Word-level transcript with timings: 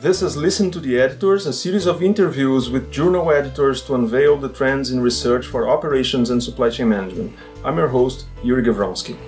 This 0.00 0.22
is 0.22 0.34
Listen 0.34 0.70
to 0.70 0.80
the 0.80 0.98
Editors, 0.98 1.44
a 1.44 1.52
series 1.52 1.84
of 1.84 2.02
interviews 2.02 2.70
with 2.70 2.90
journal 2.90 3.30
editors 3.30 3.82
to 3.82 3.96
unveil 3.96 4.38
the 4.38 4.48
trends 4.48 4.90
in 4.90 5.02
research 5.02 5.44
for 5.44 5.68
operations 5.68 6.30
and 6.30 6.42
supply 6.42 6.70
chain 6.70 6.88
management. 6.88 7.36
I'm 7.62 7.76
your 7.76 7.88
host, 7.88 8.24
Yuri 8.42 8.62
Gavronsky. 8.62 9.18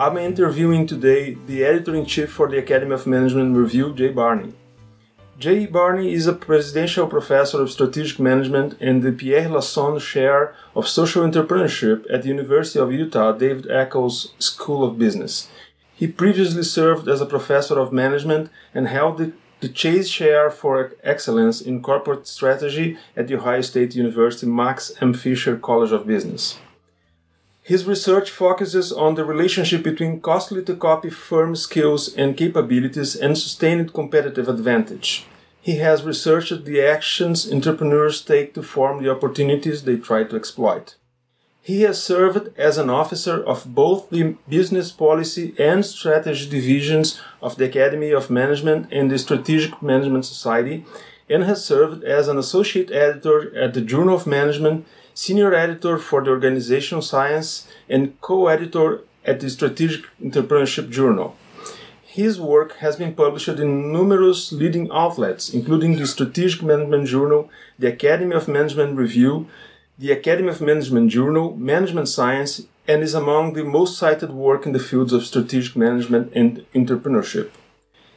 I'm 0.00 0.16
interviewing 0.16 0.86
today 0.86 1.36
the 1.46 1.62
editor 1.62 1.94
in 1.94 2.06
chief 2.06 2.32
for 2.32 2.48
the 2.48 2.56
Academy 2.56 2.94
of 2.94 3.06
Management 3.06 3.54
Review, 3.54 3.92
Jay 3.92 4.08
Barney. 4.12 4.54
Jay 5.38 5.66
Barney 5.66 6.14
is 6.14 6.26
a 6.26 6.32
presidential 6.32 7.06
professor 7.06 7.60
of 7.60 7.70
strategic 7.70 8.18
management 8.18 8.80
and 8.80 9.02
the 9.02 9.12
Pierre 9.12 9.50
Lassonde 9.50 10.00
Chair 10.00 10.54
of 10.74 10.88
Social 10.88 11.22
Entrepreneurship 11.22 12.06
at 12.10 12.22
the 12.22 12.28
University 12.28 12.78
of 12.78 12.90
Utah 12.90 13.32
David 13.32 13.70
Eccles 13.70 14.32
School 14.38 14.84
of 14.84 14.98
Business. 14.98 15.50
He 15.94 16.08
previously 16.08 16.62
served 16.62 17.08
as 17.08 17.20
a 17.20 17.26
professor 17.26 17.78
of 17.78 17.92
management 17.92 18.50
and 18.72 18.88
held 18.88 19.18
the 19.18 19.34
the 19.64 19.70
Chase 19.70 20.10
Chair 20.10 20.50
for 20.50 20.92
Excellence 21.02 21.62
in 21.62 21.80
Corporate 21.80 22.26
Strategy 22.26 22.98
at 23.16 23.28
The 23.28 23.36
Ohio 23.36 23.62
State 23.62 23.94
University 23.94 24.46
Max 24.46 24.92
M. 25.00 25.14
Fisher 25.14 25.56
College 25.56 25.90
of 25.90 26.06
Business. 26.06 26.58
His 27.62 27.86
research 27.86 28.30
focuses 28.30 28.92
on 28.92 29.14
the 29.14 29.24
relationship 29.24 29.82
between 29.82 30.20
costly 30.20 30.62
to 30.64 30.76
copy 30.76 31.08
firm 31.08 31.56
skills 31.56 32.14
and 32.14 32.36
capabilities 32.36 33.16
and 33.16 33.38
sustained 33.38 33.94
competitive 33.94 34.50
advantage. 34.50 35.24
He 35.62 35.76
has 35.76 36.02
researched 36.02 36.66
the 36.66 36.82
actions 36.82 37.50
entrepreneurs 37.50 38.20
take 38.20 38.52
to 38.52 38.62
form 38.62 39.02
the 39.02 39.10
opportunities 39.10 39.84
they 39.84 39.96
try 39.96 40.24
to 40.24 40.36
exploit. 40.36 40.96
He 41.64 41.80
has 41.80 42.02
served 42.02 42.50
as 42.58 42.76
an 42.76 42.90
officer 42.90 43.42
of 43.42 43.74
both 43.74 44.10
the 44.10 44.36
business 44.46 44.92
policy 44.92 45.54
and 45.58 45.82
strategy 45.82 46.46
divisions 46.46 47.22
of 47.40 47.56
the 47.56 47.64
Academy 47.64 48.10
of 48.10 48.28
Management 48.28 48.92
and 48.92 49.10
the 49.10 49.18
Strategic 49.18 49.80
Management 49.82 50.26
Society, 50.26 50.84
and 51.26 51.42
has 51.44 51.64
served 51.64 52.04
as 52.04 52.28
an 52.28 52.36
associate 52.36 52.90
editor 52.90 53.56
at 53.56 53.72
the 53.72 53.80
Journal 53.80 54.16
of 54.16 54.26
Management, 54.26 54.84
senior 55.14 55.54
editor 55.54 55.96
for 55.96 56.22
the 56.22 56.32
Organizational 56.32 57.00
Science, 57.00 57.66
and 57.88 58.20
co 58.20 58.48
editor 58.48 59.00
at 59.24 59.40
the 59.40 59.48
Strategic 59.48 60.04
Entrepreneurship 60.22 60.90
Journal. 60.90 61.34
His 62.02 62.38
work 62.38 62.76
has 62.76 62.96
been 62.96 63.14
published 63.14 63.48
in 63.48 63.90
numerous 63.90 64.52
leading 64.52 64.90
outlets, 64.92 65.48
including 65.48 65.96
the 65.96 66.06
Strategic 66.06 66.62
Management 66.62 67.08
Journal, 67.08 67.48
the 67.78 67.88
Academy 67.88 68.36
of 68.36 68.48
Management 68.48 68.98
Review, 68.98 69.46
the 69.96 70.10
Academy 70.10 70.48
of 70.48 70.60
Management 70.60 71.10
Journal, 71.10 71.56
Management 71.56 72.08
Science, 72.08 72.62
and 72.88 73.02
is 73.02 73.14
among 73.14 73.52
the 73.52 73.62
most 73.62 73.96
cited 73.96 74.30
work 74.30 74.66
in 74.66 74.72
the 74.72 74.80
fields 74.80 75.12
of 75.12 75.24
strategic 75.24 75.76
management 75.76 76.32
and 76.34 76.66
entrepreneurship. 76.74 77.50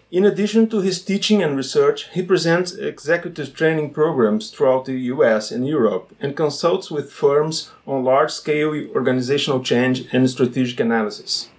In 0.09 0.25
addition 0.25 0.69
to 0.69 0.81
his 0.81 1.03
teaching 1.03 1.43
and 1.43 1.55
research, 1.55 2.09
he 2.13 2.23
presents 2.23 2.73
executive 2.73 3.53
training 3.53 3.91
programs 3.93 4.49
throughout 4.49 4.85
the 4.85 4.97
US 5.13 5.51
and 5.51 5.67
Europe 5.67 6.15
and 6.19 6.35
consults 6.35 6.89
with 6.89 7.11
firms 7.11 7.71
on 7.85 8.03
large 8.03 8.31
scale 8.31 8.73
organizational 8.95 9.61
change 9.61 10.05
and 10.11 10.27
strategic 10.29 10.79
analysis. 10.79 11.49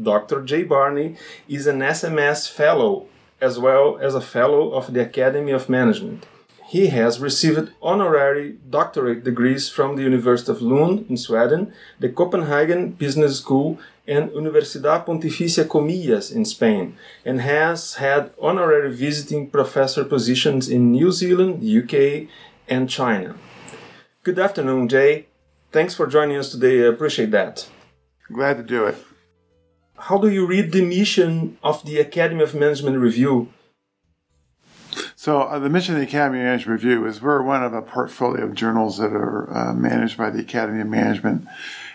Dr. 0.00 0.42
Jay 0.42 0.64
Barney 0.64 1.16
is 1.48 1.66
an 1.66 1.78
SMS 1.80 2.50
Fellow 2.50 3.06
as 3.40 3.58
well 3.58 3.98
as 3.98 4.16
a 4.16 4.20
Fellow 4.20 4.72
of 4.72 4.92
the 4.92 5.02
Academy 5.02 5.52
of 5.52 5.68
Management 5.68 6.26
he 6.68 6.88
has 6.88 7.18
received 7.18 7.72
honorary 7.80 8.58
doctorate 8.68 9.24
degrees 9.24 9.70
from 9.70 9.96
the 9.96 10.02
University 10.02 10.52
of 10.52 10.60
Lund 10.60 11.06
in 11.08 11.16
Sweden, 11.16 11.72
the 11.98 12.10
Copenhagen 12.10 12.90
Business 12.92 13.38
School, 13.38 13.78
and 14.06 14.30
Universidad 14.32 15.06
Pontificia 15.06 15.66
Comillas 15.66 16.30
in 16.30 16.44
Spain, 16.44 16.94
and 17.24 17.40
has 17.40 17.94
had 17.94 18.32
honorary 18.38 18.94
visiting 18.94 19.48
professor 19.48 20.04
positions 20.04 20.68
in 20.68 20.92
New 20.92 21.10
Zealand, 21.10 21.64
UK, 21.64 22.28
and 22.68 22.90
China. 22.90 23.34
Good 24.22 24.38
afternoon, 24.38 24.88
Jay. 24.88 25.26
Thanks 25.72 25.94
for 25.94 26.06
joining 26.06 26.36
us 26.36 26.50
today. 26.50 26.84
I 26.84 26.88
appreciate 26.88 27.30
that. 27.30 27.66
Glad 28.30 28.58
to 28.58 28.62
do 28.62 28.84
it. 28.84 28.96
How 29.96 30.18
do 30.18 30.28
you 30.28 30.46
read 30.46 30.72
the 30.72 30.84
mission 30.84 31.56
of 31.62 31.82
the 31.86 31.98
Academy 31.98 32.42
of 32.42 32.54
Management 32.54 32.98
Review 32.98 33.48
so 35.28 35.42
uh, 35.42 35.58
the 35.58 35.68
mission 35.68 35.94
of 35.94 36.00
the 36.00 36.06
Academy 36.06 36.38
Management 36.38 36.82
Review 36.82 37.04
is 37.04 37.20
we're 37.20 37.42
one 37.42 37.62
of 37.62 37.74
a 37.74 37.82
portfolio 37.82 38.44
of 38.44 38.54
journals 38.54 38.96
that 38.96 39.12
are 39.12 39.54
uh, 39.54 39.74
managed 39.74 40.16
by 40.16 40.30
the 40.30 40.40
Academy 40.40 40.80
of 40.80 40.86
Management. 40.86 41.46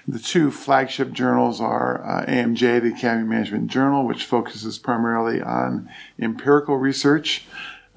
The 0.07 0.19
two 0.19 0.51
flagship 0.51 1.11
journals 1.13 1.59
are 1.59 2.05
uh, 2.05 2.25
AMJ, 2.27 2.83
the 2.83 2.93
Academy 2.95 3.27
Management 3.27 3.71
Journal, 3.71 4.05
which 4.05 4.25
focuses 4.25 4.77
primarily 4.77 5.41
on 5.41 5.89
empirical 6.19 6.77
research, 6.77 7.45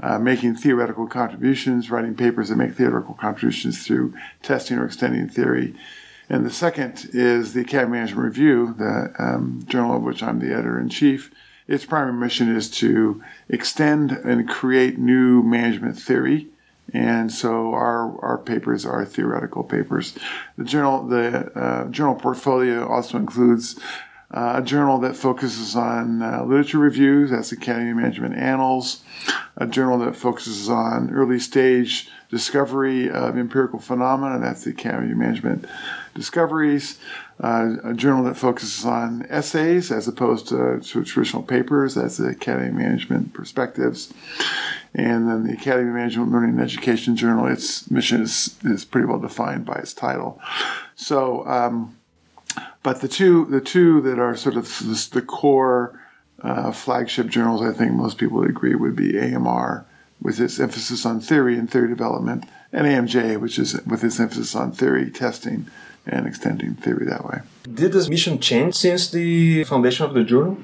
uh, 0.01 0.19
making 0.19 0.57
theoretical 0.57 1.07
contributions, 1.07 1.91
writing 1.91 2.15
papers 2.15 2.49
that 2.49 2.57
make 2.57 2.73
theoretical 2.73 3.13
contributions 3.13 3.87
through 3.87 4.15
testing 4.43 4.79
or 4.79 4.87
extending 4.87 5.29
theory. 5.29 5.75
And 6.31 6.47
the 6.47 6.51
second 6.51 7.11
is 7.13 7.53
the 7.53 7.61
Academy 7.61 7.99
Management 7.99 8.25
Review, 8.25 8.75
the 8.79 9.13
um, 9.19 9.67
journal 9.67 9.99
of 9.99 10.03
which 10.03 10.23
I'm 10.23 10.39
the 10.39 10.55
editor 10.55 10.81
in 10.81 10.89
chief 10.89 11.31
its 11.69 11.85
primary 11.85 12.13
mission 12.13 12.55
is 12.55 12.71
to 12.71 13.23
extend 13.49 14.13
and 14.13 14.49
create 14.49 14.99
new 14.99 15.43
management 15.43 15.99
theory. 15.99 16.49
And 16.93 17.33
so 17.33 17.73
our, 17.75 18.19
our 18.25 18.39
papers 18.39 18.87
are 18.87 19.05
theoretical 19.05 19.65
papers. 19.65 20.17
The 20.57 20.65
journal, 20.65 21.07
the 21.07 21.51
uh, 21.59 21.89
journal 21.89 22.15
portfolio 22.15 22.87
also 22.87 23.19
includes 23.19 23.79
uh, 24.31 24.55
a 24.57 24.63
journal 24.63 24.99
that 24.99 25.17
focuses 25.17 25.77
on 25.77 26.23
uh, 26.23 26.45
literature 26.45 26.79
reviews, 26.79 27.31
that's 27.31 27.53
Academy 27.53 27.93
Management 27.93 28.37
Annals, 28.37 29.03
a 29.57 29.67
journal 29.67 29.99
that 29.99 30.17
focuses 30.17 30.69
on 30.69 31.11
early 31.11 31.39
stage 31.39 32.09
discovery 32.31 33.11
of 33.11 33.37
empirical 33.37 33.79
phenomena, 33.79 34.39
that's 34.39 34.65
the 34.65 34.71
Academy 34.71 35.15
Management 35.15 35.65
Discoveries, 36.15 36.99
uh, 37.43 37.77
a 37.85 37.95
journal 37.95 38.25
that 38.25 38.37
focuses 38.37 38.85
on 38.85 39.27
essays 39.29 39.93
as 39.93 40.09
opposed 40.09 40.49
to, 40.49 40.81
to 40.81 41.05
traditional 41.05 41.43
papers. 41.43 41.95
That's 41.95 42.17
the 42.17 42.29
Academy 42.29 42.71
Management 42.71 43.35
Perspectives. 43.35 44.13
And 44.95 45.29
then 45.29 45.47
the 45.47 45.53
Academy 45.53 45.91
Management 45.91 46.33
Learning 46.33 46.51
and 46.51 46.61
Education 46.61 47.17
Journal, 47.17 47.47
its 47.47 47.91
mission 47.91 48.23
is, 48.23 48.57
is 48.65 48.85
pretty 48.85 49.07
well 49.07 49.19
defined 49.19 49.67
by 49.67 49.75
its 49.75 49.93
title. 49.93 50.41
So, 50.95 51.47
um, 51.47 51.97
but 52.83 53.03
the 53.03 53.09
two, 53.09 53.45
the 53.47 53.61
two 53.61 54.01
that 54.03 54.19
are 54.19 54.37
sort 54.37 54.57
of 54.57 55.11
the 55.13 55.23
core 55.23 56.01
uh, 56.43 56.73
flagship 56.73 57.29
journals, 57.29 57.63
I 57.63 57.73
think 57.73 57.93
most 57.93 58.19
people 58.19 58.39
would 58.39 58.49
agree, 58.49 58.75
would 58.75 58.97
be 58.97 59.19
AMR, 59.19 59.85
with 60.21 60.41
its 60.41 60.59
emphasis 60.59 61.05
on 61.05 61.21
theory 61.21 61.59
and 61.59 61.71
theory 61.71 61.89
development, 61.89 62.45
and 62.73 62.87
AMJ, 62.87 63.41
which 63.41 63.59
is 63.59 63.81
with 63.83 64.03
its 64.03 64.19
emphasis 64.19 64.55
on 64.55 64.73
theory 64.73 65.11
testing 65.11 65.67
and 66.07 66.27
extending 66.27 66.75
theory 66.75 67.07
that 67.07 67.25
way. 67.25 67.41
Did 67.73 67.93
this 67.93 68.09
mission 68.09 68.39
change 68.39 68.75
since 68.75 69.11
the 69.11 69.65
foundation 69.65 70.07
of 70.07 70.15
the 70.15 70.25
journal? 70.25 70.59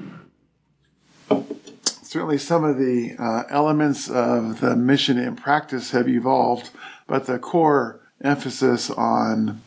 Certainly, 1.85 2.37
some 2.37 2.63
of 2.63 2.77
the 2.77 3.15
uh, 3.17 3.43
elements 3.49 4.09
of 4.09 4.59
the 4.59 4.75
mission 4.75 5.17
and 5.17 5.35
practice 5.35 5.91
have 5.91 6.07
evolved, 6.07 6.69
but 7.07 7.25
the 7.25 7.39
core 7.39 8.01
emphasis 8.21 8.89
on 8.91 9.61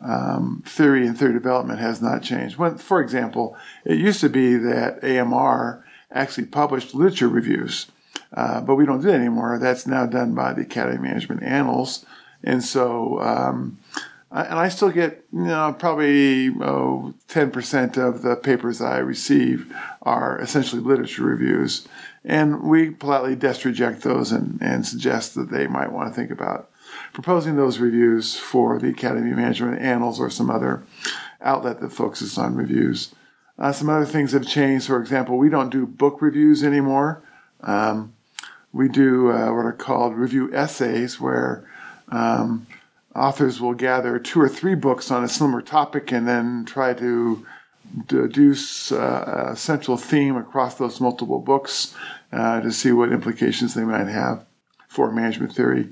um, 0.00 0.62
theory 0.66 1.06
and 1.06 1.18
theory 1.18 1.32
development 1.32 1.78
has 1.78 2.02
not 2.02 2.22
changed. 2.22 2.56
When, 2.56 2.76
for 2.78 3.00
example, 3.00 3.56
it 3.84 3.98
used 3.98 4.20
to 4.20 4.28
be 4.28 4.56
that 4.56 5.04
AMR 5.04 5.84
actually 6.10 6.46
published 6.46 6.94
literature 6.94 7.28
reviews, 7.28 7.86
uh, 8.32 8.60
but 8.60 8.76
we 8.76 8.86
don't 8.86 9.00
do 9.00 9.08
that 9.08 9.14
anymore. 9.14 9.58
That's 9.58 9.86
now 9.86 10.06
done 10.06 10.34
by 10.34 10.52
the 10.52 10.62
Academy 10.62 10.98
Management 10.98 11.42
Annals. 11.42 12.04
And 12.42 12.64
so 12.64 13.20
um, 13.20 13.78
and 14.32 14.60
I 14.60 14.68
still 14.68 14.90
get, 14.90 15.24
you 15.32 15.40
know, 15.40 15.74
probably 15.76 16.50
oh, 16.60 17.14
10% 17.28 17.96
of 17.96 18.22
the 18.22 18.36
papers 18.36 18.80
I 18.80 18.98
receive 18.98 19.74
are 20.02 20.40
essentially 20.40 20.80
literature 20.80 21.24
reviews. 21.24 21.88
And 22.24 22.62
we 22.62 22.90
politely 22.90 23.34
desk 23.34 23.64
reject 23.64 24.02
those 24.02 24.30
and, 24.30 24.58
and 24.62 24.86
suggest 24.86 25.34
that 25.34 25.50
they 25.50 25.66
might 25.66 25.90
want 25.90 26.08
to 26.08 26.14
think 26.14 26.30
about 26.30 26.70
proposing 27.12 27.56
those 27.56 27.78
reviews 27.80 28.36
for 28.36 28.78
the 28.78 28.88
Academy 28.88 29.32
Management 29.32 29.80
Annals 29.80 30.20
or 30.20 30.30
some 30.30 30.48
other 30.48 30.84
outlet 31.40 31.80
that 31.80 31.90
focuses 31.90 32.38
on 32.38 32.54
reviews. 32.54 33.12
Uh, 33.58 33.72
some 33.72 33.90
other 33.90 34.06
things 34.06 34.30
have 34.30 34.46
changed. 34.46 34.86
For 34.86 35.00
example, 35.00 35.38
we 35.38 35.48
don't 35.48 35.70
do 35.70 35.86
book 35.86 36.22
reviews 36.22 36.62
anymore. 36.62 37.22
Um, 37.62 38.12
we 38.72 38.88
do 38.88 39.30
uh, 39.30 39.52
what 39.52 39.66
are 39.66 39.72
called 39.72 40.14
review 40.14 40.52
essays, 40.54 41.20
where 41.20 41.68
um, 42.08 42.66
authors 43.14 43.60
will 43.60 43.74
gather 43.74 44.18
two 44.18 44.40
or 44.40 44.48
three 44.48 44.74
books 44.74 45.10
on 45.10 45.24
a 45.24 45.28
similar 45.28 45.62
topic 45.62 46.12
and 46.12 46.26
then 46.28 46.64
try 46.64 46.94
to 46.94 47.44
deduce 48.06 48.92
uh, 48.92 49.50
a 49.52 49.56
central 49.56 49.96
theme 49.96 50.36
across 50.36 50.76
those 50.76 51.00
multiple 51.00 51.40
books 51.40 51.94
uh, 52.32 52.60
to 52.60 52.70
see 52.70 52.92
what 52.92 53.12
implications 53.12 53.74
they 53.74 53.84
might 53.84 54.06
have 54.06 54.44
for 54.88 55.10
management 55.10 55.52
theory. 55.52 55.88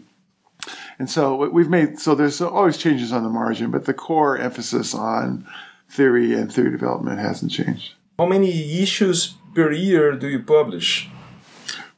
And 0.99 1.09
so 1.09 1.49
we've 1.49 1.69
made 1.69 1.99
so 1.99 2.15
there's 2.15 2.41
always 2.41 2.77
changes 2.77 3.13
on 3.13 3.23
the 3.23 3.29
margin, 3.29 3.71
but 3.71 3.85
the 3.85 3.95
core 3.95 4.37
emphasis 4.37 4.95
on 4.95 5.47
theory 5.89 6.35
and 6.35 6.53
theory 6.53 6.71
development 6.71 7.21
hasn't 7.21 7.53
changed. 7.53 7.95
How 8.19 8.27
many 8.27 8.83
issues 8.83 9.35
per 9.55 9.73
year 9.73 10.13
do 10.13 10.29
you 10.29 10.41
publish? 10.41 11.09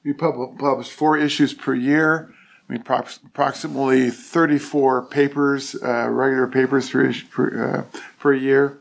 We 0.04 0.14
publish 0.14 0.88
four 0.88 1.18
issues 1.18 1.52
per 1.52 1.74
year. 1.74 2.32
We 2.68 2.76
approximately 2.76 4.10
34 4.10 5.02
papers, 5.06 5.74
uh, 5.74 6.08
regular 6.08 6.46
papers 6.46 6.88
per, 6.88 7.12
per, 7.30 7.64
uh, 7.64 7.98
per 8.18 8.32
year. 8.32 8.78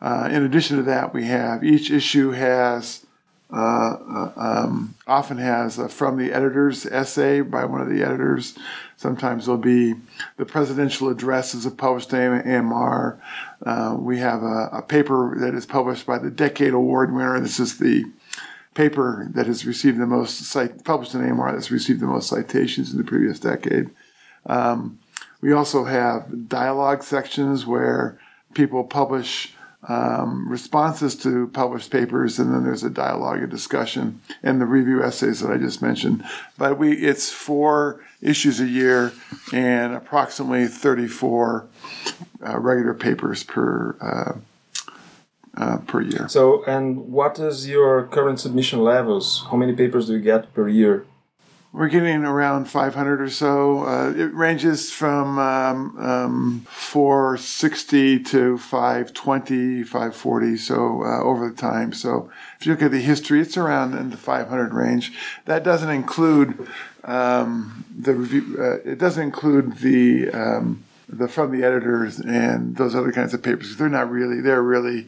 Uh, 0.00 0.28
in 0.30 0.44
addition 0.44 0.76
to 0.78 0.82
that, 0.82 1.14
we 1.14 1.26
have 1.26 1.62
each 1.62 1.90
issue 1.90 2.32
has 2.32 3.06
uh, 3.52 3.56
uh, 3.56 4.32
um, 4.36 4.94
often 5.08 5.38
has 5.38 5.80
from 5.92 6.16
the 6.16 6.32
editor's 6.32 6.86
essay 6.86 7.40
by 7.40 7.64
one 7.64 7.80
of 7.80 7.88
the 7.88 8.02
editors. 8.02 8.56
Sometimes 8.96 9.46
there'll 9.46 9.60
be 9.60 9.94
the 10.36 10.46
presidential 10.46 11.08
address 11.08 11.54
as 11.54 11.66
a 11.66 11.70
published 11.70 12.14
AMR. 12.14 13.20
Uh, 13.64 13.96
we 13.98 14.18
have 14.18 14.42
a, 14.44 14.68
a, 14.72 14.82
paper 14.82 15.36
that 15.40 15.54
is 15.54 15.66
published 15.66 16.06
by 16.06 16.18
the 16.18 16.30
Decade 16.30 16.74
Award 16.74 17.12
winner. 17.12 17.40
This 17.40 17.58
is 17.58 17.78
the 17.78 18.04
paper 18.74 19.28
that 19.32 19.46
has 19.46 19.66
received 19.66 19.98
the 19.98 20.06
most 20.06 20.38
cite, 20.44 20.84
published 20.84 21.14
in 21.14 21.28
AMR 21.28 21.52
that's 21.52 21.70
received 21.70 22.00
the 22.00 22.06
most 22.06 22.28
citations 22.28 22.92
in 22.92 22.98
the 22.98 23.04
previous 23.04 23.40
decade. 23.40 23.90
Um, 24.46 24.98
we 25.40 25.52
also 25.52 25.84
have 25.84 26.48
dialogue 26.48 27.02
sections 27.02 27.66
where 27.66 28.18
people 28.54 28.84
publish 28.84 29.54
um, 29.88 30.46
responses 30.48 31.16
to 31.16 31.48
published 31.48 31.90
papers, 31.90 32.38
and 32.38 32.52
then 32.52 32.64
there's 32.64 32.84
a 32.84 32.90
dialogue, 32.90 33.42
a 33.42 33.46
discussion, 33.46 34.20
and 34.42 34.60
the 34.60 34.66
review 34.66 35.02
essays 35.02 35.40
that 35.40 35.50
I 35.50 35.56
just 35.56 35.80
mentioned. 35.80 36.22
But 36.58 36.78
we 36.78 36.92
it's 36.92 37.30
four 37.30 38.04
issues 38.20 38.60
a 38.60 38.66
year 38.66 39.12
and 39.52 39.94
approximately 39.94 40.66
34 40.66 41.66
uh, 42.46 42.58
regular 42.58 42.94
papers 42.94 43.42
per. 43.42 44.40
Uh, 45.60 45.76
per 45.76 46.00
year. 46.00 46.26
So, 46.26 46.64
and 46.64 47.12
what 47.12 47.38
is 47.38 47.68
your 47.68 48.06
current 48.06 48.40
submission 48.40 48.82
levels? 48.82 49.44
How 49.50 49.58
many 49.58 49.74
papers 49.74 50.06
do 50.06 50.14
you 50.14 50.18
get 50.18 50.54
per 50.54 50.66
year? 50.70 51.04
We're 51.70 51.88
getting 51.88 52.24
around 52.24 52.64
500 52.64 53.20
or 53.20 53.28
so. 53.28 53.84
Uh, 53.84 54.10
it 54.16 54.32
ranges 54.32 54.90
from 54.90 55.38
um, 55.38 55.98
um, 55.98 56.66
460 56.70 58.20
to 58.20 58.56
520, 58.56 59.82
540, 59.82 60.56
so 60.56 61.02
uh, 61.04 61.22
over 61.22 61.50
the 61.50 61.54
time. 61.54 61.92
So 61.92 62.30
if 62.58 62.64
you 62.64 62.72
look 62.72 62.80
at 62.80 62.90
the 62.90 63.02
history, 63.02 63.42
it's 63.42 63.58
around 63.58 63.92
in 63.98 64.08
the 64.08 64.16
500 64.16 64.72
range. 64.72 65.12
That 65.44 65.62
doesn't 65.62 65.90
include 65.90 66.68
um, 67.04 67.84
the 67.94 68.14
review. 68.14 68.56
Uh, 68.58 68.90
it 68.90 68.98
doesn't 68.98 69.22
include 69.22 69.76
the 69.76 70.30
um, 70.30 70.84
the 71.06 71.28
from 71.28 71.52
the 71.52 71.66
editors 71.66 72.18
and 72.18 72.76
those 72.76 72.94
other 72.94 73.12
kinds 73.12 73.34
of 73.34 73.42
papers. 73.42 73.76
They're 73.76 73.90
not 73.90 74.10
really. 74.10 74.40
They're 74.40 74.62
really 74.62 75.06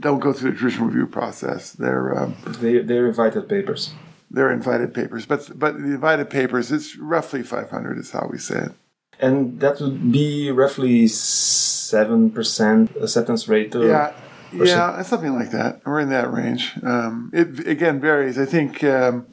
don't 0.00 0.20
go 0.20 0.32
through 0.32 0.52
the 0.52 0.56
traditional 0.58 0.88
review 0.88 1.06
process. 1.06 1.72
They're 1.72 2.18
um, 2.18 2.36
they, 2.60 2.78
they're 2.78 3.08
invited 3.08 3.48
papers 3.48 3.92
they're 4.32 4.50
invited 4.50 4.94
papers. 4.94 5.26
But 5.26 5.58
but 5.58 5.78
the 5.78 5.84
invited 5.84 6.30
papers, 6.30 6.72
it's 6.72 6.96
roughly 6.96 7.42
500 7.42 7.98
is 7.98 8.10
how 8.10 8.28
we 8.30 8.38
say 8.38 8.58
it. 8.58 8.72
And 9.20 9.60
that 9.60 9.80
would 9.80 10.10
be 10.10 10.50
roughly 10.50 11.06
seven 11.06 12.30
percent 12.30 12.90
acceptance 13.00 13.46
rate. 13.46 13.74
yeah, 13.74 14.14
yeah, 14.52 15.02
something 15.02 15.34
like 15.34 15.52
that. 15.52 15.82
We're 15.84 16.00
in 16.00 16.08
that 16.08 16.32
range. 16.32 16.72
Um, 16.82 17.30
it 17.32 17.66
again 17.66 18.00
varies. 18.00 18.38
I 18.38 18.46
think 18.46 18.82
um, 18.82 19.26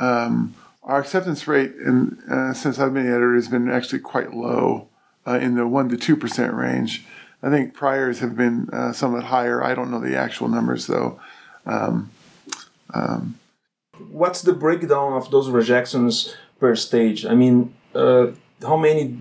um, 0.00 0.54
our 0.82 1.00
acceptance 1.00 1.46
rate, 1.46 1.72
in, 1.74 2.18
uh, 2.30 2.54
since 2.54 2.78
I've 2.78 2.94
been 2.94 3.04
the 3.04 3.10
editor, 3.10 3.34
has 3.34 3.48
been 3.48 3.68
actually 3.68 3.98
quite 3.98 4.32
low, 4.32 4.88
uh, 5.26 5.38
in 5.38 5.56
the 5.56 5.66
one 5.66 5.90
to 5.90 5.96
two 5.96 6.16
percent 6.16 6.54
range. 6.54 7.04
I 7.42 7.50
think 7.50 7.74
priors 7.74 8.18
have 8.18 8.36
been 8.36 8.68
uh, 8.72 8.92
somewhat 8.92 9.24
higher. 9.24 9.62
I 9.62 9.74
don't 9.74 9.90
know 9.90 10.00
the 10.00 10.16
actual 10.16 10.48
numbers 10.48 10.86
though. 10.86 11.20
Um, 11.66 12.10
um, 12.92 13.38
what's 14.10 14.42
the 14.42 14.52
breakdown 14.52 15.12
of 15.12 15.30
those 15.30 15.48
rejections 15.48 16.34
per 16.58 16.74
stage? 16.74 17.24
I 17.24 17.34
mean, 17.34 17.74
uh, 17.94 18.28
how 18.62 18.76
many 18.76 19.18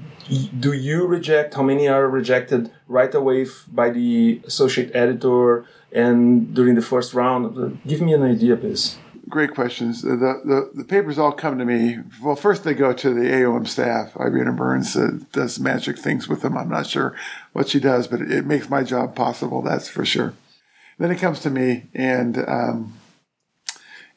do 0.59 0.73
you 0.73 1.05
reject? 1.05 1.53
How 1.53 1.63
many 1.63 1.87
are 1.87 2.07
rejected 2.07 2.71
right 2.87 3.13
away 3.13 3.45
by 3.71 3.89
the 3.91 4.41
associate 4.45 4.95
editor 4.95 5.65
and 5.91 6.53
during 6.53 6.75
the 6.75 6.81
first 6.81 7.13
round? 7.13 7.79
Give 7.85 8.01
me 8.01 8.13
an 8.13 8.23
idea, 8.23 8.55
please. 8.55 8.97
Great 9.29 9.53
questions. 9.53 10.03
The, 10.03 10.15
the, 10.15 10.71
the 10.73 10.83
papers 10.83 11.17
all 11.19 11.33
come 11.33 11.57
to 11.59 11.65
me. 11.65 11.99
Well, 12.21 12.35
first 12.35 12.63
they 12.63 12.73
go 12.73 12.93
to 12.93 13.13
the 13.13 13.29
AOM 13.29 13.67
staff. 13.67 14.15
Irina 14.17 14.53
Burns 14.53 14.95
uh, 14.95 15.19
does 15.33 15.59
magic 15.59 15.97
things 15.97 16.29
with 16.29 16.41
them. 16.41 16.57
I'm 16.57 16.69
not 16.69 16.87
sure 16.87 17.15
what 17.51 17.67
she 17.67 17.79
does, 17.79 18.07
but 18.07 18.21
it, 18.21 18.31
it 18.31 18.45
makes 18.45 18.69
my 18.69 18.83
job 18.83 19.15
possible. 19.15 19.61
That's 19.61 19.89
for 19.89 20.05
sure. 20.05 20.33
Then 20.97 21.11
it 21.11 21.19
comes 21.19 21.41
to 21.41 21.49
me, 21.49 21.87
and 21.93 22.37
um, 22.47 22.93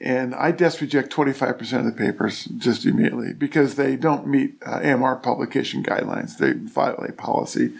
and 0.00 0.34
I 0.34 0.50
desk 0.50 0.80
reject 0.80 1.12
25% 1.12 1.78
of 1.78 1.84
the 1.84 1.92
papers 1.92 2.44
just 2.44 2.86
immediately 2.86 3.34
because 3.34 3.74
they 3.74 3.96
don't 3.96 4.26
meet 4.26 4.54
uh, 4.64 4.80
AMR 4.82 5.16
publication 5.16 5.82
guidelines. 5.82 6.38
They 6.38 6.52
violate 6.52 7.18
policy. 7.18 7.72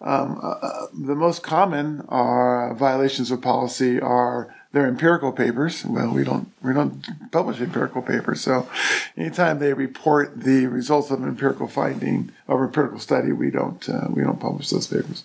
Um, 0.00 0.40
uh, 0.42 0.52
uh, 0.62 0.86
the 0.94 1.14
most 1.14 1.42
common 1.42 2.06
are 2.08 2.74
violations 2.74 3.30
of 3.30 3.42
policy 3.42 4.00
are 4.00 4.54
their 4.72 4.86
empirical 4.86 5.32
papers. 5.32 5.84
Well, 5.84 6.12
we 6.12 6.24
don't 6.24 6.52
we 6.62 6.72
don't 6.72 7.30
publish 7.30 7.60
empirical 7.60 8.02
papers, 8.02 8.40
so 8.40 8.68
anytime 9.16 9.58
they 9.58 9.72
report 9.72 10.42
the 10.42 10.66
results 10.66 11.10
of 11.10 11.22
an 11.22 11.28
empirical 11.28 11.66
finding 11.66 12.32
or 12.46 12.64
empirical 12.64 12.98
study, 12.98 13.32
we 13.32 13.50
don't 13.50 13.88
uh, 13.88 14.06
we 14.10 14.22
don't 14.22 14.40
publish 14.40 14.70
those 14.70 14.86
papers. 14.86 15.24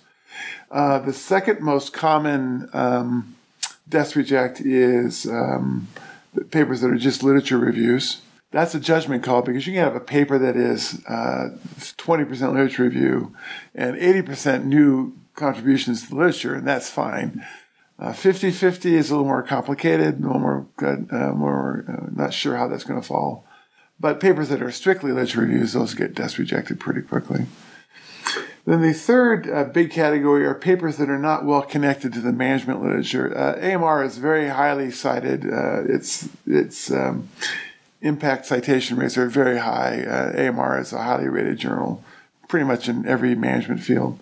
Uh, 0.70 0.98
the 0.98 1.12
second 1.12 1.60
most 1.60 1.92
common 1.92 2.68
um, 2.72 3.36
desk 3.88 4.16
reject 4.16 4.60
is 4.60 5.26
um, 5.26 5.88
papers 6.50 6.80
that 6.80 6.90
are 6.90 6.98
just 6.98 7.22
literature 7.22 7.58
reviews. 7.58 8.22
That's 8.50 8.74
a 8.74 8.80
judgment 8.80 9.22
call 9.22 9.42
because 9.42 9.66
you 9.66 9.74
can 9.74 9.82
have 9.82 9.96
a 9.96 10.00
paper 10.00 10.38
that 10.38 10.56
is 10.56 11.04
uh, 11.06 11.50
20% 11.78 12.30
literature 12.52 12.84
review 12.84 13.34
and 13.74 13.96
80% 13.96 14.64
new 14.64 15.14
contributions 15.34 16.02
to 16.02 16.10
the 16.10 16.16
literature, 16.16 16.54
and 16.54 16.66
that's 16.66 16.88
fine. 16.88 17.44
50 17.98 18.48
uh, 18.48 18.52
50 18.52 18.94
is 18.94 19.10
a 19.10 19.14
little 19.14 19.26
more 19.26 19.42
complicated, 19.42 20.20
a 20.20 20.26
little 20.26 20.38
more, 20.38 20.66
uh, 20.82 21.32
more 21.32 21.84
uh, 21.88 22.10
not 22.14 22.34
sure 22.34 22.56
how 22.56 22.68
that's 22.68 22.84
going 22.84 23.00
to 23.00 23.06
fall. 23.06 23.46
But 23.98 24.20
papers 24.20 24.50
that 24.50 24.62
are 24.62 24.70
strictly 24.70 25.12
literature 25.12 25.40
reviews, 25.40 25.72
those 25.72 25.94
get 25.94 26.14
desk 26.14 26.38
rejected 26.38 26.78
pretty 26.78 27.00
quickly. 27.00 27.46
Then 28.66 28.82
the 28.82 28.92
third 28.92 29.48
uh, 29.48 29.64
big 29.64 29.92
category 29.92 30.44
are 30.44 30.54
papers 30.54 30.96
that 30.96 31.08
are 31.08 31.18
not 31.18 31.44
well 31.44 31.62
connected 31.62 32.12
to 32.14 32.20
the 32.20 32.32
management 32.32 32.82
literature. 32.82 33.36
Uh, 33.36 33.56
AMR 33.60 34.02
is 34.02 34.18
very 34.18 34.48
highly 34.48 34.90
cited. 34.90 35.46
Uh, 35.46 35.84
its 35.84 36.28
its 36.46 36.90
um, 36.90 37.30
impact 38.02 38.44
citation 38.46 38.96
rates 38.96 39.16
are 39.16 39.28
very 39.28 39.58
high. 39.58 40.02
Uh, 40.02 40.32
AMR 40.36 40.80
is 40.80 40.92
a 40.92 41.02
highly 41.02 41.28
rated 41.28 41.58
journal, 41.58 42.02
pretty 42.48 42.66
much 42.66 42.88
in 42.88 43.06
every 43.06 43.36
management 43.36 43.80
field 43.80 44.18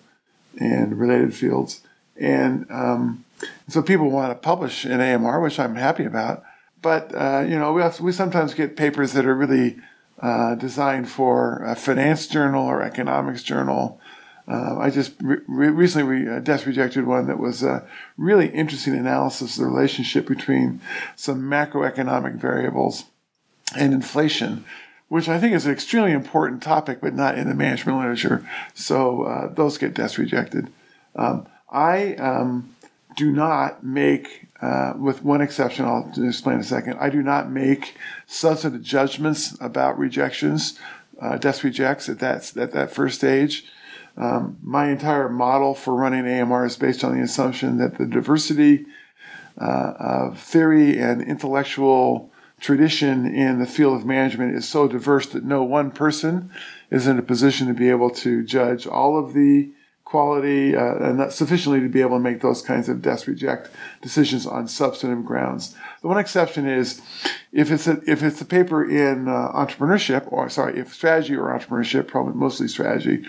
and 0.59 0.99
related 0.99 1.33
fields. 1.33 1.81
And 2.15 2.67
um, 2.69 3.24
so 3.67 3.81
people 3.81 4.09
want 4.09 4.31
to 4.31 4.35
publish 4.35 4.85
in 4.85 5.01
AMR, 5.01 5.41
which 5.41 5.59
I'm 5.59 5.75
happy 5.75 6.05
about. 6.05 6.43
But 6.81 7.13
uh, 7.15 7.45
you 7.47 7.57
know, 7.57 7.73
we 7.73 7.83
we 8.01 8.11
sometimes 8.11 8.53
get 8.53 8.77
papers 8.77 9.13
that 9.13 9.25
are 9.25 9.35
really 9.35 9.77
uh, 10.21 10.55
designed 10.55 11.09
for 11.09 11.63
a 11.63 11.75
finance 11.75 12.27
journal 12.27 12.65
or 12.65 12.81
economics 12.81 13.43
journal 13.43 13.99
uh, 14.47 14.77
I 14.77 14.89
just 14.91 15.13
re- 15.21 15.39
recently 15.47 16.17
re- 16.17 16.37
uh, 16.37 16.39
desk 16.39 16.65
rejected 16.65 17.07
one 17.07 17.27
that 17.27 17.39
was 17.39 17.63
a 17.63 17.87
really 18.17 18.47
interesting 18.47 18.95
analysis 18.95 19.57
of 19.57 19.63
the 19.63 19.69
relationship 19.69 20.27
between 20.27 20.81
some 21.15 21.43
macroeconomic 21.43 22.35
variables 22.35 23.05
and 23.75 23.93
inflation, 23.93 24.63
which 25.07 25.27
I 25.27 25.39
think 25.39 25.55
is 25.55 25.65
an 25.65 25.71
extremely 25.71 26.11
important 26.11 26.61
topic, 26.61 26.99
but 27.01 27.15
not 27.15 27.37
in 27.37 27.49
the 27.49 27.55
management 27.55 27.97
literature. 27.97 28.47
So 28.75 29.23
uh, 29.23 29.53
those 29.53 29.79
get 29.79 29.95
desk 29.95 30.19
rejected. 30.19 30.71
Um, 31.15 31.47
I 31.71 32.13
um, 32.15 32.74
do 33.15 33.31
not 33.31 33.83
make, 33.83 34.47
uh, 34.61 34.93
with 34.97 35.23
one 35.23 35.41
exception, 35.41 35.85
I'll 35.85 36.11
explain 36.17 36.55
in 36.55 36.61
a 36.61 36.65
second, 36.65 36.97
I 36.99 37.09
do 37.09 37.21
not 37.21 37.49
make 37.49 37.95
substantive 38.27 38.81
judgments 38.81 39.57
about 39.59 39.97
rejections, 39.97 40.79
uh, 41.21 41.37
desk 41.37 41.63
rejects 41.63 42.09
at 42.09 42.19
that, 42.19 42.55
at 42.57 42.71
that 42.73 42.91
first 42.91 43.15
stage. 43.15 43.65
Um, 44.17 44.57
my 44.61 44.89
entire 44.89 45.29
model 45.29 45.73
for 45.73 45.93
running 45.93 46.25
AMR 46.25 46.65
is 46.65 46.77
based 46.77 47.03
on 47.03 47.15
the 47.15 47.23
assumption 47.23 47.77
that 47.77 47.97
the 47.97 48.05
diversity 48.05 48.85
uh, 49.59 49.93
of 49.99 50.39
theory 50.39 50.97
and 50.97 51.21
intellectual 51.21 52.31
tradition 52.59 53.25
in 53.25 53.59
the 53.59 53.65
field 53.65 53.97
of 53.97 54.05
management 54.05 54.55
is 54.55 54.67
so 54.67 54.87
diverse 54.87 55.27
that 55.27 55.43
no 55.43 55.63
one 55.63 55.91
person 55.91 56.49
is 56.89 57.07
in 57.07 57.19
a 57.19 57.21
position 57.21 57.67
to 57.67 57.73
be 57.73 57.89
able 57.89 58.09
to 58.09 58.43
judge 58.43 58.87
all 58.87 59.19
of 59.19 59.33
the 59.33 59.69
quality 60.15 60.73
uh, 60.77 60.95
and 60.95 61.17
not 61.17 61.33
sufficiently 61.33 61.81
to 61.81 61.89
be 61.89 61.99
able 61.99 62.15
to 62.15 62.23
make 62.23 62.39
those 62.39 62.61
kinds 62.61 62.87
of 62.87 63.01
desk 63.01 63.27
reject 63.27 63.69
decisions 64.01 64.47
on 64.47 64.65
substantive 64.65 65.25
grounds. 65.25 65.75
The 66.01 66.07
one 66.07 66.17
exception 66.17 66.65
is 66.65 67.01
if 67.51 67.69
it's 67.69 67.85
a, 67.85 68.01
if 68.07 68.23
it's 68.23 68.39
a 68.39 68.45
paper 68.45 68.89
in 68.89 69.27
uh, 69.27 69.51
entrepreneurship 69.51 70.31
or 70.31 70.47
sorry, 70.47 70.79
if 70.79 70.93
strategy 70.93 71.35
or 71.35 71.49
entrepreneurship, 71.49 72.07
probably 72.07 72.33
mostly 72.33 72.69
strategy. 72.69 73.25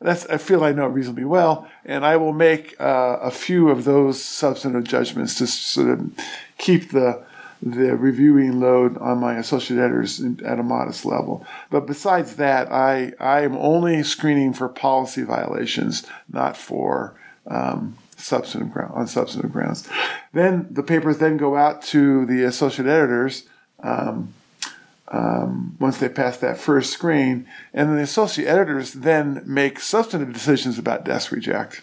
That's 0.00 0.26
I 0.26 0.36
feel 0.36 0.62
I 0.62 0.70
know 0.70 0.86
reasonably 0.86 1.24
well, 1.24 1.68
and 1.84 2.06
I 2.06 2.16
will 2.18 2.32
make 2.32 2.80
uh, 2.80 3.18
a 3.20 3.32
few 3.32 3.68
of 3.68 3.82
those 3.82 4.22
substantive 4.22 4.84
judgments 4.84 5.34
to 5.38 5.48
sort 5.48 5.90
of 5.90 6.12
keep 6.56 6.92
the 6.92 7.26
the 7.60 7.96
reviewing 7.96 8.60
load 8.60 8.96
on 8.98 9.18
my 9.18 9.36
associate 9.36 9.80
editors 9.80 10.22
at 10.44 10.60
a 10.60 10.62
modest 10.62 11.04
level. 11.04 11.44
But 11.70 11.86
besides 11.86 12.36
that, 12.36 12.70
I, 12.70 13.12
I 13.18 13.40
am 13.40 13.56
only 13.56 14.02
screening 14.02 14.52
for 14.52 14.68
policy 14.68 15.22
violations, 15.22 16.06
not 16.32 16.56
for 16.56 17.14
um, 17.46 17.96
substantive 18.16 18.72
ground, 18.72 18.92
on 18.94 19.06
substantive 19.06 19.52
grounds. 19.52 19.88
Then 20.32 20.68
the 20.70 20.82
papers 20.82 21.18
then 21.18 21.36
go 21.36 21.56
out 21.56 21.82
to 21.82 22.26
the 22.26 22.44
associate 22.44 22.86
editors 22.86 23.44
um, 23.82 24.34
um, 25.08 25.76
once 25.80 25.98
they 25.98 26.08
pass 26.08 26.36
that 26.38 26.58
first 26.58 26.92
screen, 26.92 27.46
and 27.72 27.88
then 27.88 27.96
the 27.96 28.02
associate 28.02 28.46
editors 28.46 28.92
then 28.92 29.42
make 29.46 29.80
substantive 29.80 30.32
decisions 30.32 30.78
about 30.78 31.04
desk 31.04 31.32
reject 31.32 31.80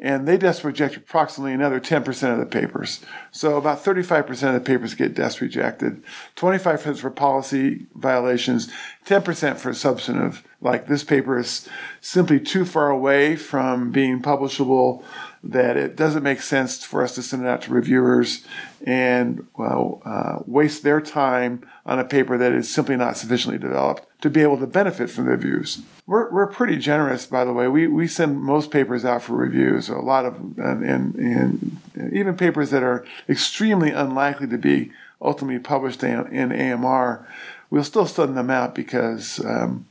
and 0.00 0.26
they 0.26 0.38
desk 0.38 0.64
reject 0.64 0.96
approximately 0.96 1.52
another 1.52 1.78
10% 1.78 2.32
of 2.32 2.38
the 2.38 2.46
papers. 2.46 3.00
So 3.30 3.58
about 3.58 3.84
35% 3.84 4.30
of 4.48 4.54
the 4.54 4.60
papers 4.60 4.94
get 4.94 5.14
desk 5.14 5.40
rejected, 5.40 6.02
25% 6.36 6.98
for 6.98 7.10
policy 7.10 7.86
violations, 7.94 8.72
10% 9.06 9.58
for 9.58 9.74
substantive. 9.74 10.42
Like 10.62 10.86
this 10.86 11.04
paper 11.04 11.38
is 11.38 11.68
simply 12.00 12.40
too 12.40 12.64
far 12.64 12.90
away 12.90 13.36
from 13.36 13.90
being 13.92 14.22
publishable 14.22 15.04
that 15.42 15.76
it 15.76 15.96
doesn't 15.96 16.22
make 16.22 16.42
sense 16.42 16.84
for 16.84 17.02
us 17.02 17.14
to 17.14 17.22
send 17.22 17.42
it 17.42 17.48
out 17.48 17.62
to 17.62 17.72
reviewers 17.72 18.44
and 18.86 19.46
well, 19.56 20.02
uh, 20.04 20.38
waste 20.46 20.82
their 20.82 21.00
time 21.00 21.66
on 21.86 21.98
a 21.98 22.04
paper 22.04 22.36
that 22.36 22.52
is 22.52 22.72
simply 22.72 22.96
not 22.96 23.16
sufficiently 23.16 23.58
developed 23.58 24.06
to 24.20 24.28
be 24.28 24.42
able 24.42 24.58
to 24.58 24.66
benefit 24.66 25.08
from 25.08 25.24
the 25.24 25.30
reviews. 25.30 25.82
We're, 26.06 26.30
we're 26.30 26.46
pretty 26.46 26.76
generous, 26.76 27.24
by 27.24 27.44
the 27.44 27.52
way. 27.52 27.68
We, 27.68 27.86
we 27.86 28.06
send 28.06 28.40
most 28.40 28.70
papers 28.70 29.04
out 29.04 29.22
for 29.22 29.34
reviews, 29.34 29.88
a 29.88 29.96
lot 29.96 30.26
of, 30.26 30.34
and, 30.58 30.84
and, 30.84 31.14
and 31.14 32.12
even 32.12 32.36
papers 32.36 32.70
that 32.70 32.82
are 32.82 33.06
extremely 33.28 33.90
unlikely 33.90 34.46
to 34.48 34.58
be 34.58 34.92
ultimately 35.22 35.58
published 35.58 36.02
in, 36.02 36.26
in 36.34 36.52
AMR, 36.52 37.26
we'll 37.70 37.84
still 37.84 38.06
send 38.06 38.36
them 38.36 38.50
out 38.50 38.74
because 38.74 39.44
um, 39.44 39.86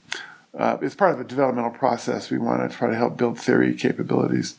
uh, 0.58 0.78
it's 0.82 0.96
part 0.96 1.14
of 1.14 1.20
a 1.20 1.24
developmental 1.24 1.72
process. 1.72 2.30
We 2.30 2.38
want 2.38 2.70
to 2.70 2.76
try 2.76 2.90
to 2.90 2.96
help 2.96 3.18
build 3.18 3.40
theory 3.40 3.76
capabilities. 3.76 4.56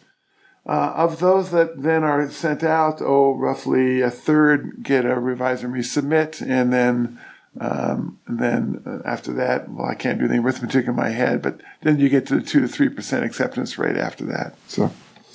Uh, 0.71 0.93
of 0.95 1.19
those 1.19 1.51
that 1.51 1.83
then 1.83 2.05
are 2.05 2.31
sent 2.31 2.63
out, 2.63 3.03
oh, 3.03 3.35
roughly 3.35 4.03
a 4.03 4.11
third 4.11 4.85
get 4.85 5.05
a 5.05 5.19
revise 5.19 5.65
and 5.65 5.75
resubmit, 5.75 6.41
and 6.41 6.73
then 6.73 7.19
um, 7.61 8.21
and 8.29 8.39
then 8.39 8.81
uh, 8.87 9.01
after 9.05 9.33
that, 9.33 9.69
well, 9.69 9.89
I 9.89 9.97
can't 9.97 10.21
do 10.21 10.29
the 10.29 10.39
arithmetic 10.39 10.87
in 10.87 10.95
my 10.95 11.09
head, 11.09 11.43
but 11.43 11.61
then 11.83 11.99
you 11.99 12.09
get 12.09 12.25
to 12.29 12.37
the 12.37 12.47
two 12.51 12.61
to 12.61 12.69
three 12.69 12.89
percent 12.89 13.25
acceptance 13.25 13.79
rate 13.79 13.97
after 13.97 14.25
that. 14.27 14.55
So, 14.69 14.93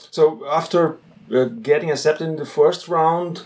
so 0.09 0.47
after 0.49 0.99
uh, 1.29 1.49
getting 1.61 1.91
accepted 1.91 2.29
in 2.29 2.37
the 2.37 2.45
first 2.45 2.87
round, 2.87 3.43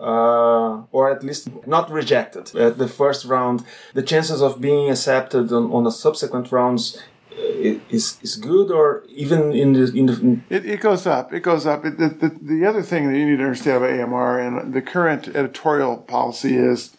uh, 0.00 0.82
or 0.90 1.08
at 1.08 1.22
least 1.22 1.48
not 1.68 1.88
rejected 1.88 2.52
at 2.56 2.78
the 2.78 2.88
first 2.88 3.24
round, 3.24 3.64
the 3.94 4.02
chances 4.02 4.42
of 4.42 4.60
being 4.60 4.90
accepted 4.90 5.52
on, 5.52 5.70
on 5.70 5.84
the 5.84 5.92
subsequent 5.92 6.50
rounds 6.50 7.00
is 7.36 8.18
is 8.22 8.36
good 8.36 8.70
or 8.70 9.04
even 9.08 9.52
in 9.52 9.72
the 9.72 9.92
in 9.92 10.06
the 10.06 10.40
it, 10.48 10.64
it 10.66 10.80
goes 10.80 11.06
up. 11.06 11.32
It 11.32 11.40
goes 11.40 11.66
up. 11.66 11.84
It, 11.84 11.98
the, 11.98 12.08
the, 12.08 12.38
the 12.40 12.66
other 12.66 12.82
thing 12.82 13.10
that 13.10 13.18
you 13.18 13.26
need 13.26 13.38
to 13.38 13.44
understand 13.44 13.84
about 13.84 13.98
amr 13.98 14.38
and 14.38 14.72
the 14.72 14.82
current 14.82 15.28
editorial 15.28 15.98
policy 15.98 16.56
is 16.56 16.96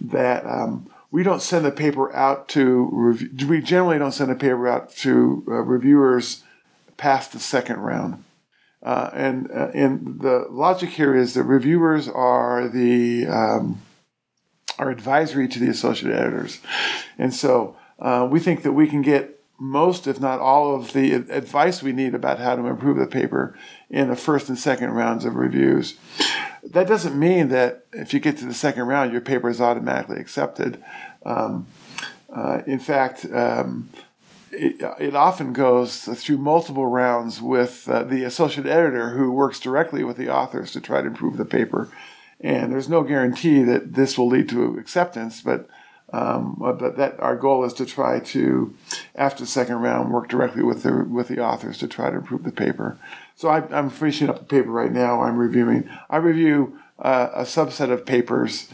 that 0.00 0.44
um, 0.46 0.90
we 1.10 1.22
don't 1.22 1.42
send 1.42 1.64
the 1.64 1.70
paper 1.70 2.14
out 2.14 2.48
to 2.48 2.88
review, 2.92 3.48
we 3.48 3.60
generally 3.60 3.98
don't 3.98 4.12
send 4.12 4.30
the 4.30 4.34
paper 4.34 4.68
out 4.68 4.90
to 4.96 5.44
uh, 5.48 5.52
reviewers 5.52 6.44
past 6.96 7.32
the 7.32 7.38
second 7.38 7.78
round. 7.78 8.24
Uh, 8.82 9.10
and 9.12 9.50
uh, 9.50 9.70
and 9.74 10.20
the 10.20 10.46
logic 10.50 10.90
here 10.90 11.14
is 11.14 11.34
that 11.34 11.42
reviewers 11.42 12.08
are 12.08 12.68
the 12.68 13.26
um, 13.26 13.82
are 14.78 14.90
advisory 14.90 15.48
to 15.48 15.58
the 15.58 15.68
associate 15.68 16.14
editors. 16.14 16.60
And 17.18 17.34
so 17.34 17.76
uh, 17.98 18.28
we 18.30 18.38
think 18.38 18.62
that 18.62 18.72
we 18.72 18.86
can 18.86 19.02
get 19.02 19.37
most, 19.58 20.06
if 20.06 20.20
not 20.20 20.38
all, 20.38 20.74
of 20.74 20.92
the 20.92 21.12
advice 21.12 21.82
we 21.82 21.92
need 21.92 22.14
about 22.14 22.38
how 22.38 22.54
to 22.54 22.66
improve 22.66 22.96
the 22.96 23.06
paper 23.06 23.58
in 23.90 24.08
the 24.08 24.16
first 24.16 24.48
and 24.48 24.58
second 24.58 24.92
rounds 24.92 25.24
of 25.24 25.34
reviews. 25.34 25.96
That 26.62 26.86
doesn't 26.86 27.18
mean 27.18 27.48
that 27.48 27.86
if 27.92 28.14
you 28.14 28.20
get 28.20 28.36
to 28.38 28.46
the 28.46 28.54
second 28.54 28.84
round, 28.84 29.12
your 29.12 29.20
paper 29.20 29.48
is 29.48 29.60
automatically 29.60 30.20
accepted. 30.20 30.82
Um, 31.24 31.66
uh, 32.32 32.62
in 32.66 32.78
fact, 32.78 33.26
um, 33.32 33.88
it, 34.52 34.76
it, 35.00 35.14
often 35.14 35.52
goes 35.52 36.04
through 36.04 36.38
multiple 36.38 36.86
rounds 36.86 37.40
with 37.40 37.88
uh, 37.88 38.04
the 38.04 38.24
associate 38.24 38.66
editor 38.66 39.10
who 39.10 39.32
works 39.32 39.60
directly 39.60 40.04
with 40.04 40.16
the 40.16 40.32
authors 40.32 40.72
to 40.72 40.80
try 40.80 41.00
to 41.00 41.06
improve 41.06 41.36
the 41.36 41.44
paper. 41.44 41.88
And 42.40 42.72
there's 42.72 42.88
no 42.88 43.02
guarantee 43.02 43.62
that 43.64 43.94
this 43.94 44.16
will 44.16 44.28
lead 44.28 44.48
to 44.50 44.78
acceptance, 44.78 45.42
but 45.42 45.68
um, 46.12 46.56
but 46.58 46.96
that 46.96 47.20
our 47.20 47.36
goal 47.36 47.64
is 47.64 47.74
to 47.74 47.86
try 47.86 48.20
to, 48.20 48.74
after 49.14 49.40
the 49.40 49.46
second 49.46 49.76
round, 49.76 50.12
work 50.12 50.28
directly 50.28 50.62
with 50.62 50.82
the 50.82 51.04
with 51.04 51.28
the 51.28 51.38
authors 51.40 51.78
to 51.78 51.88
try 51.88 52.10
to 52.10 52.16
improve 52.16 52.44
the 52.44 52.52
paper. 52.52 52.96
So 53.36 53.48
I, 53.48 53.78
am 53.78 53.90
finishing 53.90 54.28
up 54.28 54.38
the 54.38 54.44
paper 54.44 54.70
right 54.70 54.92
now. 54.92 55.22
I'm 55.22 55.36
reviewing. 55.36 55.88
I 56.08 56.16
review 56.16 56.78
uh, 56.98 57.28
a 57.34 57.42
subset 57.42 57.90
of 57.90 58.06
papers. 58.06 58.68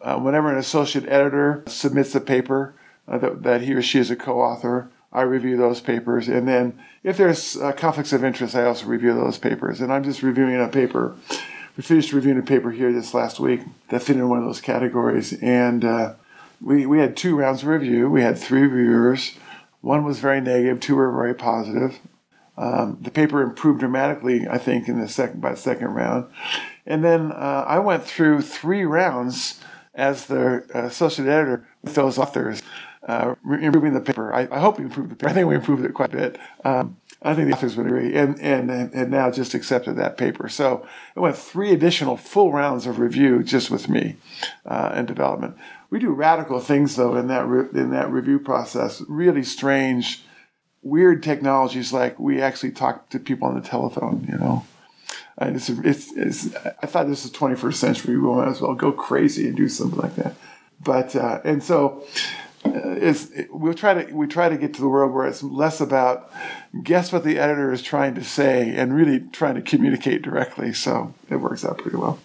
Uh, 0.00 0.18
whenever 0.18 0.52
an 0.52 0.58
associate 0.58 1.08
editor 1.08 1.64
submits 1.66 2.14
a 2.14 2.20
paper 2.20 2.74
uh, 3.08 3.18
that, 3.18 3.42
that, 3.42 3.62
he 3.62 3.74
or 3.74 3.82
she 3.82 3.98
is 3.98 4.10
a 4.10 4.16
co-author, 4.16 4.88
I 5.12 5.22
review 5.22 5.56
those 5.56 5.80
papers, 5.80 6.28
and 6.28 6.46
then 6.46 6.78
if 7.02 7.16
there's 7.16 7.56
uh, 7.56 7.72
conflicts 7.72 8.12
of 8.12 8.24
interest, 8.24 8.54
I 8.54 8.64
also 8.64 8.86
review 8.86 9.14
those 9.14 9.38
papers. 9.38 9.80
And 9.80 9.92
I'm 9.92 10.04
just 10.04 10.22
reviewing 10.22 10.60
a 10.60 10.68
paper. 10.68 11.16
We 11.76 11.82
finished 11.82 12.12
reviewing 12.12 12.38
a 12.38 12.42
paper 12.42 12.70
here 12.70 12.92
this 12.92 13.14
last 13.14 13.40
week 13.40 13.62
that 13.88 14.02
fit 14.02 14.16
in 14.16 14.28
one 14.28 14.38
of 14.38 14.44
those 14.44 14.60
categories, 14.60 15.32
and 15.34 15.84
uh, 15.84 16.14
we, 16.60 16.86
we 16.86 16.98
had 16.98 17.16
two 17.16 17.36
rounds 17.36 17.62
of 17.62 17.68
review. 17.68 18.10
We 18.10 18.22
had 18.22 18.38
three 18.38 18.62
reviewers. 18.62 19.32
One 19.80 20.04
was 20.04 20.18
very 20.18 20.40
negative, 20.40 20.80
two 20.80 20.96
were 20.96 21.12
very 21.12 21.34
positive. 21.34 22.00
Um, 22.56 22.98
the 23.00 23.10
paper 23.10 23.42
improved 23.42 23.80
dramatically, 23.80 24.48
I 24.48 24.58
think, 24.58 24.88
in 24.88 25.00
the 25.00 25.08
second 25.08 25.40
by 25.40 25.50
the 25.50 25.56
second 25.56 25.88
round. 25.88 26.26
And 26.86 27.04
then 27.04 27.32
uh, 27.32 27.64
I 27.66 27.78
went 27.78 28.04
through 28.04 28.42
three 28.42 28.84
rounds 28.84 29.60
as 29.94 30.26
the 30.26 30.64
uh, 30.74 30.86
associate 30.86 31.28
editor 31.28 31.66
with 31.82 31.94
those 31.94 32.18
authors, 32.18 32.62
uh, 33.06 33.34
improving 33.44 33.92
the 33.94 34.00
paper. 34.00 34.32
I, 34.32 34.48
I, 34.50 34.58
hope 34.58 34.78
we 34.78 34.84
improved 34.84 35.10
the 35.10 35.16
paper. 35.16 35.30
I 35.30 35.32
think 35.32 35.48
we 35.48 35.54
improved 35.54 35.84
it 35.84 35.94
quite 35.94 36.12
a 36.12 36.16
bit. 36.16 36.38
Um, 36.64 36.96
I 37.22 37.34
think 37.34 37.48
the 37.48 37.54
authors 37.54 37.76
would 37.76 37.86
agree, 37.86 38.14
and, 38.14 38.38
and 38.40 38.70
and 38.70 39.10
now 39.10 39.30
just 39.30 39.54
accepted 39.54 39.96
that 39.96 40.16
paper. 40.16 40.48
So 40.48 40.86
it 41.14 41.20
went 41.20 41.36
three 41.36 41.72
additional 41.72 42.16
full 42.16 42.52
rounds 42.52 42.86
of 42.86 42.98
review 42.98 43.42
just 43.42 43.70
with 43.70 43.88
me 43.88 44.16
uh, 44.66 44.90
and 44.94 45.06
development. 45.06 45.56
We 45.96 46.00
do 46.00 46.10
radical 46.10 46.60
things 46.60 46.94
though 46.94 47.16
in 47.16 47.28
that 47.28 47.46
re- 47.46 47.70
in 47.72 47.88
that 47.92 48.10
review 48.10 48.38
process. 48.38 49.02
Really 49.08 49.42
strange, 49.42 50.22
weird 50.82 51.22
technologies 51.22 51.90
like 51.90 52.18
we 52.18 52.42
actually 52.42 52.72
talk 52.72 53.08
to 53.08 53.18
people 53.18 53.48
on 53.48 53.54
the 53.54 53.66
telephone. 53.66 54.26
You 54.30 54.36
know, 54.36 54.66
and 55.38 55.56
it's, 55.56 55.70
it's, 55.70 56.12
it's 56.12 56.54
I 56.54 56.84
thought 56.84 57.08
this 57.08 57.22
was 57.22 57.32
21st 57.32 57.74
century. 57.76 58.18
We 58.18 58.28
might 58.28 58.48
as 58.48 58.60
well 58.60 58.74
go 58.74 58.92
crazy 58.92 59.48
and 59.48 59.56
do 59.56 59.70
something 59.70 59.98
like 59.98 60.16
that. 60.16 60.34
But 60.84 61.16
uh, 61.16 61.40
and 61.44 61.64
so 61.64 62.04
uh, 62.66 62.72
it's 63.00 63.30
it, 63.30 63.48
we'll 63.50 63.72
try 63.72 63.94
to 63.94 64.14
we 64.14 64.26
try 64.26 64.50
to 64.50 64.58
get 64.58 64.74
to 64.74 64.82
the 64.82 64.88
world 64.88 65.14
where 65.14 65.26
it's 65.26 65.42
less 65.42 65.80
about 65.80 66.30
guess 66.84 67.10
what 67.10 67.24
the 67.24 67.38
editor 67.38 67.72
is 67.72 67.80
trying 67.80 68.14
to 68.16 68.22
say 68.22 68.76
and 68.76 68.94
really 68.94 69.20
trying 69.32 69.54
to 69.54 69.62
communicate 69.62 70.20
directly. 70.20 70.74
So 70.74 71.14
it 71.30 71.36
works 71.36 71.64
out 71.64 71.78
pretty 71.78 71.96
well. 71.96 72.18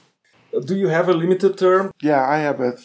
Do 0.65 0.75
you 0.75 0.89
have 0.89 1.07
a 1.07 1.13
limited 1.13 1.57
term? 1.57 1.93
Yeah, 2.01 2.27
I 2.27 2.39
have 2.39 2.59
a 2.59 2.75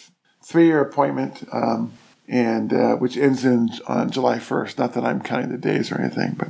three-year 0.47 0.81
appointment, 0.81 1.47
um, 1.53 1.93
and 2.29 2.73
uh, 2.73 2.95
which 2.97 3.17
ends 3.17 3.45
in 3.45 3.69
on 3.88 4.11
July 4.11 4.38
1st. 4.38 4.79
Not 4.79 4.95
that 4.95 5.05
I'm 5.05 5.21
counting 5.21 5.50
the 5.50 5.59
days 5.59 5.91
or 5.91 6.00
anything, 6.00 6.35
but. 6.38 6.49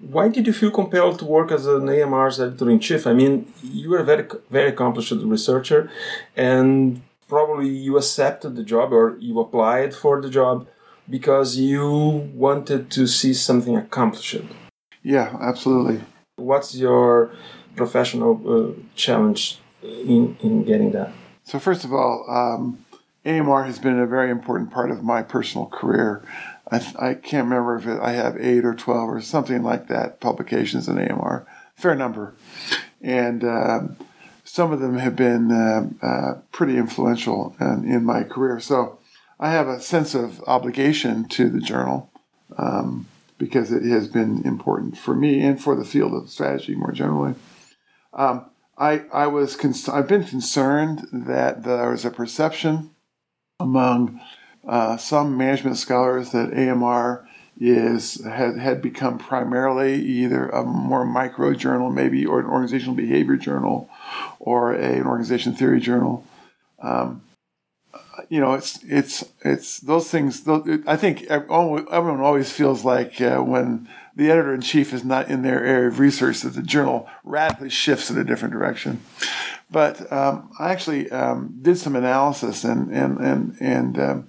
Why 0.00 0.28
did 0.28 0.46
you 0.46 0.54
feel 0.54 0.70
compelled 0.70 1.18
to 1.18 1.26
work 1.26 1.52
as 1.52 1.66
an 1.66 1.88
AMR's 1.88 2.40
editor 2.40 2.70
in 2.70 2.80
chief? 2.80 3.06
I 3.06 3.12
mean, 3.12 3.52
you 3.62 3.90
were 3.90 3.98
a 3.98 4.04
very, 4.04 4.26
very 4.48 4.70
accomplished 4.70 5.12
researcher, 5.12 5.90
and 6.34 7.02
probably 7.28 7.68
you 7.68 7.98
accepted 7.98 8.56
the 8.56 8.64
job 8.64 8.92
or 8.92 9.16
you 9.20 9.38
applied 9.38 9.94
for 9.94 10.20
the 10.22 10.30
job 10.30 10.66
because 11.08 11.56
you 11.58 12.30
wanted 12.34 12.90
to 12.92 13.06
see 13.06 13.34
something 13.34 13.76
accomplished. 13.76 14.42
Yeah, 15.02 15.36
absolutely. 15.40 16.00
What's 16.36 16.74
your 16.74 17.30
professional 17.76 18.32
uh, 18.46 18.80
challenge 18.94 19.58
in, 19.82 20.36
in 20.40 20.64
getting 20.64 20.92
that? 20.92 21.12
So, 21.50 21.58
first 21.58 21.84
of 21.84 21.92
all, 21.92 22.24
um, 22.28 22.86
AMR 23.26 23.64
has 23.64 23.80
been 23.80 23.98
a 23.98 24.06
very 24.06 24.30
important 24.30 24.70
part 24.70 24.92
of 24.92 25.02
my 25.02 25.20
personal 25.24 25.66
career. 25.66 26.22
I, 26.70 26.76
I 26.96 27.14
can't 27.14 27.48
remember 27.48 27.74
if 27.74 27.88
it, 27.88 28.00
I 28.00 28.12
have 28.12 28.36
eight 28.38 28.64
or 28.64 28.72
12 28.72 29.08
or 29.08 29.20
something 29.20 29.64
like 29.64 29.88
that 29.88 30.20
publications 30.20 30.86
in 30.86 30.96
AMR, 30.96 31.48
fair 31.74 31.96
number. 31.96 32.36
And 33.02 33.42
um, 33.42 33.96
some 34.44 34.70
of 34.70 34.78
them 34.78 34.96
have 34.98 35.16
been 35.16 35.50
uh, 35.50 35.88
uh, 36.00 36.34
pretty 36.52 36.76
influential 36.76 37.56
in, 37.58 37.84
in, 37.84 38.04
my 38.04 38.22
career. 38.22 38.60
So 38.60 39.00
I 39.40 39.50
have 39.50 39.66
a 39.66 39.80
sense 39.80 40.14
of 40.14 40.40
obligation 40.46 41.28
to 41.30 41.50
the 41.50 41.60
journal 41.60 42.12
um, 42.58 43.08
because 43.38 43.72
it 43.72 43.82
has 43.82 44.06
been 44.06 44.42
important 44.44 44.96
for 44.96 45.16
me 45.16 45.40
and 45.40 45.60
for 45.60 45.74
the 45.74 45.84
field 45.84 46.14
of 46.14 46.30
strategy 46.30 46.76
more 46.76 46.92
generally. 46.92 47.34
Um, 48.12 48.49
I, 48.80 49.02
I 49.12 49.26
was 49.26 49.56
cons- 49.56 49.90
I've 49.90 50.08
been 50.08 50.24
concerned 50.24 51.06
that 51.12 51.64
there 51.64 51.90
was 51.90 52.06
a 52.06 52.10
perception 52.10 52.90
among 53.60 54.20
uh, 54.66 54.96
some 54.96 55.36
management 55.36 55.76
scholars 55.76 56.30
that 56.30 56.54
AMR 56.54 57.28
is 57.60 58.24
had, 58.24 58.56
had 58.58 58.80
become 58.80 59.18
primarily 59.18 60.02
either 60.02 60.48
a 60.48 60.64
more 60.64 61.04
micro 61.04 61.52
journal, 61.52 61.90
maybe, 61.90 62.24
or 62.24 62.40
an 62.40 62.46
organizational 62.46 62.94
behavior 62.94 63.36
journal, 63.36 63.90
or 64.38 64.72
a, 64.72 64.82
an 64.82 65.06
organization 65.06 65.54
theory 65.54 65.78
journal. 65.78 66.24
Um, 66.80 67.20
you 68.30 68.40
know, 68.40 68.54
it's 68.54 68.82
it's 68.84 69.24
it's 69.44 69.80
those 69.80 70.10
things. 70.10 70.44
Those, 70.44 70.82
I 70.86 70.96
think 70.96 71.24
everyone 71.24 72.20
always 72.20 72.50
feels 72.50 72.82
like 72.82 73.20
uh, 73.20 73.40
when 73.40 73.88
the 74.16 74.30
editor 74.30 74.54
in 74.54 74.60
chief 74.60 74.92
is 74.92 75.04
not 75.04 75.28
in 75.28 75.42
their 75.42 75.64
area 75.64 75.88
of 75.88 75.98
research 75.98 76.40
that 76.40 76.54
the 76.54 76.62
journal 76.62 77.08
radically 77.24 77.70
shifts 77.70 78.10
in 78.10 78.18
a 78.18 78.24
different 78.24 78.52
direction. 78.52 79.02
But 79.70 80.12
um, 80.12 80.50
I 80.58 80.70
actually 80.72 81.10
um, 81.10 81.58
did 81.62 81.78
some 81.78 81.94
analysis, 81.94 82.64
and 82.64 82.90
and 82.92 83.18
and 83.18 83.56
and 83.60 83.98
um, 83.98 84.28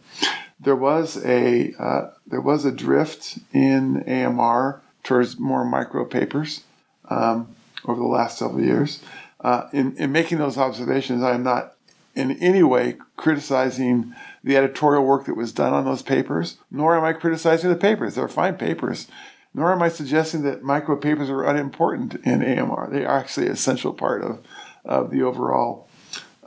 there 0.60 0.76
was 0.76 1.24
a 1.26 1.74
uh, 1.80 2.12
there 2.28 2.42
was 2.42 2.66
a 2.66 2.72
drift 2.72 3.40
in 3.52 4.04
AMR 4.04 4.82
towards 5.04 5.40
more 5.40 5.66
micro 5.66 6.06
papers 6.06 6.64
um, 7.10 7.56
over 7.86 8.00
the 8.00 8.08
last 8.08 8.38
several 8.38 8.64
years. 8.64 9.04
Uh, 9.40 9.68
in, 9.74 9.96
in 9.98 10.12
making 10.12 10.38
those 10.38 10.58
observations, 10.58 11.24
I 11.24 11.34
am 11.34 11.42
not 11.42 11.74
in 12.14 12.38
any 12.38 12.62
way 12.62 12.98
criticizing 13.16 14.14
the 14.44 14.58
editorial 14.58 15.04
work 15.04 15.26
that 15.26 15.36
was 15.36 15.52
done 15.52 15.74
on 15.74 15.86
those 15.86 16.02
papers, 16.02 16.58
nor 16.70 16.96
am 16.96 17.04
I 17.04 17.14
criticizing 17.14 17.70
the 17.70 17.76
papers. 17.76 18.16
They're 18.16 18.28
fine 18.28 18.56
papers. 18.56 19.08
Nor 19.54 19.74
am 19.74 19.82
I 19.82 19.90
suggesting 19.90 20.44
that 20.44 20.64
micropapers 20.64 21.30
are 21.30 21.46
unimportant 21.46 22.16
in 22.26 22.42
AMR. 22.42 22.90
They 22.92 23.06
are 23.06 23.18
actually 23.18 23.48
an 23.48 23.54
essential 23.54 23.94
part 23.94 24.24
of, 24.24 24.40
of 24.86 25.12
the 25.12 25.24
overall 25.24 25.90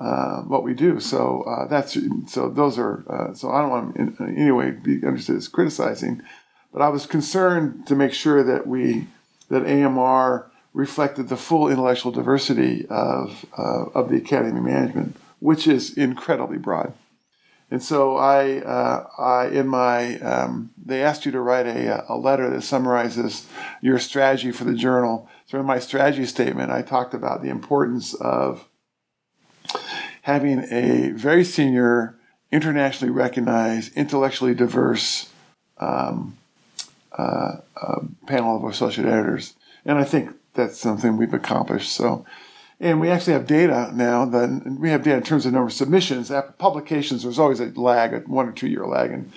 uh, 0.00 0.40
what 0.42 0.64
we 0.64 0.74
do. 0.74 1.00
So 1.00 1.42
uh, 1.42 1.66
that's 1.66 1.96
so 2.26 2.48
those 2.48 2.78
are 2.78 3.04
uh, 3.08 3.34
so 3.34 3.50
I 3.50 3.60
don't 3.60 3.70
want 3.70 3.94
to 3.94 4.00
in, 4.00 4.36
any 4.36 4.50
way 4.50 4.70
be 4.70 5.04
understood 5.06 5.36
as 5.36 5.48
criticizing, 5.48 6.22
but 6.72 6.82
I 6.82 6.88
was 6.88 7.06
concerned 7.06 7.86
to 7.86 7.94
make 7.94 8.12
sure 8.12 8.42
that 8.42 8.66
we 8.66 9.06
that 9.50 9.66
AMR 9.66 10.50
reflected 10.72 11.28
the 11.28 11.36
full 11.36 11.68
intellectual 11.68 12.10
diversity 12.10 12.86
of 12.86 13.44
uh, 13.56 13.84
of 13.94 14.08
the 14.08 14.16
Academy 14.16 14.60
Management 14.60 15.16
which 15.44 15.66
is 15.66 15.94
incredibly 15.98 16.56
broad. 16.56 16.94
And 17.70 17.82
so 17.82 18.16
I, 18.16 18.60
uh, 18.60 19.06
I 19.18 19.46
in 19.46 19.66
my, 19.66 20.18
um, 20.20 20.70
they 20.84 21.02
asked 21.02 21.26
you 21.26 21.32
to 21.32 21.40
write 21.40 21.66
a, 21.66 22.04
a 22.12 22.16
letter 22.16 22.48
that 22.50 22.62
summarizes 22.62 23.46
your 23.80 23.98
strategy 23.98 24.52
for 24.52 24.64
the 24.64 24.74
journal. 24.74 25.28
So 25.46 25.58
in 25.58 25.66
my 25.66 25.78
strategy 25.78 26.26
statement, 26.26 26.70
I 26.70 26.82
talked 26.82 27.14
about 27.14 27.42
the 27.42 27.48
importance 27.48 28.14
of 28.14 28.68
having 30.22 30.60
a 30.70 31.10
very 31.10 31.44
senior, 31.44 32.16
internationally 32.50 33.12
recognized, 33.12 33.96
intellectually 33.96 34.54
diverse 34.54 35.30
um, 35.78 36.36
uh, 37.12 37.56
uh, 37.76 38.00
panel 38.26 38.56
of 38.56 38.64
associate 38.64 39.06
editors. 39.06 39.54
And 39.84 39.98
I 39.98 40.04
think 40.04 40.30
that's 40.54 40.78
something 40.78 41.16
we've 41.16 41.34
accomplished. 41.34 41.92
So 41.92 42.24
and 42.80 43.00
we 43.00 43.08
actually 43.08 43.34
have 43.34 43.46
data 43.46 43.90
now. 43.94 44.24
That 44.24 44.76
we 44.78 44.90
have 44.90 45.02
data 45.02 45.16
in 45.16 45.22
terms 45.22 45.46
of 45.46 45.52
number 45.52 45.68
of 45.68 45.72
submissions. 45.72 46.30
After 46.30 46.52
publications, 46.52 47.22
there's 47.22 47.38
always 47.38 47.60
a 47.60 47.66
lag, 47.78 48.12
a 48.12 48.18
one 48.20 48.48
or 48.48 48.52
two 48.52 48.68
year 48.68 48.86
lag 48.86 49.10
in 49.10 49.32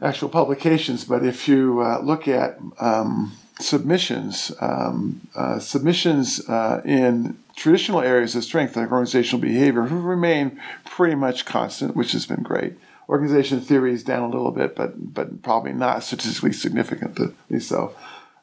actual 0.00 0.28
publications. 0.28 1.04
But 1.04 1.24
if 1.24 1.48
you 1.48 1.80
uh, 1.80 2.00
look 2.00 2.28
at 2.28 2.58
um, 2.78 3.36
submissions, 3.58 4.52
um, 4.60 5.20
uh, 5.34 5.58
submissions 5.58 6.48
uh, 6.48 6.82
in 6.84 7.38
traditional 7.56 8.00
areas 8.00 8.34
of 8.34 8.44
strength 8.44 8.76
like 8.76 8.90
organizational 8.90 9.40
behavior 9.40 9.82
have 9.82 10.04
remained 10.04 10.58
pretty 10.84 11.14
much 11.14 11.44
constant, 11.44 11.96
which 11.96 12.12
has 12.12 12.26
been 12.26 12.42
great. 12.42 12.74
Organization 13.08 13.60
theory 13.60 13.92
is 13.92 14.04
down 14.04 14.22
a 14.22 14.32
little 14.32 14.52
bit, 14.52 14.76
but 14.76 15.14
but 15.14 15.42
probably 15.42 15.72
not 15.72 16.04
statistically 16.04 16.52
significantly 16.52 17.60
so. 17.60 17.94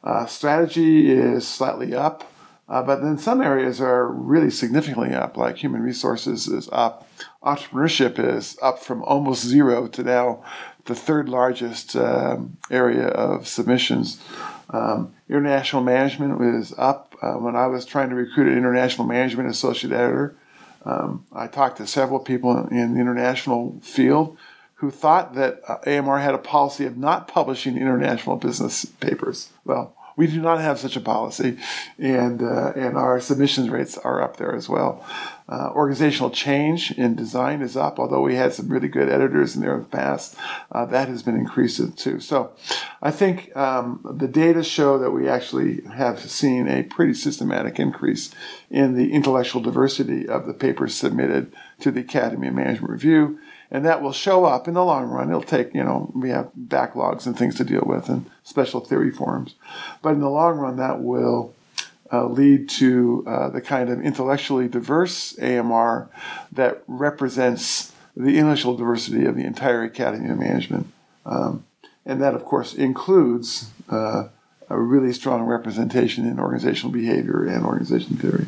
Uh, 0.03 0.25
strategy 0.25 1.09
is 1.11 1.47
slightly 1.47 1.95
up. 1.95 2.31
Uh, 2.69 2.83
but 2.83 3.01
then 3.01 3.17
some 3.17 3.41
areas 3.41 3.79
are 3.79 4.07
really 4.07 4.51
significantly 4.51 5.13
up, 5.13 5.37
like 5.37 5.57
human 5.57 5.81
resources 5.81 6.47
is 6.47 6.67
up. 6.71 7.07
Entrepreneurship 7.41 8.19
is 8.19 8.57
up 8.61 8.79
from 8.79 9.01
almost 9.03 9.45
zero 9.45 9.87
to 9.87 10.03
now 10.03 10.43
the 10.85 10.95
third 10.95 11.29
largest 11.29 11.95
um, 11.95 12.57
area 12.69 13.07
of 13.07 13.47
submissions. 13.47 14.21
Um, 14.69 15.13
international 15.29 15.81
management 15.81 16.39
was 16.39 16.73
up. 16.77 17.15
Uh, 17.21 17.33
when 17.33 17.55
I 17.55 17.67
was 17.67 17.85
trying 17.85 18.09
to 18.09 18.15
recruit 18.15 18.51
an 18.51 18.57
international 18.57 19.07
management 19.07 19.49
associate 19.49 19.93
editor, 19.93 20.35
um, 20.85 21.25
I 21.33 21.47
talked 21.47 21.77
to 21.77 21.87
several 21.87 22.19
people 22.19 22.67
in 22.67 22.93
the 22.93 22.99
international 22.99 23.79
field 23.81 24.37
who 24.75 24.91
thought 24.91 25.33
that 25.35 25.61
uh, 25.67 25.77
AMR 25.87 26.19
had 26.19 26.35
a 26.35 26.39
policy 26.39 26.85
of 26.85 26.97
not 26.97 27.27
publishing 27.27 27.77
international 27.77 28.35
business 28.35 28.85
papers. 28.85 29.49
Well, 29.65 29.96
we 30.17 30.27
do 30.27 30.41
not 30.41 30.59
have 30.59 30.79
such 30.79 30.97
a 30.97 30.99
policy, 30.99 31.57
and 31.97 32.41
uh, 32.41 32.73
and 32.75 32.97
our 32.97 33.21
submissions 33.21 33.69
rates 33.69 33.97
are 33.99 34.21
up 34.21 34.37
there 34.37 34.53
as 34.53 34.67
well. 34.67 35.05
Uh, 35.47 35.71
organizational 35.73 36.29
change 36.29 36.91
in 36.91 37.15
design 37.15 37.61
is 37.61 37.77
up, 37.77 37.99
although 37.99 38.19
we 38.19 38.35
had 38.35 38.51
some 38.51 38.67
really 38.67 38.89
good 38.89 39.07
editors 39.07 39.55
in 39.55 39.61
there 39.61 39.75
in 39.75 39.79
the 39.79 39.85
past. 39.85 40.35
Uh, 40.73 40.85
that 40.85 41.07
has 41.07 41.23
been 41.23 41.37
increased 41.37 41.97
too. 41.97 42.19
So 42.19 42.51
I 43.01 43.11
think 43.11 43.55
um, 43.55 44.01
the 44.03 44.27
data 44.27 44.63
show 44.63 44.97
that 44.97 45.11
we 45.11 45.29
actually 45.29 45.83
have 45.83 46.19
seen 46.19 46.67
a 46.67 46.83
pretty 46.83 47.13
systematic 47.13 47.79
increase 47.79 48.31
in 48.69 48.95
the 48.95 49.13
intellectual 49.13 49.61
diversity 49.61 50.27
of 50.27 50.47
the 50.47 50.53
papers 50.53 50.95
submitted 50.95 51.53
to 51.79 51.91
the 51.91 52.01
Academy 52.01 52.47
of 52.47 52.55
Management 52.55 52.91
Review 52.91 53.39
and 53.69 53.85
that 53.85 54.01
will 54.01 54.13
show 54.13 54.45
up 54.45 54.67
in 54.67 54.73
the 54.73 54.83
long 54.83 55.05
run. 55.05 55.29
It'll 55.29 55.41
take, 55.41 55.73
you 55.73 55.83
know, 55.83 56.11
we 56.15 56.29
have 56.29 56.51
backlogs 56.55 57.25
and 57.25 57.37
things 57.37 57.55
to 57.55 57.63
deal 57.63 57.83
with 57.85 58.09
and 58.09 58.29
special 58.43 58.79
theory 58.79 59.11
forums. 59.11 59.55
But 60.01 60.13
in 60.13 60.19
the 60.19 60.29
long 60.29 60.57
run, 60.57 60.77
that 60.77 61.01
will 61.01 61.53
uh, 62.11 62.27
lead 62.27 62.69
to 62.69 63.23
uh, 63.27 63.49
the 63.49 63.61
kind 63.61 63.89
of 63.89 64.01
intellectually 64.01 64.67
diverse 64.67 65.37
AMR 65.39 66.09
that 66.51 66.83
represents 66.87 67.91
the 68.15 68.37
intellectual 68.37 68.75
diversity 68.75 69.25
of 69.25 69.35
the 69.35 69.43
entire 69.43 69.83
Academy 69.83 70.29
of 70.29 70.39
Management. 70.39 70.87
Um, 71.25 71.65
and 72.05 72.21
that, 72.21 72.33
of 72.33 72.45
course, 72.45 72.73
includes 72.73 73.69
uh, 73.89 74.29
a 74.69 74.79
really 74.79 75.13
strong 75.13 75.43
representation 75.43 76.25
in 76.25 76.39
organizational 76.39 76.91
behavior 76.91 77.45
and 77.45 77.65
organization 77.65 78.17
theory. 78.17 78.47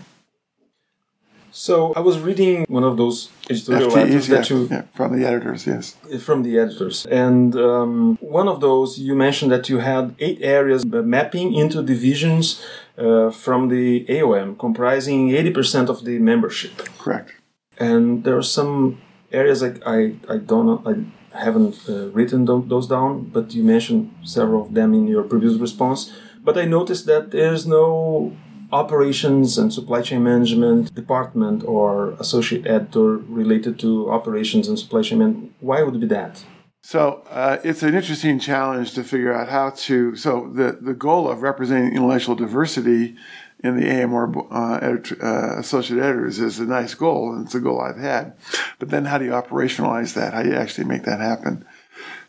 So 1.51 1.93
I 1.93 1.99
was 1.99 2.19
reading 2.19 2.65
one 2.69 2.83
of 2.83 2.97
those 2.97 3.29
editorial 3.49 3.89
FTEs, 3.89 3.95
letters 3.95 4.29
yeah, 4.29 4.35
that 4.35 4.49
you 4.49 4.67
yeah, 4.69 4.83
from 4.93 5.19
the 5.19 5.25
editors, 5.25 5.65
yes, 5.65 5.95
from 6.23 6.43
the 6.43 6.59
editors, 6.59 7.05
and 7.07 7.55
um, 7.55 8.17
one 8.21 8.47
of 8.47 8.61
those 8.61 8.99
you 8.99 9.15
mentioned 9.15 9.51
that 9.51 9.69
you 9.69 9.79
had 9.79 10.15
eight 10.19 10.39
areas 10.41 10.85
mapping 10.85 11.53
into 11.53 11.81
divisions 11.81 12.63
uh, 12.97 13.31
from 13.31 13.69
the 13.69 14.05
AOM, 14.05 14.57
comprising 14.59 15.31
eighty 15.31 15.51
percent 15.51 15.89
of 15.89 16.05
the 16.05 16.19
membership. 16.19 16.77
Correct. 16.97 17.33
And 17.79 18.23
there 18.23 18.37
are 18.37 18.43
some 18.43 19.01
areas 19.31 19.61
like 19.61 19.81
I 19.85 20.15
I 20.29 20.37
don't 20.37 20.65
know 20.67 20.83
I 20.85 20.95
haven't 21.37 21.77
uh, 21.87 22.09
written 22.09 22.45
those 22.45 22.87
down, 22.87 23.25
but 23.25 23.53
you 23.53 23.63
mentioned 23.63 24.13
several 24.23 24.63
of 24.65 24.73
them 24.73 24.93
in 24.93 25.07
your 25.07 25.23
previous 25.23 25.55
response. 25.55 26.11
But 26.43 26.57
I 26.57 26.65
noticed 26.65 27.05
that 27.07 27.31
there's 27.31 27.65
no 27.67 28.35
operations 28.71 29.57
and 29.57 29.73
supply 29.73 30.01
chain 30.01 30.23
management 30.23 30.93
department 30.93 31.63
or 31.65 32.11
associate 32.19 32.67
editor 32.67 33.17
related 33.17 33.79
to 33.79 34.09
operations 34.11 34.67
and 34.67 34.77
supply 34.77 35.01
chain 35.01 35.19
management. 35.19 35.53
Why 35.59 35.81
would 35.83 35.95
it 35.95 35.99
be 35.99 36.07
that? 36.07 36.43
So 36.81 37.23
uh, 37.29 37.57
it's 37.63 37.83
an 37.83 37.93
interesting 37.93 38.39
challenge 38.39 38.93
to 38.93 39.03
figure 39.03 39.33
out 39.33 39.49
how 39.49 39.71
to. 39.71 40.15
So 40.15 40.49
the, 40.53 40.77
the 40.81 40.93
goal 40.93 41.29
of 41.29 41.41
representing 41.41 41.93
intellectual 41.93 42.35
diversity 42.35 43.15
in 43.61 43.75
the 43.75 43.89
AMR 43.89 44.53
uh, 44.53 44.79
editor, 44.81 45.23
uh, 45.23 45.59
associate 45.59 46.01
editors 46.01 46.39
is 46.39 46.59
a 46.59 46.65
nice 46.65 46.93
goal, 46.93 47.33
and 47.33 47.45
it's 47.45 47.55
a 47.55 47.59
goal 47.59 47.81
I've 47.81 47.97
had. 47.97 48.33
But 48.79 48.89
then 48.89 49.05
how 49.05 49.17
do 49.17 49.25
you 49.25 49.31
operationalize 49.31 50.13
that? 50.13 50.33
How 50.33 50.43
do 50.43 50.49
you 50.49 50.55
actually 50.55 50.85
make 50.85 51.03
that 51.03 51.19
happen? 51.19 51.65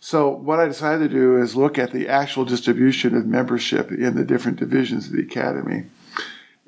So 0.00 0.28
what 0.28 0.58
I 0.58 0.66
decided 0.66 1.10
to 1.10 1.16
do 1.16 1.40
is 1.40 1.54
look 1.54 1.78
at 1.78 1.92
the 1.92 2.08
actual 2.08 2.44
distribution 2.44 3.14
of 3.14 3.26
membership 3.26 3.92
in 3.92 4.16
the 4.16 4.24
different 4.24 4.58
divisions 4.58 5.06
of 5.06 5.12
the 5.12 5.22
academy 5.22 5.84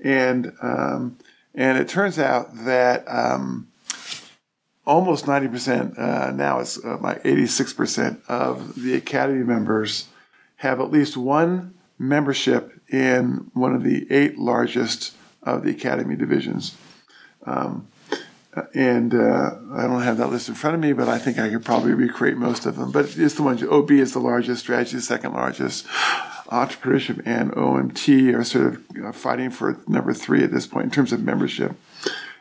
and 0.03 0.53
um, 0.61 1.19
and 1.55 1.79
it 1.79 1.88
turns 1.88 2.19
out 2.19 2.65
that 2.65 3.05
um, 3.07 3.69
almost 4.87 5.27
ninety 5.27 5.49
percent 5.49 5.99
uh, 5.99 6.31
now 6.31 6.61
it's 6.61 6.83
uh, 6.85 7.19
eighty 7.25 7.47
six 7.47 7.73
percent 7.73 8.21
of 8.29 8.83
the 8.83 8.95
academy 8.95 9.45
members 9.45 10.09
have 10.57 10.81
at 10.81 10.91
least 10.91 11.17
one 11.17 11.75
membership 11.99 12.81
in 12.88 13.51
one 13.55 13.75
of 13.75 13.83
the 13.83 14.07
eight 14.11 14.38
largest 14.38 15.15
of 15.43 15.65
the 15.65 15.71
academy 15.71 16.17
divisions. 16.17 16.77
Um, 17.45 17.88
and 18.75 19.15
uh, 19.15 19.57
I 19.73 19.83
don't 19.87 20.03
have 20.03 20.19
that 20.19 20.29
list 20.29 20.49
in 20.49 20.55
front 20.55 20.75
of 20.75 20.81
me, 20.81 20.93
but 20.93 21.09
I 21.09 21.19
think 21.19 21.38
I 21.38 21.49
could 21.49 21.65
probably 21.65 21.95
recreate 21.95 22.37
most 22.37 22.67
of 22.67 22.77
them. 22.77 22.93
But 22.93 23.17
it's 23.17 23.35
the 23.35 23.43
ones 23.43 23.62
OB 23.62 23.91
is 23.93 24.12
the 24.12 24.21
largest, 24.21 24.62
strategy 24.62 24.97
is 24.97 25.09
the 25.09 25.15
second 25.15 25.33
largest, 25.33 25.87
entrepreneurship 26.53 27.23
and 27.25 27.51
OMT 27.53 28.35
are 28.35 28.45
sort 28.45 28.75
of 28.75 29.17
fighting 29.17 29.51
for 29.51 29.79
number 29.88 30.12
three 30.12 30.45
at 30.45 30.53
this 30.53 30.67
point 30.67 30.85
in 30.85 30.91
terms 30.91 31.12
of 31.12 31.23
membership. 31.23 31.73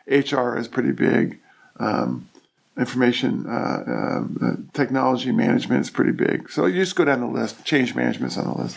HR 0.06 0.56
is 0.56 0.68
pretty 0.68 0.92
big. 0.92 1.40
Um, 1.78 2.28
information 2.76 3.46
uh, 3.46 4.24
uh, 4.40 4.56
technology 4.72 5.30
management 5.30 5.80
is 5.80 5.90
pretty 5.90 6.12
big. 6.12 6.50
So 6.50 6.66
you 6.66 6.80
just 6.80 6.96
go 6.96 7.04
down 7.04 7.20
the 7.20 7.26
list. 7.26 7.64
Change 7.64 7.94
management's 7.94 8.38
on 8.38 8.44
the 8.44 8.62
list. 8.62 8.76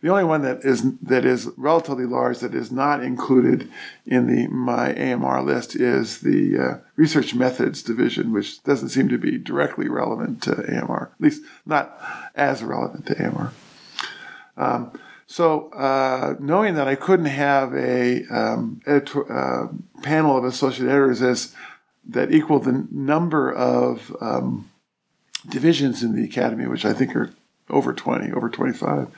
The 0.00 0.08
only 0.08 0.24
one 0.24 0.42
that 0.42 0.64
is 0.64 0.94
that 1.00 1.24
is 1.24 1.48
relatively 1.56 2.06
large 2.06 2.38
that 2.38 2.54
is 2.54 2.70
not 2.70 3.02
included 3.02 3.70
in 4.06 4.26
the 4.26 4.46
my 4.48 4.94
AMR 4.94 5.42
list 5.42 5.76
is 5.76 6.20
the 6.20 6.58
uh, 6.58 6.78
research 6.96 7.34
methods 7.34 7.82
division, 7.82 8.32
which 8.32 8.62
doesn't 8.62 8.90
seem 8.90 9.08
to 9.08 9.18
be 9.18 9.36
directly 9.36 9.88
relevant 9.88 10.42
to 10.44 10.52
AMR, 10.52 11.10
at 11.14 11.20
least 11.20 11.42
not 11.66 11.98
as 12.34 12.62
relevant 12.62 13.06
to 13.06 13.26
AMR. 13.26 13.52
Um, 14.58 14.92
so, 15.26 15.70
uh, 15.72 16.34
knowing 16.38 16.74
that 16.74 16.88
I 16.88 16.94
couldn't 16.94 17.26
have 17.26 17.74
a 17.74 18.24
um, 18.26 18.80
editor, 18.86 19.30
uh, 19.30 19.68
panel 20.02 20.36
of 20.36 20.44
associate 20.44 20.88
editors 20.88 21.22
as 21.22 21.54
that 22.08 22.32
equal 22.32 22.58
the 22.58 22.86
number 22.90 23.52
of 23.52 24.16
um, 24.20 24.70
divisions 25.48 26.02
in 26.02 26.16
the 26.16 26.24
academy, 26.24 26.66
which 26.66 26.84
I 26.84 26.92
think 26.92 27.14
are 27.14 27.30
over 27.68 27.92
20, 27.92 28.32
over 28.32 28.48
25. 28.48 29.08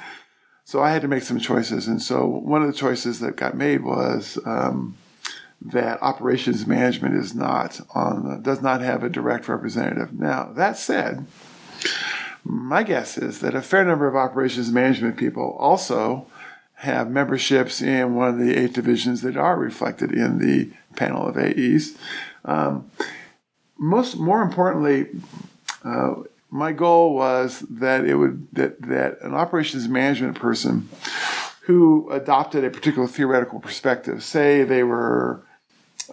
So 0.64 0.83
I 0.83 0.90
had 0.90 1.03
to 1.03 1.09
make 1.09 1.22
some 1.22 1.38
choices. 1.38 1.87
And 1.87 2.03
so 2.03 2.26
one 2.26 2.62
of 2.62 2.68
the 2.68 2.76
choices 2.76 3.20
that 3.20 3.37
got 3.37 3.57
made 3.57 3.83
was 3.83 4.38
um, 4.44 4.96
that 5.62 6.03
operations 6.03 6.66
management 6.66 7.14
is 7.14 7.35
not 7.35 7.81
on, 7.94 8.29
the, 8.29 8.37
does 8.37 8.62
not 8.62 8.81
have 8.81 9.03
a 9.03 9.09
direct 9.09 9.48
representative. 9.48 10.12
Now, 10.12 10.53
that 10.55 10.76
said, 10.76 11.26
my 12.44 12.83
guess 12.83 13.18
is 13.18 13.40
that 13.40 13.55
a 13.55 13.62
fair 13.62 13.85
number 13.85 14.07
of 14.07 14.16
operations 14.16 14.70
management 14.70 15.16
people 15.16 15.57
also 15.59 16.26
have 16.74 17.11
memberships 17.11 17.83
in 17.83 18.14
one 18.14 18.29
of 18.29 18.38
the 18.38 18.57
eight 18.57 18.72
divisions 18.72 19.20
that 19.20 19.37
are 19.37 19.57
reflected 19.59 20.12
in 20.12 20.38
the 20.38 20.70
panel 20.96 21.26
of 21.26 21.37
AEs. 21.37 21.96
Um, 22.44 22.90
most, 23.76 24.16
more 24.18 24.40
importantly, 24.40 25.09
uh, 25.85 26.14
my 26.50 26.72
goal 26.72 27.14
was 27.14 27.61
that 27.70 28.05
it 28.05 28.16
would 28.16 28.48
that 28.53 28.81
that 28.83 29.20
an 29.20 29.35
operations 29.35 29.88
management 29.88 30.37
person 30.37 30.88
who 31.62 32.09
adopted 32.11 32.64
a 32.64 32.70
particular 32.70 33.07
theoretical 33.07 33.61
perspective, 33.61 34.24
say 34.24 34.64
they 34.64 34.83
were 34.83 35.42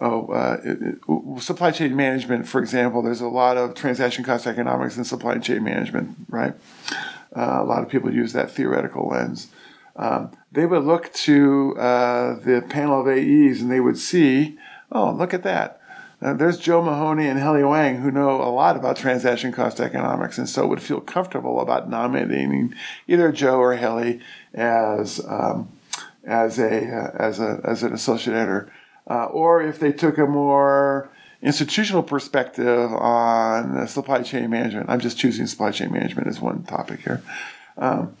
oh, 0.00 0.26
uh, 0.28 0.60
it, 0.64 0.78
it, 0.82 1.42
supply 1.42 1.70
chain 1.70 1.94
management, 1.94 2.46
for 2.48 2.60
example, 2.60 3.02
there's 3.02 3.20
a 3.20 3.28
lot 3.28 3.56
of 3.56 3.74
transaction 3.74 4.24
cost 4.24 4.46
economics 4.46 4.96
in 4.96 5.04
supply 5.04 5.38
chain 5.38 5.64
management, 5.64 6.16
right? 6.28 6.54
Uh, 7.36 7.58
a 7.60 7.64
lot 7.64 7.82
of 7.82 7.88
people 7.88 8.12
use 8.12 8.32
that 8.32 8.50
theoretical 8.50 9.08
lens. 9.08 9.48
Um, 9.96 10.30
they 10.52 10.66
would 10.66 10.84
look 10.84 11.12
to 11.12 11.76
uh, 11.76 12.38
the 12.40 12.64
panel 12.68 13.00
of 13.00 13.08
AEs 13.08 13.60
and 13.60 13.70
they 13.70 13.80
would 13.80 13.98
see, 13.98 14.58
oh, 14.92 15.10
look 15.12 15.34
at 15.34 15.42
that. 15.42 15.80
There's 16.20 16.58
Joe 16.58 16.82
Mahoney 16.82 17.28
and 17.28 17.38
Heli 17.38 17.62
Wang 17.62 17.98
who 17.98 18.10
know 18.10 18.42
a 18.42 18.50
lot 18.50 18.76
about 18.76 18.96
transaction 18.96 19.52
cost 19.52 19.78
economics 19.78 20.36
and 20.36 20.48
so 20.48 20.66
would 20.66 20.82
feel 20.82 21.00
comfortable 21.00 21.60
about 21.60 21.88
nominating 21.88 22.74
either 23.06 23.30
Joe 23.30 23.60
or 23.60 23.76
Helly 23.76 24.20
as 24.52 25.24
um, 25.28 25.68
as 26.24 26.58
a 26.58 26.88
uh, 26.92 27.10
as 27.16 27.38
a 27.38 27.60
as 27.62 27.84
an 27.84 27.92
associate 27.92 28.34
editor, 28.34 28.70
uh, 29.08 29.24
or 29.26 29.62
if 29.62 29.78
they 29.78 29.92
took 29.92 30.18
a 30.18 30.26
more 30.26 31.10
institutional 31.42 32.02
perspective 32.02 32.92
on 32.92 33.86
supply 33.86 34.22
chain 34.22 34.50
management. 34.50 34.90
I'm 34.90 35.00
just 35.00 35.18
choosing 35.18 35.46
supply 35.46 35.70
chain 35.70 35.92
management 35.92 36.26
as 36.26 36.40
one 36.40 36.64
topic 36.64 37.00
here. 37.00 37.22
Um, 37.76 38.16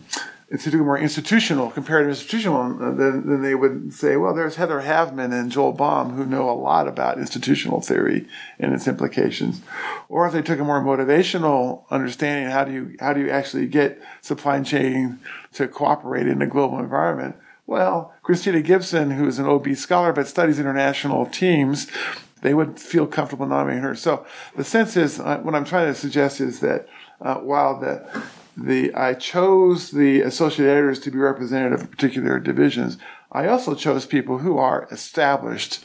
to 0.56 0.70
do 0.70 0.82
more 0.82 0.96
institutional, 0.96 1.70
comparative 1.70 2.08
institutional, 2.08 2.82
uh, 2.82 2.92
then, 2.92 3.26
then 3.26 3.42
they 3.42 3.54
would 3.54 3.92
say, 3.92 4.16
well, 4.16 4.34
there's 4.34 4.56
Heather 4.56 4.80
Haveman 4.80 5.38
and 5.38 5.52
Joel 5.52 5.72
Baum 5.72 6.14
who 6.14 6.24
know 6.24 6.48
a 6.48 6.52
lot 6.52 6.88
about 6.88 7.18
institutional 7.18 7.82
theory 7.82 8.26
and 8.58 8.72
its 8.72 8.88
implications. 8.88 9.60
Or 10.08 10.26
if 10.26 10.32
they 10.32 10.40
took 10.40 10.58
a 10.58 10.64
more 10.64 10.80
motivational 10.80 11.84
understanding, 11.90 12.50
how 12.50 12.64
do 12.64 12.72
you 12.72 12.96
how 12.98 13.12
do 13.12 13.20
you 13.20 13.28
actually 13.28 13.66
get 13.66 14.00
supply 14.22 14.62
chain 14.62 15.18
to 15.52 15.68
cooperate 15.68 16.26
in 16.26 16.40
a 16.40 16.46
global 16.46 16.78
environment? 16.78 17.36
Well, 17.68 18.14
Cristina 18.22 18.62
Gibson, 18.62 19.10
who 19.10 19.28
is 19.28 19.38
an 19.38 19.44
OB 19.44 19.76
scholar 19.76 20.14
but 20.14 20.26
studies 20.26 20.58
international 20.58 21.26
teams, 21.26 21.86
they 22.40 22.54
would 22.54 22.80
feel 22.80 23.06
comfortable 23.06 23.44
nominating 23.44 23.82
her. 23.82 23.94
So 23.94 24.24
the 24.56 24.64
sense 24.64 24.96
is, 24.96 25.20
uh, 25.20 25.36
what 25.42 25.54
I'm 25.54 25.66
trying 25.66 25.88
to 25.88 25.94
suggest 25.94 26.40
is 26.40 26.60
that 26.60 26.88
uh, 27.20 27.34
while 27.34 27.78
the 27.78 28.08
the 28.56 28.94
I 28.94 29.12
chose 29.12 29.90
the 29.90 30.22
associate 30.22 30.66
editors 30.66 30.98
to 31.00 31.10
be 31.10 31.18
representative 31.18 31.82
of 31.82 31.90
particular 31.90 32.40
divisions. 32.40 32.96
I 33.30 33.46
also 33.46 33.74
chose 33.74 34.06
people 34.06 34.38
who 34.38 34.56
are 34.56 34.88
established, 34.90 35.84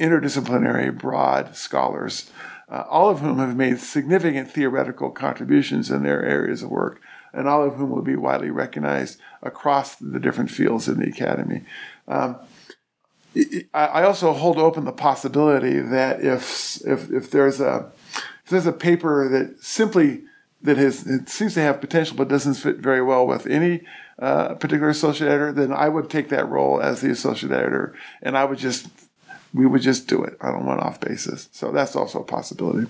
interdisciplinary, 0.00 0.98
broad 0.98 1.56
scholars, 1.56 2.30
uh, 2.68 2.84
all 2.90 3.08
of 3.08 3.20
whom 3.20 3.38
have 3.38 3.56
made 3.56 3.78
significant 3.78 4.50
theoretical 4.50 5.12
contributions 5.12 5.90
in 5.90 6.02
their 6.02 6.24
areas 6.24 6.62
of 6.62 6.70
work, 6.70 7.00
and 7.34 7.48
all 7.48 7.64
of 7.64 7.74
whom 7.74 7.90
will 7.90 8.02
be 8.02 8.16
widely 8.16 8.50
recognized 8.50 9.18
across 9.42 9.96
the 9.96 10.20
different 10.20 10.50
fields 10.50 10.88
in 10.88 10.98
the 10.98 11.08
academy. 11.08 11.62
Um, 12.08 12.36
I 13.74 14.04
also 14.04 14.32
hold 14.32 14.58
open 14.58 14.84
the 14.84 14.92
possibility 14.92 15.80
that 15.80 16.24
if 16.24 16.80
if 16.86 17.10
if 17.10 17.30
there's 17.30 17.60
a 17.60 17.90
if 18.44 18.50
there's 18.50 18.66
a 18.66 18.72
paper 18.72 19.28
that 19.28 19.60
simply 19.60 20.22
that 20.62 20.76
has 20.76 21.06
it 21.06 21.28
seems 21.28 21.54
to 21.54 21.60
have 21.60 21.80
potential 21.80 22.16
but 22.16 22.28
doesn't 22.28 22.54
fit 22.54 22.76
very 22.76 23.02
well 23.02 23.26
with 23.26 23.46
any 23.48 23.82
uh, 24.20 24.54
particular 24.54 24.88
associate 24.88 25.28
editor, 25.28 25.52
then 25.52 25.72
I 25.72 25.88
would 25.88 26.08
take 26.08 26.28
that 26.28 26.48
role 26.48 26.80
as 26.80 27.00
the 27.00 27.10
associate 27.10 27.50
editor, 27.50 27.96
and 28.22 28.38
I 28.38 28.44
would 28.44 28.58
just 28.58 28.86
we 29.52 29.66
would 29.66 29.82
just 29.82 30.06
do 30.06 30.22
it 30.22 30.36
on 30.40 30.54
a 30.54 30.64
one-off 30.64 31.00
basis. 31.00 31.48
So 31.52 31.72
that's 31.72 31.96
also 31.96 32.20
a 32.20 32.24
possibility. 32.24 32.88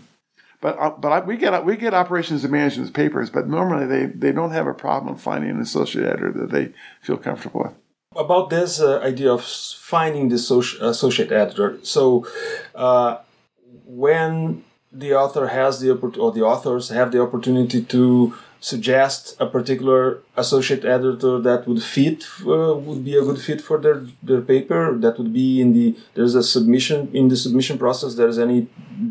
But 0.65 0.79
uh, 0.81 0.95
but 0.99 1.13
I, 1.13 1.21
we 1.21 1.37
get 1.37 1.63
we 1.67 1.77
get 1.77 1.93
operations 1.93 2.43
and 2.43 2.51
management 2.51 2.95
papers, 2.95 3.29
but 3.29 3.47
normally 3.47 3.85
they 3.85 4.07
they 4.07 4.33
don't 4.33 4.53
have 4.53 4.67
a 4.67 4.73
problem 4.73 5.15
finding 5.15 5.51
an 5.51 5.61
associate 5.61 6.07
editor 6.07 6.33
that 6.33 6.51
they 6.53 6.73
feel 7.03 7.19
comfortable 7.19 7.61
with. 7.65 7.75
About 8.17 8.49
this 8.49 8.81
uh, 8.81 8.99
idea 9.01 9.31
of 9.31 9.45
finding 9.45 10.31
the 10.31 10.37
associate 10.37 11.31
editor, 11.31 11.79
so 11.83 12.27
uh, 12.75 13.19
when 13.85 14.65
the 14.91 15.13
author 15.13 15.49
has 15.49 15.81
the 15.81 15.91
or 15.93 16.33
the 16.33 16.41
authors 16.43 16.89
have 16.89 17.13
the 17.13 17.21
opportunity 17.21 17.83
to 17.83 18.35
suggest 18.65 19.37
a 19.39 19.47
particular 19.47 20.21
associate 20.39 20.87
editor 20.87 21.39
that 21.39 21.69
would 21.69 21.83
fit 21.83 22.25
uh, 22.47 22.75
would 22.75 23.05
be 23.05 23.15
a 23.15 23.21
good 23.21 23.39
fit 23.39 23.61
for 23.61 23.77
their 23.77 24.07
their 24.23 24.41
paper 24.41 24.97
that 25.05 25.19
would 25.19 25.35
be 25.35 25.61
in 25.61 25.75
the 25.75 25.95
there's 26.15 26.35
a 26.35 26.43
submission 26.43 27.11
in 27.13 27.29
the 27.29 27.37
submission 27.37 27.77
process 27.77 28.15
there's 28.15 28.39
any 28.39 28.67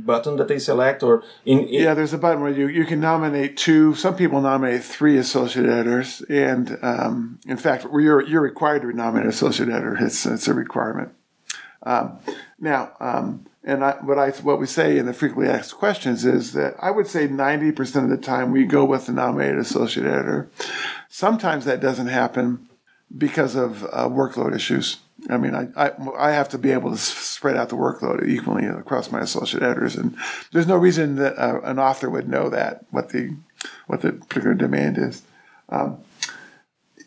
button 0.09 0.37
that 0.37 0.47
they 0.47 0.57
select 0.57 1.03
or 1.03 1.21
in, 1.45 1.59
in 1.59 1.83
yeah 1.83 1.93
there's 1.93 2.13
a 2.13 2.17
button 2.17 2.41
where 2.41 2.51
you 2.51 2.67
you 2.67 2.83
can 2.83 2.99
nominate 2.99 3.55
two 3.55 3.93
some 3.93 4.15
people 4.15 4.41
nominate 4.41 4.83
three 4.83 5.17
associate 5.17 5.67
editors 5.67 6.23
and 6.29 6.79
um, 6.81 7.39
in 7.45 7.57
fact 7.57 7.85
you're 7.93 8.21
you're 8.21 8.41
required 8.41 8.81
to 8.81 8.91
nominate 8.91 9.25
an 9.25 9.29
associate 9.29 9.69
editor 9.69 9.95
it's 10.03 10.25
it's 10.25 10.47
a 10.47 10.53
requirement. 10.53 11.11
Um, 11.83 12.17
now 12.59 12.93
um, 12.99 13.45
and 13.63 13.83
I, 13.83 13.93
what 14.01 14.19
I 14.19 14.31
what 14.31 14.59
we 14.59 14.65
say 14.65 14.97
in 14.97 15.05
the 15.05 15.13
frequently 15.13 15.51
asked 15.51 15.75
questions 15.75 16.25
is 16.25 16.53
that 16.53 16.75
I 16.79 16.91
would 16.91 17.07
say 17.07 17.27
90% 17.27 18.03
of 18.03 18.09
the 18.09 18.17
time 18.17 18.51
we 18.51 18.65
go 18.65 18.83
with 18.83 19.05
the 19.05 19.13
nominated 19.13 19.59
associate 19.59 20.05
editor. 20.05 20.49
Sometimes 21.07 21.65
that 21.65 21.79
doesn't 21.79 22.07
happen 22.07 22.67
because 23.17 23.55
of 23.55 23.83
uh, 23.85 24.09
workload 24.09 24.55
issues. 24.55 24.97
I 25.29 25.37
mean, 25.37 25.55
I, 25.55 25.67
I, 25.77 25.91
I 26.17 26.31
have 26.31 26.49
to 26.49 26.57
be 26.57 26.71
able 26.71 26.91
to 26.91 26.97
spread 26.97 27.55
out 27.55 27.69
the 27.69 27.77
workload 27.77 28.27
equally 28.27 28.65
across 28.65 29.11
my 29.11 29.21
associate 29.21 29.63
editors, 29.63 29.95
and 29.95 30.17
there's 30.51 30.67
no 30.67 30.75
reason 30.75 31.15
that 31.17 31.37
uh, 31.37 31.61
an 31.61 31.79
author 31.79 32.09
would 32.09 32.27
know 32.27 32.49
that 32.49 32.85
what 32.91 33.09
the 33.09 33.35
what 33.87 34.01
the 34.01 34.13
particular 34.13 34.53
demand 34.53 34.97
is. 34.97 35.21
Um, 35.69 35.99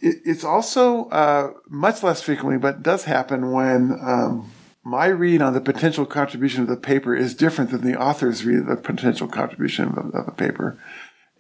it, 0.01 0.23
it's 0.25 0.45
also 0.45 1.11
uh, 1.11 1.53
much 1.69 2.03
less 2.03 2.23
frequently, 2.23 2.57
but 2.57 2.83
does 2.83 3.05
happen 3.05 3.53
when 3.53 3.99
um, 4.01 4.51
my 4.87 5.07
read 5.07 5.43
on 5.43 5.53
the 5.53 5.61
potential 5.61 6.07
contribution 6.07 6.63
of 6.63 6.69
the 6.69 6.77
paper 6.77 7.13
is 7.13 7.35
different 7.35 7.73
than 7.73 7.81
the 7.81 8.01
author's 8.01 8.45
read 8.45 8.61
of 8.61 8.67
the 8.67 8.77
potential 8.77 9.27
contribution 9.27 9.89
of, 9.89 10.15
of 10.15 10.37
paper. 10.37 10.79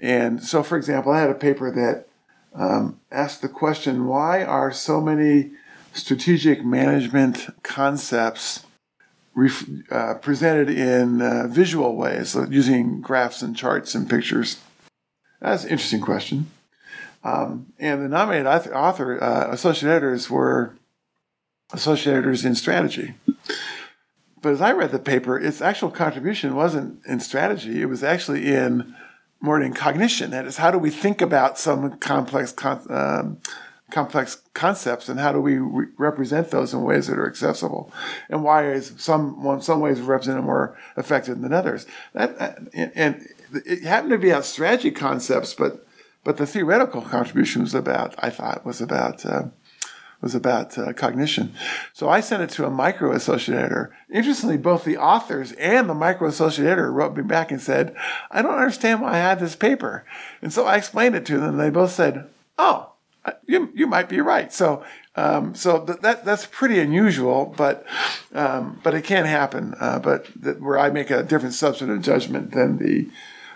And 0.00 0.42
so, 0.42 0.64
for 0.64 0.76
example, 0.76 1.12
I 1.12 1.20
had 1.20 1.30
a 1.30 1.34
paper 1.34 1.70
that 1.70 2.08
um, 2.56 2.98
asked 3.12 3.42
the 3.42 3.48
question 3.48 4.08
why 4.08 4.42
are 4.42 4.72
so 4.72 5.00
many 5.00 5.52
strategic 5.92 6.64
management 6.64 7.46
concepts 7.62 8.66
ref- 9.32 9.68
uh, 9.92 10.14
presented 10.14 10.68
in 10.68 11.22
uh, 11.22 11.46
visual 11.46 11.94
ways, 11.94 12.30
so 12.30 12.46
using 12.46 13.00
graphs 13.00 13.42
and 13.42 13.56
charts 13.56 13.94
and 13.94 14.10
pictures? 14.10 14.58
That's 15.40 15.62
an 15.62 15.70
interesting 15.70 16.00
question. 16.00 16.50
Um, 17.22 17.72
and 17.78 18.02
the 18.02 18.08
nominated 18.08 18.48
author, 18.48 19.22
uh, 19.22 19.52
associate 19.52 19.88
editors 19.88 20.28
were 20.28 20.74
associate 21.72 22.14
editors 22.14 22.44
in 22.44 22.54
strategy. 22.54 23.14
But 24.42 24.52
as 24.52 24.60
I 24.60 24.72
read 24.72 24.92
the 24.92 24.98
paper, 24.98 25.38
its 25.38 25.60
actual 25.60 25.90
contribution 25.90 26.54
wasn't 26.54 27.04
in 27.06 27.20
strategy, 27.20 27.82
it 27.82 27.86
was 27.86 28.04
actually 28.04 28.46
in 28.46 28.94
more 29.40 29.60
in 29.60 29.74
cognition. 29.74 30.30
That 30.30 30.46
is, 30.46 30.56
how 30.56 30.70
do 30.70 30.78
we 30.78 30.90
think 30.90 31.20
about 31.20 31.58
some 31.58 31.98
complex 31.98 32.52
con- 32.52 32.86
um, 32.88 33.38
complex 33.90 34.42
concepts 34.52 35.08
and 35.08 35.20
how 35.20 35.32
do 35.32 35.40
we 35.40 35.58
re- 35.58 35.86
represent 35.96 36.50
those 36.50 36.74
in 36.74 36.82
ways 36.82 37.06
that 37.06 37.18
are 37.18 37.28
accessible 37.28 37.92
and 38.28 38.42
why 38.42 38.68
is 38.68 38.92
some 38.96 39.42
well, 39.44 39.60
some 39.60 39.80
ways 39.80 40.00
represented 40.00 40.44
more 40.44 40.76
effective 40.96 41.40
than 41.40 41.52
others 41.52 41.86
that 42.12 42.58
and, 42.74 42.90
and 42.96 43.28
it 43.64 43.84
happened 43.84 44.10
to 44.10 44.18
be 44.18 44.30
about 44.30 44.44
strategy 44.44 44.90
concepts 44.90 45.54
but 45.54 45.86
but 46.24 46.36
the 46.36 46.46
theoretical 46.46 47.00
contribution 47.00 47.62
was 47.62 47.74
about 47.74 48.12
i 48.18 48.28
thought 48.28 48.66
was 48.66 48.80
about 48.80 49.24
uh, 49.24 49.44
was 50.20 50.34
about 50.34 50.76
uh, 50.78 50.92
cognition. 50.92 51.54
So 51.92 52.08
I 52.08 52.20
sent 52.20 52.42
it 52.42 52.50
to 52.50 52.66
a 52.66 52.70
micro 52.70 53.12
associate 53.12 53.58
editor. 53.58 53.94
Interestingly, 54.12 54.56
both 54.56 54.84
the 54.84 54.96
authors 54.96 55.52
and 55.52 55.88
the 55.88 55.94
micro 55.94 56.28
associate 56.28 56.66
editor 56.66 56.92
wrote 56.92 57.16
me 57.16 57.22
back 57.22 57.50
and 57.50 57.60
said, 57.60 57.94
I 58.30 58.42
don't 58.42 58.54
understand 58.54 59.02
why 59.02 59.12
I 59.12 59.18
had 59.18 59.40
this 59.40 59.56
paper. 59.56 60.04
And 60.42 60.52
so 60.52 60.66
I 60.66 60.76
explained 60.76 61.14
it 61.14 61.26
to 61.26 61.38
them. 61.38 61.56
They 61.56 61.70
both 61.70 61.92
said, 61.92 62.28
Oh, 62.58 62.92
you, 63.46 63.70
you 63.74 63.86
might 63.86 64.08
be 64.08 64.20
right. 64.20 64.52
So, 64.52 64.84
um, 65.16 65.54
so 65.54 65.84
th- 65.84 66.00
that 66.00 66.24
that's 66.24 66.46
pretty 66.46 66.78
unusual, 66.78 67.54
but 67.56 67.86
um, 68.34 68.80
but 68.82 68.94
it 68.94 69.02
can 69.02 69.24
happen. 69.24 69.74
Uh, 69.80 69.98
but 69.98 70.28
th- 70.42 70.58
where 70.58 70.78
I 70.78 70.90
make 70.90 71.10
a 71.10 71.22
different 71.22 71.54
substantive 71.54 72.02
judgment 72.02 72.52
than 72.52 72.78
the 72.78 73.08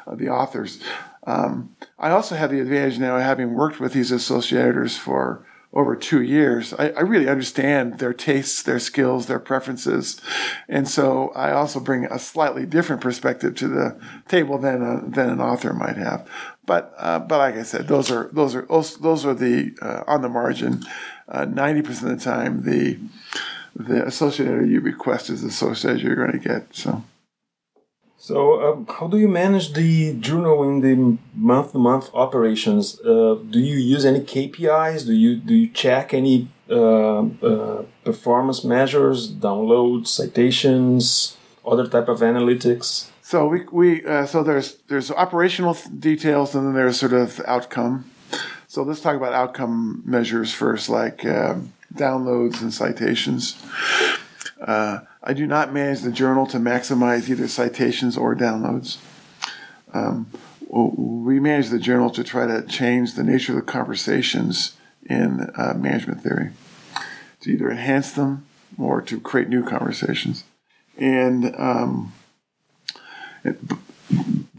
uh, 0.06 0.14
the 0.14 0.28
authors. 0.28 0.82
Um, 1.26 1.76
I 1.98 2.10
also 2.10 2.34
have 2.34 2.50
the 2.50 2.60
advantage 2.60 2.98
now 2.98 3.16
of 3.16 3.22
having 3.22 3.54
worked 3.54 3.78
with 3.78 3.92
these 3.92 4.10
associate 4.10 4.60
editors 4.60 4.96
for 4.96 5.46
over 5.72 5.94
two 5.94 6.20
years. 6.20 6.74
I, 6.74 6.88
I, 6.90 7.00
really 7.00 7.28
understand 7.28 8.00
their 8.00 8.12
tastes, 8.12 8.62
their 8.62 8.80
skills, 8.80 9.26
their 9.26 9.38
preferences, 9.38 10.20
and 10.68 10.88
so 10.88 11.30
I 11.30 11.52
also 11.52 11.78
bring 11.78 12.06
a 12.06 12.18
slightly 12.18 12.66
different 12.66 13.00
perspective 13.00 13.54
to 13.56 13.68
the 13.68 14.00
table 14.28 14.58
than 14.58 14.82
a, 14.82 15.08
than 15.08 15.30
an 15.30 15.40
author 15.40 15.72
might 15.72 15.96
have. 15.96 16.28
But 16.66 16.92
uh, 16.98 17.20
but 17.20 17.38
like 17.38 17.54
I 17.54 17.62
said, 17.62 17.86
those 17.86 18.10
are 18.10 18.28
those 18.32 18.54
are 18.56 18.66
those 18.66 19.24
are 19.24 19.34
the 19.34 19.76
uh, 19.80 20.04
on 20.06 20.22
the 20.22 20.28
margin. 20.28 20.84
Uh, 21.28 21.44
ninety 21.44 21.82
percent 21.82 22.12
of 22.12 22.18
the 22.18 22.24
time, 22.24 22.62
the 22.62 22.98
the 23.76 24.04
associate 24.04 24.48
editor 24.48 24.66
you 24.66 24.80
request 24.80 25.30
is 25.30 25.42
the 25.42 25.48
associate 25.48 26.00
you're 26.00 26.16
going 26.16 26.32
to 26.32 26.38
get. 26.38 26.74
So. 26.74 27.04
So, 28.22 28.60
um, 28.60 28.86
how 28.86 29.06
do 29.06 29.16
you 29.16 29.28
manage 29.28 29.72
the 29.72 30.12
journal 30.12 30.62
in 30.62 30.82
the 30.82 31.16
month-to-month 31.34 32.10
operations? 32.12 33.00
Uh, 33.00 33.38
do 33.48 33.58
you 33.58 33.76
use 33.76 34.04
any 34.04 34.20
KPIs? 34.20 35.06
Do 35.06 35.14
you 35.14 35.36
do 35.36 35.54
you 35.54 35.68
check 35.68 36.12
any 36.12 36.50
uh, 36.68 37.20
uh, 37.20 37.84
performance 38.04 38.62
measures, 38.62 39.32
downloads, 39.32 40.08
citations, 40.08 41.38
other 41.66 41.86
type 41.88 42.08
of 42.08 42.20
analytics? 42.20 43.08
So 43.22 43.46
we, 43.48 43.60
we 43.72 44.04
uh, 44.04 44.26
so 44.26 44.42
there's 44.42 44.76
there's 44.88 45.10
operational 45.10 45.78
details 45.98 46.54
and 46.54 46.66
then 46.66 46.74
there's 46.74 47.00
sort 47.00 47.14
of 47.14 47.40
outcome. 47.46 48.04
So 48.68 48.82
let's 48.82 49.00
talk 49.00 49.16
about 49.16 49.32
outcome 49.32 50.02
measures 50.04 50.52
first, 50.52 50.90
like 50.90 51.24
um, 51.24 51.72
downloads 51.94 52.60
and 52.60 52.72
citations. 52.72 53.56
Uh, 54.60 55.00
I 55.22 55.32
do 55.32 55.46
not 55.46 55.72
manage 55.72 56.00
the 56.00 56.12
journal 56.12 56.46
to 56.48 56.58
maximize 56.58 57.28
either 57.28 57.48
citations 57.48 58.16
or 58.16 58.34
downloads. 58.34 58.98
Um, 59.92 60.30
we 60.68 61.40
manage 61.40 61.70
the 61.70 61.78
journal 61.78 62.10
to 62.10 62.22
try 62.22 62.46
to 62.46 62.62
change 62.62 63.14
the 63.14 63.24
nature 63.24 63.52
of 63.52 63.56
the 63.56 63.72
conversations 63.72 64.76
in 65.08 65.50
uh, 65.56 65.74
management 65.76 66.22
theory, 66.22 66.50
to 67.40 67.50
either 67.50 67.70
enhance 67.70 68.12
them 68.12 68.46
or 68.78 69.00
to 69.02 69.18
create 69.18 69.48
new 69.48 69.64
conversations. 69.64 70.44
And 70.96 71.54
um, 71.56 72.12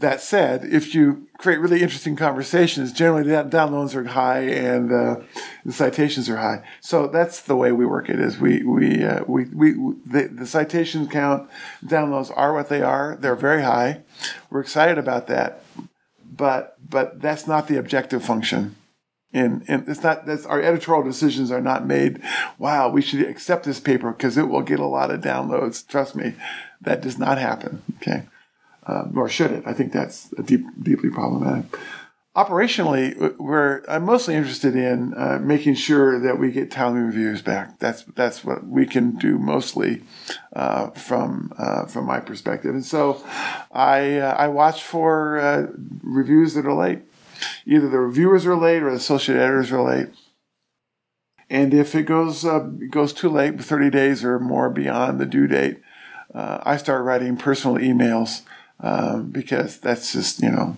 that 0.02 0.20
said, 0.20 0.64
if 0.64 0.94
you 0.94 1.28
create 1.38 1.60
really 1.60 1.80
interesting 1.80 2.16
conversations, 2.16 2.92
generally 2.92 3.22
the 3.22 3.44
downloads 3.44 3.94
are 3.94 4.04
high 4.04 4.40
and 4.40 4.92
uh, 4.92 5.20
the 5.64 5.72
citations 5.72 6.28
are 6.28 6.36
high. 6.36 6.62
So 6.80 7.06
that's 7.06 7.40
the 7.40 7.56
way 7.56 7.72
we 7.72 7.86
work 7.86 8.10
it. 8.10 8.20
Is 8.20 8.38
we 8.38 8.62
we 8.62 9.04
uh, 9.04 9.24
we, 9.26 9.44
we 9.46 9.72
the, 10.04 10.28
the 10.30 10.46
citation 10.46 11.08
count 11.08 11.48
downloads 11.84 12.32
are 12.36 12.52
what 12.52 12.68
they 12.68 12.82
are. 12.82 13.16
They're 13.18 13.36
very 13.36 13.62
high. 13.62 14.02
We're 14.50 14.60
excited 14.60 14.98
about 14.98 15.28
that, 15.28 15.62
but 16.24 16.76
but 16.86 17.20
that's 17.22 17.46
not 17.46 17.68
the 17.68 17.78
objective 17.78 18.24
function. 18.24 18.76
And, 19.34 19.64
and 19.66 19.88
it's 19.88 20.02
not 20.02 20.26
that's 20.26 20.44
our 20.44 20.60
editorial 20.60 21.04
decisions 21.04 21.50
are 21.50 21.62
not 21.62 21.86
made 21.86 22.20
wow 22.58 22.90
we 22.90 23.00
should 23.00 23.26
accept 23.26 23.64
this 23.64 23.80
paper 23.80 24.12
because 24.12 24.36
it 24.36 24.46
will 24.50 24.60
get 24.60 24.78
a 24.78 24.84
lot 24.84 25.10
of 25.10 25.22
downloads 25.22 25.88
trust 25.88 26.14
me 26.14 26.34
that 26.82 27.00
does 27.00 27.18
not 27.18 27.38
happen 27.38 27.80
okay 27.96 28.24
uh, 28.86 29.04
nor 29.12 29.28
should 29.28 29.50
it. 29.50 29.62
I 29.66 29.72
think 29.72 29.92
that's 29.92 30.28
deep, 30.44 30.64
deeply 30.82 31.10
problematic. 31.10 31.78
Operationally, 32.34 33.36
we're 33.38 33.82
I'm 33.86 34.04
mostly 34.06 34.34
interested 34.34 34.74
in 34.74 35.12
uh, 35.14 35.38
making 35.42 35.74
sure 35.74 36.18
that 36.18 36.38
we 36.38 36.50
get 36.50 36.70
timely 36.70 37.00
reviews 37.00 37.42
back. 37.42 37.78
That's 37.78 38.04
that's 38.04 38.42
what 38.42 38.66
we 38.66 38.86
can 38.86 39.16
do 39.16 39.38
mostly 39.38 40.02
uh, 40.54 40.90
from 40.90 41.52
uh, 41.58 41.84
from 41.84 42.06
my 42.06 42.20
perspective. 42.20 42.74
And 42.74 42.86
so, 42.86 43.22
I 43.70 44.16
uh, 44.16 44.34
I 44.38 44.48
watch 44.48 44.82
for 44.82 45.38
uh, 45.40 45.66
reviews 46.02 46.54
that 46.54 46.64
are 46.64 46.72
late. 46.72 47.00
Either 47.66 47.90
the 47.90 47.98
reviewers 47.98 48.46
are 48.46 48.56
late 48.56 48.82
or 48.82 48.90
the 48.90 48.96
associate 48.96 49.36
editors 49.36 49.70
are 49.70 49.82
late. 49.82 50.08
And 51.50 51.74
if 51.74 51.94
it 51.94 52.04
goes 52.04 52.44
goes 52.88 53.12
too 53.12 53.28
late, 53.28 53.62
30 53.62 53.90
days 53.90 54.24
or 54.24 54.38
more 54.38 54.70
beyond 54.70 55.20
the 55.20 55.26
due 55.26 55.46
date, 55.46 55.82
I 56.32 56.78
start 56.78 57.04
writing 57.04 57.36
personal 57.36 57.76
emails 57.76 58.40
um, 58.80 59.30
because 59.30 59.78
that's 59.78 60.12
just 60.12 60.42
you 60.42 60.50
know. 60.50 60.76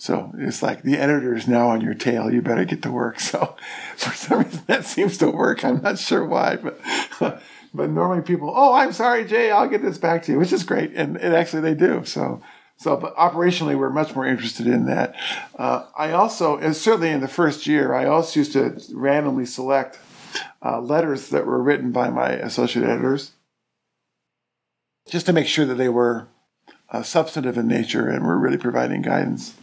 So 0.00 0.32
it's 0.38 0.62
like 0.62 0.82
the 0.82 0.96
editor 0.96 1.34
is 1.34 1.48
now 1.48 1.70
on 1.70 1.80
your 1.80 1.94
tail. 1.94 2.32
You 2.32 2.40
better 2.40 2.64
get 2.64 2.82
to 2.82 2.90
work. 2.92 3.18
So 3.28 3.56
for 3.96 4.14
some 4.14 4.44
reason 4.44 4.62
that 4.66 4.84
seems 4.84 5.18
to 5.18 5.30
work. 5.30 5.64
I'm 5.64 5.82
not 5.82 5.98
sure 5.98 6.24
why, 6.24 6.56
but 6.56 6.80
but 7.74 7.90
normally 7.90 8.22
people, 8.22 8.52
oh, 8.54 8.74
I'm 8.74 8.92
sorry, 8.92 9.24
Jay, 9.24 9.50
I'll 9.50 9.68
get 9.68 9.82
this 9.82 9.98
back 9.98 10.22
to 10.24 10.32
you, 10.32 10.38
which 10.38 10.52
is 10.52 10.62
great, 10.62 10.92
and, 10.94 11.16
and 11.16 11.34
actually 11.34 11.62
they 11.62 11.74
do. 11.74 12.04
So 12.04 12.40
so, 12.78 12.96
but 12.96 13.16
operationally, 13.16 13.76
we're 13.76 13.90
much 13.90 14.14
more 14.14 14.24
interested 14.24 14.68
in 14.68 14.86
that. 14.86 15.16
Uh, 15.58 15.86
I 15.96 16.12
also, 16.12 16.56
and 16.58 16.76
certainly 16.76 17.10
in 17.10 17.20
the 17.20 17.28
first 17.28 17.66
year, 17.66 17.92
I 17.92 18.06
also 18.06 18.38
used 18.38 18.52
to 18.52 18.80
randomly 18.94 19.46
select 19.46 19.98
uh, 20.64 20.80
letters 20.80 21.30
that 21.30 21.44
were 21.44 21.60
written 21.60 21.90
by 21.90 22.08
my 22.08 22.30
associate 22.30 22.88
editors, 22.88 23.32
just 25.08 25.26
to 25.26 25.32
make 25.32 25.48
sure 25.48 25.64
that 25.66 25.74
they 25.74 25.88
were 25.88 26.28
uh, 26.90 27.02
substantive 27.02 27.58
in 27.58 27.68
nature 27.68 28.08
and 28.08 28.24
we're 28.24 28.36
really 28.36 28.58
providing 28.58 29.02
guidance. 29.02 29.54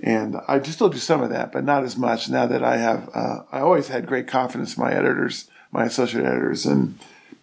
And 0.00 0.36
I 0.46 0.58
do 0.58 0.70
still 0.70 0.88
do 0.88 0.98
some 0.98 1.22
of 1.22 1.30
that, 1.30 1.50
but 1.50 1.64
not 1.64 1.84
as 1.84 1.96
much 1.96 2.28
now 2.28 2.46
that 2.46 2.62
I 2.62 2.76
have. 2.76 3.10
Uh, 3.12 3.40
I 3.50 3.60
always 3.60 3.88
had 3.88 4.06
great 4.06 4.28
confidence 4.28 4.76
in 4.76 4.82
my 4.82 4.92
editors, 4.92 5.50
my 5.72 5.84
associate 5.84 6.24
editors, 6.24 6.66
and 6.66 6.98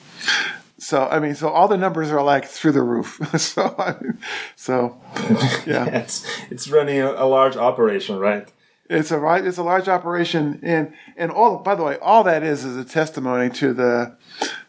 So 0.78 1.08
I 1.08 1.18
mean, 1.18 1.34
so 1.34 1.48
all 1.48 1.66
the 1.66 1.76
numbers 1.76 2.12
are 2.12 2.22
like 2.22 2.44
through 2.44 2.72
the 2.72 2.82
roof. 2.82 3.20
so 3.40 3.74
I 3.76 3.96
mean, 4.00 4.18
so 4.54 5.00
yeah, 5.16 5.62
yeah 5.66 5.86
it's, 5.86 6.24
it's 6.48 6.68
running 6.68 7.00
a, 7.00 7.10
a 7.10 7.26
large 7.26 7.56
operation, 7.56 8.20
right? 8.20 8.48
It's 8.88 9.10
a. 9.10 9.34
It's 9.46 9.58
a 9.58 9.62
large 9.62 9.88
operation, 9.88 10.60
and 10.62 10.94
and 11.16 11.30
all. 11.30 11.58
By 11.58 11.74
the 11.74 11.82
way, 11.82 11.98
all 11.98 12.24
that 12.24 12.42
is 12.42 12.64
is 12.64 12.76
a 12.76 12.84
testimony 12.84 13.50
to 13.50 13.74
the 13.74 14.16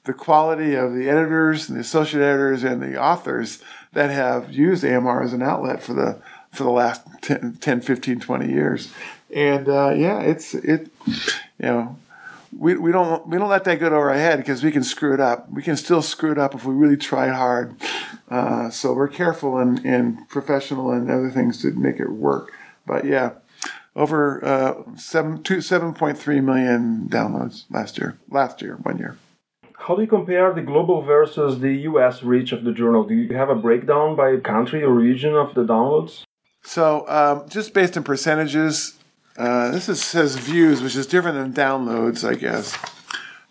the 0.04 0.14
quality 0.14 0.76
of 0.76 0.94
the 0.94 1.10
editors 1.10 1.70
and 1.70 1.78
the 1.78 1.82
associate 1.82 2.22
editors 2.22 2.64
and 2.64 2.82
the 2.82 3.00
authors 3.00 3.62
that 3.94 4.10
have 4.10 4.52
used 4.52 4.84
AMR 4.84 5.24
as 5.24 5.34
an 5.34 5.42
outlet 5.42 5.82
for 5.82 5.94
the 5.94 6.22
for 6.52 6.64
the 6.64 6.70
last 6.70 7.02
10, 7.22 7.58
10 7.62 7.82
15, 7.82 8.20
20 8.20 8.50
years. 8.50 8.92
And 9.34 9.70
uh, 9.70 9.94
yeah, 9.96 10.22
it's 10.22 10.54
it. 10.54 10.92
You 11.06 11.68
know, 11.68 11.98
we, 12.58 12.76
we 12.76 12.92
don't 12.92 13.28
we 13.28 13.38
don't 13.38 13.50
let 13.50 13.64
that 13.66 13.80
go 13.80 13.90
to 13.90 13.96
our 13.96 14.14
head 14.14 14.40
because 14.40 14.64
we 14.64 14.72
can 14.72 14.84
screw 14.84 15.14
it 15.14 15.20
up. 15.20 15.50
We 15.52 15.62
can 15.62 15.78
still 15.78 16.02
screw 16.02 16.32
it 16.32 16.38
up 16.38 16.56
if 16.56 16.66
we 16.66 16.74
really 16.74 16.98
try 16.98 17.30
hard. 17.30 17.76
Uh, 18.30 18.70
so 18.70 18.94
we're 18.94 19.08
careful 19.08 19.58
and, 19.58 19.84
and 19.86 20.28
professional 20.30 20.92
and 20.92 21.10
other 21.10 21.30
things 21.30 21.62
to 21.62 21.72
make 21.72 22.00
it 22.00 22.10
work. 22.10 22.52
But 22.86 23.06
yeah, 23.06 23.32
over 24.00 24.44
uh, 24.44 24.96
seven 24.96 25.44
two 25.44 25.60
seven 25.62 25.94
point 25.94 26.18
three 26.18 26.40
million 26.40 27.08
downloads 27.10 27.66
last 27.70 27.98
year. 28.00 28.18
Last 28.30 28.62
year, 28.62 28.78
one 28.82 28.98
year. 28.98 29.18
How 29.78 29.96
do 29.96 30.02
you 30.02 30.08
compare 30.08 30.54
the 30.54 30.62
global 30.62 31.02
versus 31.02 31.60
the 31.60 31.74
US 31.90 32.24
reach 32.24 32.52
of 32.52 32.64
the 32.64 32.72
journal? 32.72 33.04
Do 33.04 33.14
you 33.14 33.36
have 33.36 33.50
a 33.50 33.56
breakdown 33.56 34.16
by 34.16 34.38
country 34.38 34.84
or 34.84 34.92
region 34.92 35.36
of 35.36 35.54
the 35.54 35.64
downloads? 35.64 36.24
So, 36.64 37.06
um, 37.08 37.50
just 37.50 37.74
based 37.74 37.98
on 37.98 38.04
percentages, 38.04 38.98
uh, 39.38 39.72
this 39.72 39.88
is, 39.88 40.04
says 40.04 40.38
views, 40.38 40.82
which 40.82 40.96
is 40.96 41.08
different 41.08 41.38
than 41.38 41.54
downloads, 41.54 42.28
I 42.28 42.36
guess. 42.36 42.78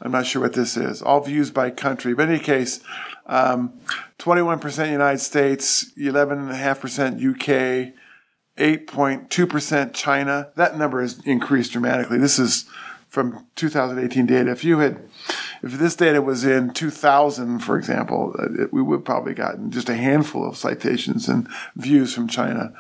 I'm 0.00 0.12
not 0.12 0.26
sure 0.26 0.42
what 0.42 0.52
this 0.52 0.76
is. 0.76 1.02
All 1.02 1.20
views 1.20 1.50
by 1.50 1.70
country. 1.70 2.14
But 2.14 2.28
in 2.28 2.34
any 2.34 2.44
case, 2.44 2.80
um, 3.26 3.72
21% 4.18 4.90
United 4.90 5.18
States, 5.18 5.90
11.5% 5.96 7.88
UK, 7.88 7.94
8.2% 8.59 9.94
China. 9.94 10.51
That 10.57 10.77
number 10.77 11.01
has 11.01 11.21
increased 11.25 11.73
dramatically. 11.73 12.18
This 12.18 12.38
is 12.38 12.66
from 13.09 13.47
2018 13.57 14.27
data. 14.27 14.51
If 14.51 14.64
you 14.64 14.79
had, 14.81 15.03
if 15.62 15.73
this 15.73 15.97
data 15.97 16.21
was 16.21 16.44
in 16.44 16.73
2000, 16.73 17.61
for 17.61 17.79
example, 17.79 18.35
uh, 18.38 18.64
it, 18.64 18.73
we 18.73 18.83
would 18.83 19.05
probably 19.05 19.35
gotten 19.35 19.71
just 19.71 19.88
a 19.88 19.97
handful 19.97 20.47
of 20.47 20.57
citations 20.57 21.29
and 21.29 21.49
views 21.77 22.14
from 22.14 22.29
China. 22.29 22.73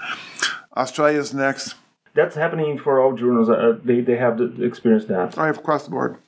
Australia's 0.76 1.32
next. 1.32 1.74
That's 2.14 2.36
happening 2.36 2.78
for 2.78 3.00
all 3.00 3.14
journals. 3.14 3.48
Uh, 3.48 3.78
they, 3.82 4.00
they 4.00 4.16
have 4.16 4.40
experienced 4.60 5.08
that. 5.08 5.36
Right, 5.36 5.56
across 5.56 5.84
the 5.84 5.90
board. 5.90 6.18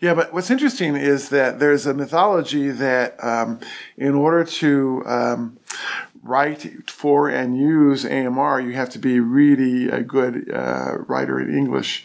Yeah, 0.00 0.14
but 0.14 0.32
what's 0.32 0.50
interesting 0.50 0.96
is 0.96 1.28
that 1.28 1.58
there's 1.58 1.86
a 1.86 1.94
mythology 1.94 2.70
that 2.70 3.22
um, 3.22 3.60
in 3.96 4.14
order 4.14 4.44
to 4.44 5.02
um, 5.06 5.58
write 6.22 6.90
for 6.90 7.28
and 7.28 7.56
use 7.56 8.04
AMR, 8.04 8.60
you 8.60 8.72
have 8.72 8.90
to 8.90 8.98
be 8.98 9.20
really 9.20 9.88
a 9.88 10.02
good 10.02 10.50
uh, 10.52 10.98
writer 11.06 11.40
in 11.40 11.56
English. 11.56 12.04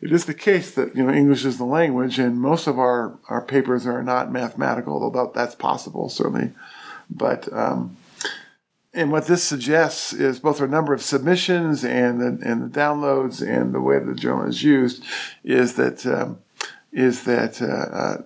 It 0.00 0.12
is 0.12 0.26
the 0.26 0.34
case 0.34 0.74
that 0.74 0.94
you 0.94 1.04
know 1.04 1.12
English 1.12 1.44
is 1.44 1.56
the 1.56 1.64
language, 1.64 2.18
and 2.18 2.40
most 2.40 2.66
of 2.66 2.78
our, 2.78 3.18
our 3.28 3.40
papers 3.40 3.86
are 3.86 4.02
not 4.02 4.30
mathematical, 4.30 5.02
although 5.02 5.32
that's 5.34 5.54
possible 5.54 6.08
certainly. 6.08 6.52
But 7.08 7.50
um, 7.52 7.96
and 8.94 9.10
what 9.10 9.26
this 9.26 9.42
suggests 9.42 10.12
is 10.12 10.38
both 10.38 10.60
a 10.60 10.68
number 10.68 10.94
of 10.94 11.02
submissions 11.02 11.84
and 11.84 12.20
the, 12.20 12.48
and 12.48 12.62
the 12.62 12.78
downloads 12.78 13.42
and 13.46 13.74
the 13.74 13.80
way 13.80 13.98
the 13.98 14.14
journal 14.14 14.46
is 14.46 14.62
used 14.62 15.04
is 15.42 15.74
that 15.74 16.06
um, 16.06 16.38
is 16.94 17.24
that 17.24 17.60
uh, 17.60 17.66
uh, 17.66 18.22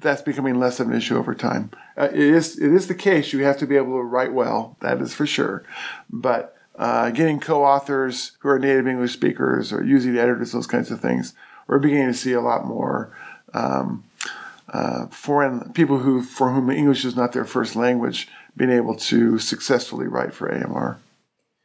that's 0.00 0.22
becoming 0.22 0.58
less 0.58 0.78
of 0.78 0.88
an 0.88 0.96
issue 0.96 1.18
over 1.18 1.34
time. 1.34 1.70
Uh, 1.96 2.04
it 2.04 2.20
is 2.20 2.56
it 2.58 2.72
is 2.72 2.86
the 2.86 2.94
case 2.94 3.32
you 3.32 3.42
have 3.42 3.58
to 3.58 3.66
be 3.66 3.76
able 3.76 3.98
to 3.98 4.02
write 4.02 4.32
well, 4.32 4.76
that 4.80 5.00
is 5.02 5.12
for 5.12 5.26
sure, 5.26 5.64
but 6.08 6.56
uh, 6.76 7.10
getting 7.10 7.40
co-authors 7.40 8.32
who 8.38 8.48
are 8.48 8.58
native 8.58 8.86
English 8.86 9.12
speakers 9.12 9.72
or 9.72 9.82
using 9.82 10.16
editors, 10.16 10.52
those 10.52 10.68
kinds 10.68 10.92
of 10.92 11.00
things, 11.00 11.34
we're 11.66 11.80
beginning 11.80 12.06
to 12.06 12.14
see 12.14 12.32
a 12.32 12.40
lot 12.40 12.64
more. 12.64 13.12
Um, 13.52 14.04
uh, 14.68 15.06
foreign 15.06 15.72
people 15.72 15.98
who 15.98 16.22
for 16.22 16.52
whom 16.52 16.70
English 16.70 17.04
is 17.04 17.16
not 17.16 17.32
their 17.32 17.46
first 17.46 17.74
language 17.74 18.28
being 18.54 18.70
able 18.70 18.94
to 18.94 19.38
successfully 19.38 20.06
write 20.06 20.34
for 20.34 20.52
AMR. 20.52 20.98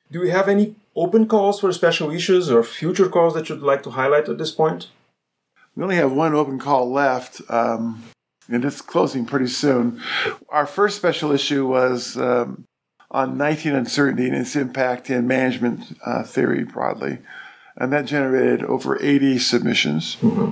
Do 0.10 0.22
we 0.22 0.30
have 0.30 0.48
any 0.48 0.76
open 0.96 1.28
calls 1.28 1.60
for 1.60 1.72
special 1.74 2.12
issues 2.12 2.50
or 2.50 2.64
future 2.64 3.10
calls 3.10 3.34
that 3.34 3.50
you'd 3.50 3.60
like 3.60 3.84
to 3.84 3.92
highlight 3.92 4.30
at 4.30 4.38
this 4.38 4.52
point? 4.52 4.88
We 5.76 5.84
only 5.84 5.96
have 5.96 6.12
one 6.12 6.36
open 6.36 6.60
call 6.60 6.92
left, 6.92 7.42
um, 7.50 8.04
and 8.48 8.64
it's 8.64 8.82
closing 8.82 9.26
pretty 9.26 9.48
soon. 9.48 10.02
Our 10.50 10.68
first 10.68 10.98
special 10.98 11.32
issue 11.32 11.66
was 11.66 12.16
um, 12.18 12.66
on 13.10 13.38
19 13.38 13.74
uncertainty 13.74 14.28
and 14.28 14.36
its 14.36 14.56
impact 14.56 15.10
in 15.10 15.28
management 15.28 15.98
uh, 16.06 16.24
theory 16.24 16.64
broadly, 16.64 17.20
and 17.76 17.92
that 17.92 18.06
generated 18.06 18.64
over 18.64 19.02
80 19.02 19.40
submissions. 19.40 20.18
Mm-hmm. 20.18 20.52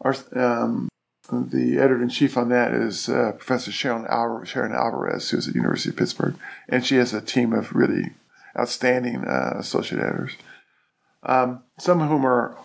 Our, 0.00 0.16
um, 0.34 0.88
the 1.30 1.78
editor 1.78 2.02
in 2.02 2.08
chief 2.08 2.36
on 2.36 2.48
that 2.48 2.72
is 2.72 3.08
uh, 3.08 3.32
Professor 3.32 3.70
Sharon, 3.70 4.06
Alvarez, 4.08 4.48
Sharon 4.48 4.72
Alvarez, 4.72 5.30
who's 5.30 5.48
at 5.48 5.54
the 5.54 5.58
University 5.58 5.90
of 5.90 5.96
Pittsburgh, 5.96 6.34
and 6.68 6.84
she 6.84 6.96
has 6.96 7.12
a 7.12 7.20
team 7.20 7.52
of 7.52 7.74
really 7.74 8.10
outstanding 8.58 9.24
uh, 9.24 9.54
associate 9.58 10.00
editors. 10.00 10.32
Um, 11.22 11.62
some 11.78 12.02
of 12.02 12.08
whom 12.08 12.26
are 12.26 12.56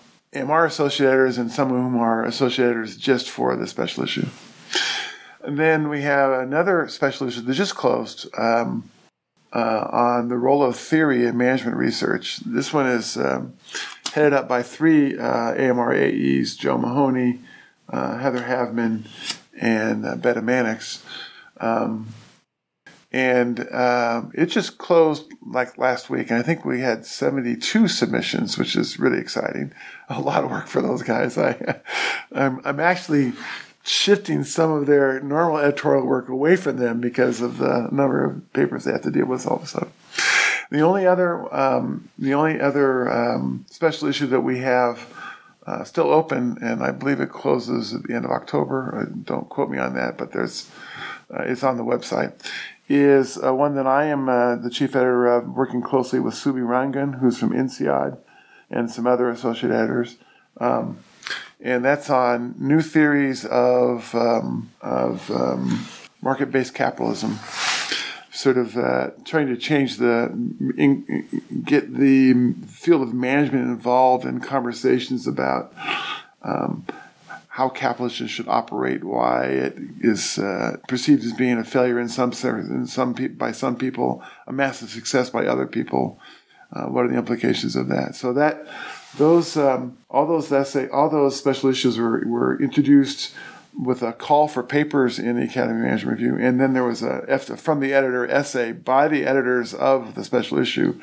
AMR 0.42 0.66
associate 0.66 1.08
editors, 1.08 1.38
and 1.38 1.52
some 1.52 1.72
of 1.72 1.78
whom 1.78 1.98
are 1.98 2.26
associate 2.26 2.66
editors 2.66 2.98
just 2.98 3.30
for 3.30 3.56
the 3.56 3.68
special 3.68 4.04
issue. 4.04 4.28
And 5.42 5.58
then 5.58 5.90
we 5.90 6.02
have 6.02 6.32
another 6.32 6.88
special 6.88 7.28
issue 7.28 7.42
that 7.42 7.54
just 7.54 7.76
closed 7.76 8.28
um, 8.38 8.90
uh, 9.54 9.88
on 9.92 10.30
the 10.30 10.38
role 10.38 10.64
of 10.64 10.76
theory 10.76 11.26
in 11.26 11.38
management 11.38 11.78
research. 11.78 12.38
This 12.46 12.74
one 12.74 12.86
is 12.88 13.18
um, 13.18 13.54
headed 14.14 14.34
up 14.34 14.48
by 14.48 14.64
three 14.64 15.18
uh, 15.18 15.54
AMR 15.54 15.94
AEs: 15.94 16.56
Joe 16.56 16.78
Mahoney, 16.78 17.40
uh, 17.90 18.18
Heather 18.18 18.42
Haveman, 18.42 19.06
and 19.60 20.06
uh, 20.06 20.16
Beta 20.16 20.42
Mannix. 20.42 21.04
Um, 21.60 22.08
and 23.12 23.60
uh, 23.72 24.24
it 24.34 24.48
just 24.48 24.78
closed 24.78 25.32
like 25.46 25.78
last 25.78 26.10
week, 26.10 26.30
and 26.30 26.40
I 26.40 26.44
think 26.44 26.66
we 26.66 26.82
had 26.82 27.06
72 27.06 27.88
submissions, 27.88 28.58
which 28.58 28.76
is 28.76 29.00
really 29.00 29.20
exciting. 29.20 29.72
A 30.10 30.20
lot 30.20 30.44
of 30.44 30.52
work 30.52 30.68
for 30.68 30.82
those 30.82 31.04
guys. 31.04 31.38
I, 31.38 31.80
I'm, 32.32 32.62
I'm 32.66 32.80
actually 32.80 33.34
shifting 33.84 34.44
some 34.44 34.72
of 34.72 34.86
their 34.86 35.22
normal 35.22 35.58
editorial 35.60 36.06
work 36.06 36.28
away 36.28 36.58
from 36.58 36.78
them 36.78 37.00
because 37.00 37.40
of 37.40 37.58
the 37.58 37.88
number 37.92 38.26
of 38.26 38.54
papers 38.54 38.84
they 38.84 38.92
have 38.92 39.02
to 39.02 39.12
deal 39.12 39.26
with 39.26 39.48
all 39.48 39.58
of 39.58 39.64
a 39.64 39.68
sudden. 39.68 39.92
The 40.70 40.82
only 40.82 41.08
other, 41.08 41.54
um, 41.56 42.10
the 42.20 42.34
only 42.34 42.60
other 42.60 43.10
um, 43.10 43.66
special 43.70 44.10
issue 44.10 44.28
that 44.28 44.42
we 44.42 44.60
have 44.60 45.08
uh, 45.66 45.86
still 45.86 46.12
open, 46.12 46.58
and 46.62 46.84
I 46.84 46.92
believe 46.92 47.22
it 47.22 47.30
closes 47.30 47.94
at 47.94 48.04
the 48.04 48.14
end 48.14 48.26
of 48.26 48.32
October. 48.32 49.00
Uh, 49.02 49.14
don't 49.24 49.48
quote 49.48 49.70
me 49.70 49.78
on 49.78 49.94
that, 49.96 50.18
but 50.18 50.34
there's 50.34 50.70
uh, 51.34 51.44
it's 51.44 51.64
on 51.64 51.78
the 51.78 51.84
website. 51.84 52.34
Is 52.90 53.38
uh, 53.44 53.54
one 53.54 53.76
that 53.76 53.86
I 53.86 54.06
am 54.06 54.30
uh, 54.30 54.56
the 54.56 54.70
chief 54.70 54.96
editor 54.96 55.28
of, 55.28 55.50
working 55.50 55.82
closely 55.82 56.20
with 56.20 56.36
Subi 56.36 56.62
Rangan, 56.62 57.20
who's 57.20 57.38
from 57.38 57.52
INSEAD, 57.52 58.18
and 58.70 58.90
some 58.90 59.06
other 59.06 59.30
associate 59.30 59.74
editors. 59.74 60.16
Um, 60.60 61.00
and 61.60 61.84
that's 61.84 62.10
on 62.10 62.56
new 62.58 62.82
theories 62.82 63.44
of 63.46 64.14
um, 64.16 64.72
of 64.82 65.30
um, 65.32 65.86
market-based 66.22 66.74
capitalism 66.74 67.40
sort 68.38 68.58
of 68.58 68.78
uh, 68.78 69.10
trying 69.26 69.48
to 69.48 69.58
change 69.58 69.98
the 69.98 70.26
in, 70.78 71.28
get 71.66 71.96
the 71.96 72.54
field 72.68 73.02
of 73.02 73.14
management 73.14 73.66
involved 73.66 74.26
in 74.26 74.40
conversations 74.40 75.26
about 75.26 75.74
um, 76.44 76.86
how 77.58 77.70
capitalism 77.70 78.28
should 78.28 78.48
operate, 78.48 79.04
why 79.04 79.46
it 79.46 79.76
is 80.02 80.38
uh, 80.38 80.78
perceived 80.88 81.24
as 81.24 81.34
being 81.34 81.58
a 81.58 81.64
failure 81.64 82.00
in 82.00 82.08
some 82.08 82.32
in 82.44 82.86
some 82.86 83.16
pe- 83.16 83.30
by 83.30 83.52
some 83.52 83.76
people, 83.76 84.22
a 84.46 84.54
massive 84.54 84.92
success 84.92 85.32
by 85.32 85.44
other 85.44 85.66
people. 85.66 86.20
Uh, 86.72 86.84
what 86.84 87.04
are 87.04 87.08
the 87.08 87.18
implications 87.18 87.76
of 87.76 87.88
that? 87.88 88.14
So 88.16 88.32
that 88.34 88.68
those 89.18 89.58
um, 89.58 89.98
all 90.08 90.28
those 90.28 90.52
essay 90.52 90.88
all 90.90 91.10
those 91.10 91.36
special 91.36 91.72
issues 91.72 91.98
were, 91.98 92.24
were 92.28 92.62
introduced 92.62 93.34
with 93.76 94.04
a 94.04 94.14
call 94.14 94.48
for 94.48 94.62
papers 94.62 95.18
in 95.18 95.38
the 95.38 95.46
Academy 95.46 95.82
Management 95.82 96.20
Review, 96.20 96.38
and 96.38 96.62
then 96.62 96.74
there 96.74 96.84
was 96.84 97.02
a 97.02 97.40
from 97.40 97.80
the 97.80 97.92
editor 97.92 98.30
essay 98.30 98.72
by 98.72 99.08
the 99.08 99.26
editors 99.26 99.74
of 99.74 100.14
the 100.14 100.24
special 100.24 100.60
issue 100.60 101.02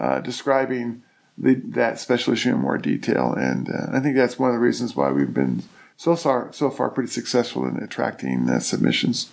uh, 0.00 0.18
describing 0.18 1.04
the, 1.38 1.54
that 1.54 2.00
special 2.00 2.32
issue 2.32 2.50
in 2.50 2.58
more 2.58 2.76
detail. 2.76 3.34
And 3.34 3.70
uh, 3.70 3.96
I 3.96 4.00
think 4.00 4.16
that's 4.16 4.36
one 4.36 4.50
of 4.50 4.56
the 4.56 4.66
reasons 4.66 4.96
why 4.96 5.12
we've 5.12 5.32
been 5.32 5.62
so 6.02 6.16
far 6.16 6.52
so 6.52 6.68
far 6.68 6.90
pretty 6.90 7.12
successful 7.20 7.64
in 7.64 7.76
attracting 7.76 8.50
uh, 8.50 8.58
submissions. 8.58 9.30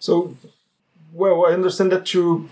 So, 0.00 0.36
well, 1.12 1.46
I 1.46 1.52
understand 1.52 1.92
that 1.92 2.12
you 2.12 2.48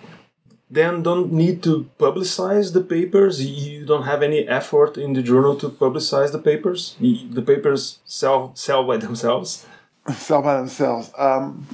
then 0.70 1.02
don't 1.02 1.32
need 1.32 1.60
to 1.64 1.90
publicize 1.98 2.72
the 2.72 2.80
papers. 2.80 3.44
You 3.44 3.84
don't 3.84 4.04
have 4.04 4.22
any 4.22 4.46
effort 4.46 4.96
in 4.96 5.14
the 5.14 5.22
journal 5.22 5.56
to 5.56 5.68
publicize 5.68 6.30
the 6.30 6.38
papers. 6.38 6.94
The 7.00 7.42
papers 7.42 7.98
sell 8.04 8.52
sell 8.54 8.84
by 8.84 8.96
themselves. 9.06 9.66
Sell 10.14 10.42
by 10.42 10.56
themselves. 10.58 11.10
Um, 11.18 11.66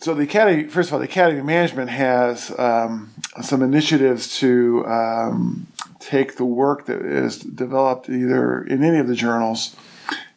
so 0.00 0.14
the 0.14 0.24
academy, 0.24 0.64
first 0.64 0.88
of 0.88 0.94
all, 0.94 0.98
the 0.98 1.12
academy 1.16 1.42
management 1.42 1.90
has 1.90 2.52
um, 2.58 3.14
some 3.40 3.62
initiatives 3.62 4.36
to 4.40 4.84
um, 4.86 5.68
take 6.00 6.36
the 6.36 6.44
work 6.44 6.86
that 6.86 7.02
is 7.02 7.38
developed 7.38 8.08
either 8.08 8.64
in 8.64 8.82
any 8.82 8.98
of 8.98 9.06
the 9.06 9.14
journals, 9.14 9.76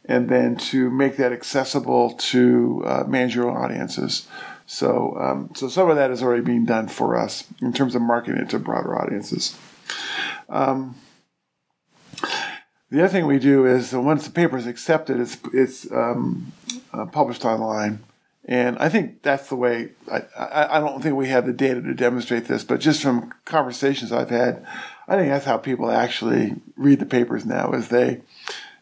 and 0.08 0.30
then 0.30 0.55
to 0.55 0.89
make 0.89 1.18
that 1.18 1.32
accessible 1.32 2.12
to 2.12 2.84
uh, 2.86 3.03
managerial 3.08 3.55
audiences. 3.55 4.28
So, 4.66 5.18
um, 5.20 5.49
so 5.55 5.70
some 5.70 5.89
of 5.89 5.95
that 5.95 6.12
is 6.12 6.22
already 6.22 6.43
being 6.43 6.66
done 6.66 6.88
for 6.88 7.16
us 7.18 7.43
in 7.62 7.74
terms 7.74 7.95
of 7.95 8.01
marketing 8.01 8.41
it 8.41 8.49
to 8.49 8.60
broader 8.60 8.99
audiences. 8.99 9.58
Um, 10.49 10.95
The 12.89 12.99
other 12.99 13.10
thing 13.10 13.28
we 13.28 13.39
do 13.39 13.66
is 13.66 13.91
once 13.91 14.24
the 14.26 14.32
paper 14.32 14.58
is 14.58 14.66
accepted, 14.66 15.20
it's 15.20 15.38
it's 15.53 15.91
um, 15.91 16.53
uh, 16.93 17.05
published 17.05 17.43
online, 17.43 17.99
and 18.45 18.78
I 18.80 18.88
think 18.88 19.24
that's 19.24 19.49
the 19.49 19.58
way. 19.58 19.89
I, 20.10 20.24
I, 20.39 20.78
I 20.78 20.80
don't 20.80 21.01
think 21.03 21.18
we 21.18 21.28
have 21.28 21.45
the 21.45 21.51
data 21.51 21.82
to 21.82 21.93
demonstrate 21.93 22.45
this, 22.45 22.64
but 22.64 22.80
just 22.80 23.01
from 23.01 23.34
conversations 23.43 24.14
I've 24.14 24.30
had, 24.30 24.66
I 25.05 25.18
think 25.18 25.28
that's 25.30 25.43
how 25.43 25.58
people 25.58 25.91
actually 25.91 26.55
read 26.78 26.99
the 26.99 27.05
papers 27.05 27.45
now. 27.45 27.74
Is 27.74 27.89
they 27.89 28.22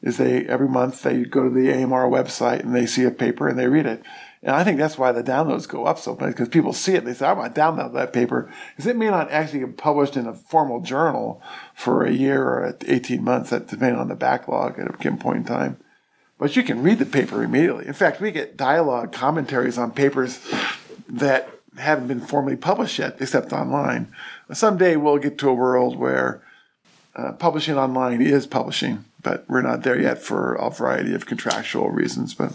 is 0.06 0.18
they 0.18 0.46
every 0.46 0.70
month 0.70 1.02
they 1.02 1.24
go 1.26 1.44
to 1.44 1.50
the 1.50 1.74
AMR 1.74 2.08
website 2.08 2.62
and 2.62 2.74
they 2.74 2.86
see 2.86 3.04
a 3.04 3.12
paper 3.12 3.50
and 3.50 3.60
they 3.60 3.68
read 3.68 3.86
it. 3.86 4.04
And 4.44 4.56
I 4.56 4.64
think 4.64 4.78
that's 4.78 4.98
why 4.98 5.12
the 5.12 5.24
downloads 5.24 5.68
go 5.68 5.86
up 5.86 5.98
so 5.98 6.16
much 6.16 6.30
because 6.30 6.48
people 6.48 6.72
see 6.72 6.94
it. 6.94 7.04
They 7.04 7.16
say, 7.16 7.26
I 7.26 7.34
want 7.34 7.54
to 7.54 7.60
download 7.60 7.94
that 7.96 8.14
paper 8.14 8.50
because 8.76 8.86
it 8.86 8.96
may 8.96 9.10
not 9.10 9.32
actually 9.32 9.60
get 9.60 9.76
published 9.76 10.16
in 10.16 10.28
a 10.28 10.36
formal 10.36 10.82
journal 10.82 11.42
for 11.74 12.06
a 12.06 12.12
year 12.12 12.44
or 12.44 12.78
18 12.86 13.24
months, 13.24 13.50
that 13.50 13.68
depending 13.68 14.00
on 14.00 14.08
the 14.08 14.16
backlog 14.16 14.80
at 14.80 14.88
a 14.88 14.98
given 14.98 15.18
point 15.18 15.38
in 15.38 15.44
time. 15.46 15.78
But 16.38 16.56
you 16.56 16.62
can 16.62 16.84
read 16.84 17.00
the 17.00 17.08
paper 17.08 17.42
immediately. 17.42 17.88
In 17.88 17.94
fact, 17.94 18.22
we 18.22 18.30
get 18.30 18.56
dialogue 18.56 19.12
commentaries 19.12 19.80
on 19.80 19.92
papers 19.92 20.40
that 21.10 21.50
haven't 21.78 22.08
been 22.08 22.22
formally 22.22 22.56
published 22.56 23.00
yet, 23.00 23.18
except 23.20 23.52
online. 23.52 24.14
Someday 24.54 24.96
we'll 24.96 25.18
get 25.18 25.40
to 25.40 25.50
a 25.50 25.54
world 25.54 25.98
where 25.98 26.44
uh, 27.16 27.32
publishing 27.32 27.78
online 27.78 28.22
is 28.22 28.46
publishing, 28.46 29.06
but 29.26 29.44
we're 29.50 29.68
not 29.72 29.84
there 29.84 30.00
yet 30.00 30.18
for 30.30 30.40
a 30.68 30.70
variety 30.70 31.14
of 31.18 31.26
contractual 31.26 31.90
reasons. 32.02 32.30
But 32.42 32.54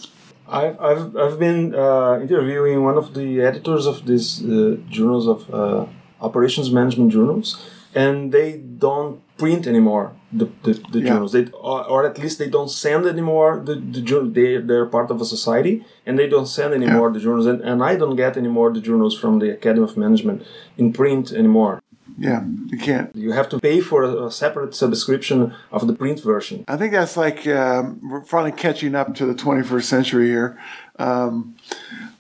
I've 0.61 0.77
I've, 0.89 1.17
I've 1.23 1.39
been 1.47 1.75
uh, 1.75 2.13
interviewing 2.25 2.79
one 2.89 2.97
of 3.03 3.07
the 3.19 3.29
editors 3.49 3.85
of 3.93 3.97
these 4.07 4.29
uh, 4.43 4.77
journals 4.97 5.27
of 5.35 5.39
uh, 5.53 5.87
operations 6.27 6.69
management 6.79 7.11
journals, 7.17 7.49
and 7.95 8.33
they 8.37 8.49
don't 8.87 9.21
print 9.37 9.67
anymore 9.67 10.07
the, 10.41 10.47
the, 10.65 10.73
the 10.93 11.01
yeah. 11.01 11.09
journals 11.09 11.33
they 11.33 11.47
or, 11.71 11.85
or, 11.93 12.07
at 12.07 12.19
least 12.19 12.39
they 12.39 12.51
don't 12.57 12.71
send 12.71 13.07
anymore 13.07 13.51
the, 13.65 13.75
the 13.75 14.03
journal 14.03 14.31
they, 14.31 14.59
they're 14.59 14.87
part 14.87 15.11
of 15.11 15.19
a 15.21 15.25
society 15.25 15.85
and 16.07 16.19
they 16.19 16.29
don't 16.29 16.47
send 16.47 16.75
anymore 16.75 17.09
yeah. 17.09 17.15
the 17.15 17.21
journals 17.21 17.47
and, 17.47 17.61
and 17.63 17.83
i 17.83 17.97
don't 17.97 18.17
get 18.17 18.37
anymore 18.37 18.71
the 18.71 18.83
journals 18.89 19.19
from 19.19 19.39
the 19.39 19.51
academy 19.51 19.83
of 19.83 19.97
management 19.97 20.39
in 20.77 20.93
print 20.93 21.33
anymore 21.33 21.83
yeah, 22.21 22.45
you 22.67 22.77
can't. 22.77 23.17
You 23.17 23.33
have 23.33 23.49
to 23.49 23.59
pay 23.59 23.81
for 23.81 24.05
a, 24.05 24.31
separate 24.31 24.75
subscription 24.75 25.55
of 25.73 25.87
the 25.87 25.95
print 25.95 26.21
version. 26.21 26.67
I 26.69 26.77
think 26.77 26.93
that's 26.93 27.17
like 27.17 27.47
um, 27.47 27.99
we're 28.07 28.23
finally 28.25 28.53
catching 28.53 28.95
up 28.95 29.15
to 29.15 29.25
the 29.25 29.33
21st 29.33 29.85
century 29.85 30.27
here. 30.29 30.61
Um, 30.99 31.57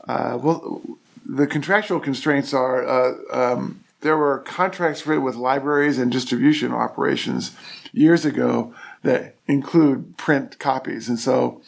uh, 0.08 0.38
well, 0.42 0.80
the 1.26 1.46
contractual 1.46 2.00
constraints 2.00 2.54
are 2.54 2.82
uh, 2.88 3.12
um, 3.30 3.84
there 4.00 4.16
were 4.16 4.38
contracts 4.38 5.06
written 5.06 5.22
with 5.22 5.36
libraries 5.36 5.98
and 5.98 6.10
distribution 6.10 6.72
operations 6.72 7.54
years 7.92 8.24
ago 8.24 8.74
that 9.02 9.34
include 9.46 10.16
print 10.16 10.58
copies, 10.58 11.10
and 11.10 11.20
so 11.20 11.60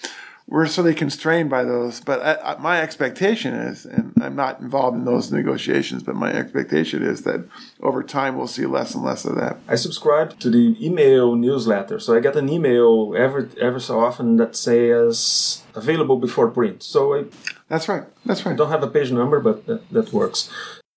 we're 0.52 0.66
certainly 0.66 0.94
constrained 0.94 1.48
by 1.48 1.64
those. 1.64 2.00
But 2.00 2.20
I, 2.20 2.52
I, 2.52 2.58
my 2.58 2.82
expectation 2.82 3.54
is, 3.54 3.86
and 3.86 4.12
I'm 4.20 4.36
not 4.36 4.60
involved 4.60 4.98
in 4.98 5.06
those 5.06 5.32
negotiations, 5.32 6.02
but 6.02 6.14
my 6.14 6.30
expectation 6.30 7.02
is 7.02 7.22
that 7.22 7.48
over 7.80 8.02
time 8.02 8.36
we'll 8.36 8.46
see 8.46 8.66
less 8.66 8.94
and 8.94 9.02
less 9.02 9.24
of 9.24 9.34
that. 9.36 9.56
I 9.66 9.76
subscribe 9.76 10.38
to 10.40 10.50
the 10.50 10.76
email 10.78 11.34
newsletter, 11.36 11.98
so 11.98 12.14
I 12.14 12.20
get 12.20 12.36
an 12.36 12.50
email 12.50 13.14
every 13.16 13.48
every 13.58 13.80
so 13.80 14.00
often 14.00 14.36
that 14.36 14.54
says 14.54 15.62
available 15.74 16.18
before 16.18 16.50
print. 16.50 16.82
So 16.82 17.14
I, 17.14 17.24
that's 17.68 17.88
right. 17.88 18.04
That's 18.26 18.44
right. 18.44 18.52
I 18.52 18.56
don't 18.56 18.70
have 18.70 18.82
a 18.82 18.90
page 18.90 19.10
number, 19.10 19.40
but 19.40 19.64
that, 19.66 19.88
that 19.90 20.12
works. 20.12 20.50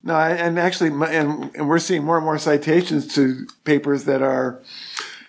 No, 0.03 0.15
and 0.17 0.59
actually, 0.59 0.89
and, 0.89 1.55
and 1.55 1.69
we're 1.69 1.79
seeing 1.79 2.03
more 2.03 2.17
and 2.17 2.25
more 2.25 2.37
citations 2.37 3.07
to 3.15 3.47
papers 3.63 4.03
that 4.03 4.21
are 4.21 4.61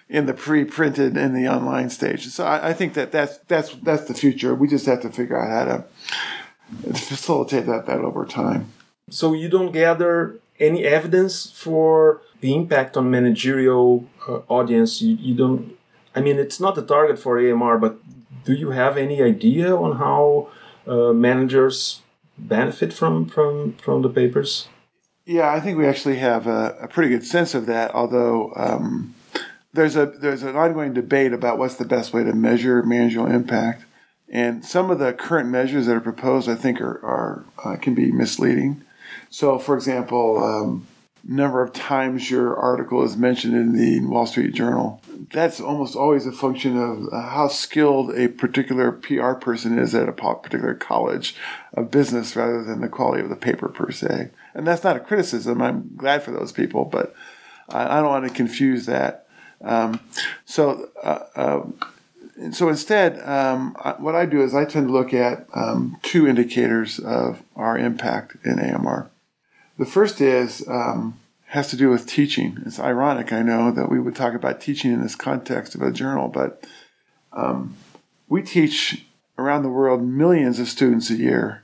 in 0.09 0.26
the 0.26 0.34
pre-printed 0.34 1.16
and 1.16 1.34
the 1.34 1.48
online 1.48 1.90
stage. 1.90 2.28
So 2.28 2.44
I, 2.44 2.68
I, 2.68 2.72
think 2.72 2.94
that 2.94 3.11
that's 3.11 3.38
that's 3.48 3.74
that's 3.76 4.04
the 4.04 4.14
future. 4.14 4.54
We 4.54 4.68
just 4.68 4.86
have 4.86 5.00
to 5.02 5.11
figure 5.11 5.38
out 5.38 5.50
how 5.50 5.64
to 6.84 6.94
facilitate 6.94 7.66
that 7.66 7.86
that 7.86 8.00
over 8.00 8.24
time. 8.24 8.72
So 9.11 9.32
you 9.32 9.48
don't 9.48 9.72
gather 9.72 10.38
any 10.59 10.84
evidence 10.84 11.50
for 11.50 12.22
the 12.40 12.54
impact 12.54 12.96
on 12.96 13.11
managerial 13.11 14.07
uh, 14.28 14.38
audience. 14.48 15.02
You, 15.02 15.16
you 15.16 15.34
don't. 15.34 15.76
I 16.14 16.20
mean, 16.20 16.38
it's 16.38 16.61
not 16.61 16.74
the 16.76 16.82
target 16.82 17.18
for 17.18 17.38
AMR, 17.38 17.78
but 17.78 17.98
do 18.44 18.54
you 18.54 18.70
have 18.70 18.96
any 18.96 19.22
idea 19.22 19.76
on 19.76 19.96
how 19.96 20.48
uh, 20.86 21.12
managers 21.12 22.02
benefit 22.38 22.92
from 22.92 23.26
from 23.26 23.74
from 23.74 24.02
the 24.02 24.09
papers? 24.09 24.68
Yeah, 25.24 25.52
I 25.52 25.59
think 25.59 25.76
we 25.76 25.86
actually 25.88 26.18
have 26.18 26.46
a, 26.46 26.76
a 26.80 26.86
pretty 26.86 27.11
good 27.11 27.26
sense 27.26 27.54
of 27.54 27.66
that. 27.66 27.92
Although 27.92 28.52
um, 28.54 29.15
there's 29.76 29.96
a 29.96 30.06
there's 30.06 30.42
an 30.42 30.56
ongoing 30.56 30.92
debate 30.92 31.32
about 31.32 31.58
what's 31.58 31.76
the 31.76 31.84
best 31.84 32.12
way 32.12 32.24
to 32.24 32.32
measure 32.32 32.82
managerial 32.82 33.30
impact, 33.30 33.84
and 34.28 34.64
some 34.64 34.90
of 34.90 34.98
the 34.98 35.12
current 35.12 35.48
measures 35.48 35.86
that 35.86 35.96
are 35.96 36.00
proposed, 36.00 36.48
I 36.48 36.56
think, 36.56 36.80
are, 36.80 37.04
are 37.04 37.44
uh, 37.64 37.76
can 37.76 37.94
be 37.94 38.10
misleading. 38.10 38.82
So, 39.30 39.58
for 39.58 39.76
example, 39.76 40.42
um, 40.42 40.86
number 41.22 41.62
of 41.62 41.72
times 41.72 42.30
your 42.30 42.56
article 42.56 43.02
is 43.04 43.16
mentioned 43.16 43.54
in 43.54 43.72
the 43.72 44.00
Wall 44.06 44.26
Street 44.26 44.54
Journal. 44.54 45.00
That's 45.32 45.60
almost 45.60 45.96
always 45.96 46.26
a 46.26 46.32
function 46.32 46.78
of 46.80 47.12
how 47.12 47.48
skilled 47.48 48.14
a 48.16 48.28
particular 48.28 48.92
PR 48.92 49.32
person 49.32 49.78
is 49.78 49.94
at 49.94 50.08
a 50.08 50.12
particular 50.12 50.74
college 50.74 51.34
of 51.74 51.90
business 51.90 52.36
rather 52.36 52.62
than 52.62 52.80
the 52.80 52.88
quality 52.88 53.22
of 53.22 53.28
the 53.28 53.36
paper 53.36 53.68
per 53.68 53.90
se. 53.90 54.30
And 54.54 54.66
that's 54.66 54.84
not 54.84 54.96
a 54.96 55.00
criticism. 55.00 55.60
I'm 55.60 55.90
glad 55.96 56.22
for 56.22 56.30
those 56.30 56.52
people, 56.52 56.84
but 56.84 57.14
I 57.68 57.96
don't 57.96 58.08
want 58.08 58.28
to 58.28 58.34
confuse 58.34 58.86
that 58.86 59.25
um, 59.62 60.00
so, 60.44 60.90
uh, 61.02 61.18
uh, 61.34 61.66
so 62.52 62.68
instead, 62.68 63.20
um, 63.26 63.74
what 63.98 64.14
I 64.14 64.26
do 64.26 64.42
is 64.42 64.54
I 64.54 64.64
tend 64.64 64.88
to 64.88 64.92
look 64.92 65.14
at 65.14 65.46
um, 65.54 65.98
two 66.02 66.26
indicators 66.26 66.98
of 66.98 67.42
our 67.54 67.78
impact 67.78 68.36
in 68.44 68.59
AMR. 68.59 69.11
The 69.78 69.86
first 69.86 70.20
is 70.20 70.66
um, 70.68 71.18
has 71.46 71.68
to 71.70 71.76
do 71.76 71.90
with 71.90 72.07
teaching. 72.07 72.59
It's 72.66 72.80
ironic, 72.80 73.32
I 73.32 73.42
know, 73.42 73.70
that 73.70 73.90
we 73.90 74.00
would 74.00 74.16
talk 74.16 74.34
about 74.34 74.61
teaching 74.61 74.92
in 74.92 75.02
this 75.02 75.14
context 75.14 75.74
of 75.74 75.82
a 75.82 75.92
journal, 75.92 76.28
but 76.28 76.64
um, 77.32 77.76
we 78.28 78.42
teach 78.42 79.04
around 79.38 79.62
the 79.62 79.68
world 79.68 80.02
millions 80.02 80.59
of 80.59 80.68
students 80.68 81.11
a 81.11 81.14
year 81.14 81.62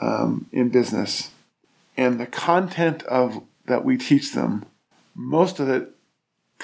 um, 0.00 0.46
in 0.52 0.68
business, 0.68 1.30
and 1.96 2.18
the 2.18 2.26
content 2.26 3.02
of 3.04 3.42
that 3.66 3.84
we 3.84 3.96
teach 3.96 4.32
them, 4.32 4.66
most 5.14 5.60
of 5.60 5.68
it 5.68 5.93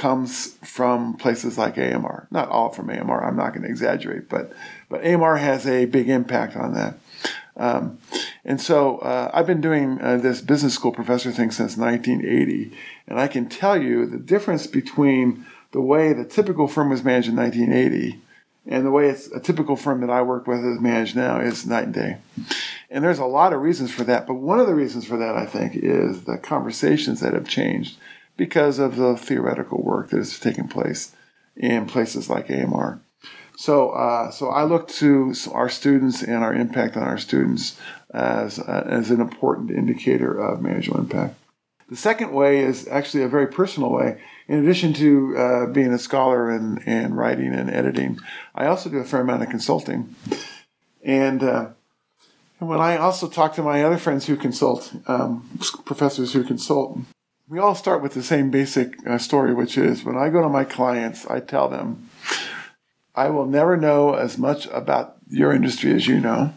comes 0.01 0.55
from 0.65 1.15
places 1.15 1.59
like 1.59 1.77
AMR. 1.77 2.27
Not 2.31 2.49
all 2.49 2.71
from 2.71 2.89
AMR. 2.89 3.23
I'm 3.23 3.37
not 3.37 3.51
going 3.51 3.63
to 3.63 3.69
exaggerate, 3.69 4.31
but 4.31 4.51
but 4.89 5.05
AMR 5.05 5.37
has 5.37 5.67
a 5.67 5.85
big 5.85 6.09
impact 6.09 6.57
on 6.57 6.73
that. 6.75 6.95
Um, 7.57 7.99
and 8.43 8.59
so 8.59 8.99
uh, 8.99 9.31
I've 9.35 9.47
been 9.47 9.61
doing 9.61 10.01
uh, 10.01 10.17
this 10.17 10.41
business 10.41 10.73
school 10.73 10.93
professor 10.93 11.31
thing 11.31 11.51
since 11.51 11.77
1980, 11.77 12.73
and 13.07 13.21
I 13.21 13.29
can 13.29 13.51
tell 13.51 13.81
you 13.81 14.07
the 14.07 14.19
difference 14.19 14.67
between 14.67 15.45
the 15.73 15.83
way 15.83 16.15
the 16.15 16.25
typical 16.25 16.67
firm 16.67 16.89
was 16.89 17.05
managed 17.05 17.29
in 17.29 17.37
1980 17.37 18.19
and 18.67 18.87
the 18.87 18.91
way 18.91 19.09
it's 19.09 19.27
a 19.29 19.41
typical 19.41 19.77
firm 19.77 20.01
that 20.01 20.11
I 20.11 20.23
work 20.23 20.47
with 20.47 20.65
is 20.65 20.81
managed 20.81 21.17
now 21.17 21.41
is 21.41 21.67
night 21.67 21.85
and 21.85 21.95
day. 21.95 22.17
And 22.91 23.05
there's 23.05 23.19
a 23.19 23.25
lot 23.25 23.53
of 23.53 23.61
reasons 23.61 23.91
for 23.91 24.05
that, 24.05 24.27
but 24.27 24.35
one 24.35 24.61
of 24.61 24.67
the 24.67 24.75
reasons 24.75 25.07
for 25.07 25.17
that 25.17 25.37
I 25.37 25.47
think 25.47 25.77
is 25.77 26.25
the 26.25 26.39
conversations 26.39 27.21
that 27.21 27.35
have 27.35 27.49
changed 27.49 27.97
because 28.41 28.79
of 28.79 28.97
the 28.97 29.19
theoretical 29.19 29.83
work 29.83 30.09
that 30.09 30.17
has 30.17 30.39
taken 30.39 30.67
place 30.67 31.15
in 31.59 31.85
places 31.85 32.31
like 32.31 32.51
AMR. 32.51 32.99
So, 33.55 33.91
uh, 33.91 34.31
so 34.31 34.49
I 34.49 34.63
look 34.65 34.89
to 34.89 35.35
our 35.53 35.69
students 35.69 36.23
and 36.23 36.43
our 36.43 36.55
impact 36.55 36.97
on 36.97 37.03
our 37.03 37.19
students 37.19 37.79
as, 38.15 38.59
uh, 38.59 38.87
as 38.87 39.11
an 39.11 39.21
important 39.21 39.71
indicator 39.71 40.41
of 40.41 40.63
managerial 40.63 41.03
impact. 41.03 41.35
The 41.91 41.97
second 41.97 42.33
way 42.33 42.61
is 42.61 42.89
actually 42.89 43.25
a 43.25 43.29
very 43.29 43.47
personal 43.47 43.91
way. 43.91 44.19
In 44.49 44.65
addition 44.65 44.95
to 44.95 45.37
uh, 45.37 45.67
being 45.67 45.93
a 45.93 45.99
scholar 45.99 46.49
and, 46.49 46.83
and 46.87 47.15
writing 47.15 47.53
and 47.53 47.69
editing, 47.69 48.21
I 48.55 48.69
also 48.69 48.89
do 48.89 49.01
a 49.01 49.05
fair 49.05 49.21
amount 49.21 49.43
of 49.43 49.51
consulting. 49.51 50.15
And, 51.05 51.43
uh, 51.43 51.67
and 52.59 52.71
when 52.71 52.81
I 52.81 52.97
also 52.97 53.29
talk 53.29 53.55
to 53.57 53.63
my 53.63 53.85
other 53.85 53.99
friends 53.99 54.25
who 54.25 54.37
consult, 54.37 54.95
um, 55.07 55.61
professors 55.85 56.33
who 56.33 56.43
consult, 56.43 57.01
we 57.51 57.59
all 57.59 57.75
start 57.75 58.01
with 58.01 58.15
the 58.15 58.23
same 58.23 58.49
basic 58.51 59.05
uh, 59.05 59.19
story, 59.19 59.53
which 59.53 59.77
is 59.77 60.05
when 60.05 60.17
I 60.17 60.31
go 60.31 60.41
to 60.41 60.49
my 60.49 60.65
clients, 60.65 61.27
I 61.27 61.41
tell 61.41 61.69
them, 61.69 62.09
I 63.13 63.29
will 63.31 63.45
never 63.45 63.77
know 63.77 64.15
as 64.15 64.39
much 64.39 64.67
about 64.67 65.17
your 65.29 65.53
industry 65.53 65.93
as 65.93 66.07
you 66.07 66.21
know, 66.21 66.55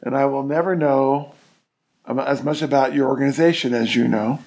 and 0.00 0.16
I 0.16 0.26
will 0.26 0.44
never 0.44 0.76
know 0.76 1.34
as 2.06 2.44
much 2.44 2.62
about 2.62 2.94
your 2.94 3.08
organization 3.08 3.74
as 3.74 3.96
you 3.96 4.06
know. 4.06 4.38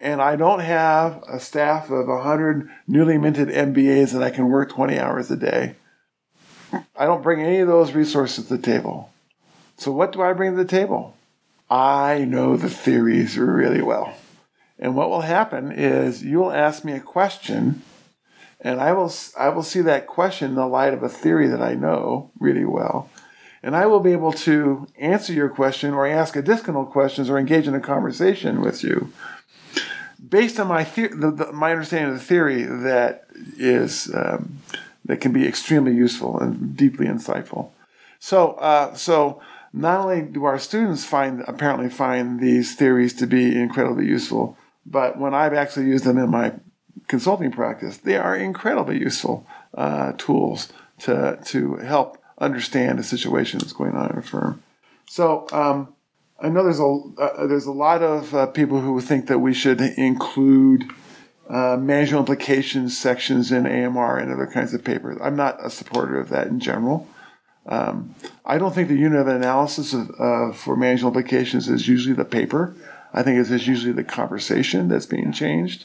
And 0.00 0.20
I 0.20 0.34
don't 0.34 0.60
have 0.60 1.22
a 1.28 1.38
staff 1.38 1.90
of 1.90 2.08
100 2.08 2.68
newly 2.88 3.16
minted 3.16 3.48
MBAs 3.48 4.12
that 4.12 4.22
I 4.22 4.30
can 4.30 4.48
work 4.48 4.70
20 4.70 4.98
hours 4.98 5.30
a 5.30 5.36
day. 5.36 5.76
I 6.96 7.06
don't 7.06 7.22
bring 7.22 7.40
any 7.40 7.60
of 7.60 7.68
those 7.68 7.92
resources 7.92 8.48
to 8.48 8.56
the 8.56 8.62
table. 8.62 9.12
So, 9.76 9.92
what 9.92 10.12
do 10.12 10.22
I 10.22 10.32
bring 10.32 10.50
to 10.50 10.56
the 10.56 10.64
table? 10.64 11.16
I 11.70 12.24
know 12.24 12.56
the 12.56 12.68
theories 12.68 13.38
really 13.38 13.80
well. 13.80 14.14
And 14.84 14.94
what 14.94 15.08
will 15.08 15.22
happen 15.22 15.72
is 15.72 16.22
you'll 16.22 16.52
ask 16.52 16.84
me 16.84 16.92
a 16.92 17.00
question, 17.00 17.80
and 18.60 18.78
I 18.78 18.92
will 18.92 19.10
I 19.34 19.48
will 19.48 19.62
see 19.62 19.80
that 19.80 20.06
question 20.06 20.50
in 20.50 20.56
the 20.56 20.66
light 20.66 20.92
of 20.92 21.02
a 21.02 21.08
theory 21.08 21.48
that 21.48 21.62
I 21.62 21.72
know 21.72 22.30
really 22.38 22.66
well, 22.66 23.08
and 23.62 23.74
I 23.74 23.86
will 23.86 24.00
be 24.00 24.12
able 24.12 24.32
to 24.32 24.86
answer 24.98 25.32
your 25.32 25.48
question 25.48 25.94
or 25.94 26.06
ask 26.06 26.36
additional 26.36 26.84
questions 26.84 27.30
or 27.30 27.38
engage 27.38 27.66
in 27.66 27.74
a 27.74 27.80
conversation 27.80 28.60
with 28.60 28.84
you 28.84 29.10
based 30.28 30.60
on 30.60 30.68
my 30.68 30.84
the, 30.84 31.32
the, 31.34 31.50
my 31.50 31.72
understanding 31.72 32.12
of 32.12 32.18
the 32.18 32.26
theory 32.26 32.64
that 32.64 33.24
is 33.56 34.14
um, 34.14 34.58
that 35.06 35.22
can 35.22 35.32
be 35.32 35.48
extremely 35.48 35.94
useful 35.94 36.38
and 36.38 36.76
deeply 36.76 37.06
insightful. 37.06 37.70
So 38.18 38.52
uh, 38.52 38.94
so 38.94 39.40
not 39.72 40.00
only 40.00 40.20
do 40.20 40.44
our 40.44 40.58
students 40.58 41.06
find 41.06 41.42
apparently 41.48 41.88
find 41.88 42.38
these 42.38 42.74
theories 42.74 43.14
to 43.14 43.26
be 43.26 43.58
incredibly 43.58 44.04
useful, 44.04 44.58
but 44.86 45.18
when 45.18 45.34
I've 45.34 45.54
actually 45.54 45.86
used 45.86 46.04
them 46.04 46.18
in 46.18 46.30
my 46.30 46.52
consulting 47.08 47.50
practice, 47.50 47.98
they 47.98 48.16
are 48.16 48.36
incredibly 48.36 48.98
useful 48.98 49.46
uh, 49.74 50.12
tools 50.12 50.72
to 51.00 51.38
to 51.46 51.76
help 51.76 52.18
understand 52.38 52.98
a 52.98 53.02
situation 53.02 53.58
that's 53.58 53.72
going 53.72 53.94
on 53.94 54.10
in 54.10 54.18
a 54.18 54.22
firm. 54.22 54.62
So 55.06 55.46
um, 55.52 55.94
I 56.40 56.48
know 56.48 56.64
there's 56.64 56.80
a 56.80 57.22
uh, 57.22 57.46
there's 57.46 57.66
a 57.66 57.72
lot 57.72 58.02
of 58.02 58.34
uh, 58.34 58.46
people 58.46 58.80
who 58.80 59.00
think 59.00 59.26
that 59.28 59.38
we 59.38 59.54
should 59.54 59.80
include 59.80 60.84
uh, 61.48 61.76
management 61.76 62.20
implications 62.20 62.96
sections 62.96 63.52
in 63.52 63.66
AMR 63.66 64.18
and 64.18 64.32
other 64.32 64.46
kinds 64.46 64.74
of 64.74 64.82
papers. 64.82 65.18
I'm 65.22 65.36
not 65.36 65.64
a 65.64 65.70
supporter 65.70 66.18
of 66.18 66.30
that 66.30 66.46
in 66.46 66.60
general. 66.60 67.06
Um, 67.66 68.14
I 68.44 68.58
don't 68.58 68.74
think 68.74 68.88
the 68.88 68.96
unit 68.96 69.20
of 69.20 69.28
analysis 69.28 69.94
of, 69.94 70.10
uh, 70.18 70.52
for 70.52 70.76
management 70.76 71.16
implications 71.16 71.68
is 71.68 71.88
usually 71.88 72.14
the 72.14 72.24
paper. 72.24 72.74
I 73.14 73.22
think 73.22 73.38
it's 73.38 73.66
usually 73.66 73.92
the 73.92 74.04
conversation 74.04 74.88
that's 74.88 75.06
being 75.06 75.32
changed, 75.32 75.84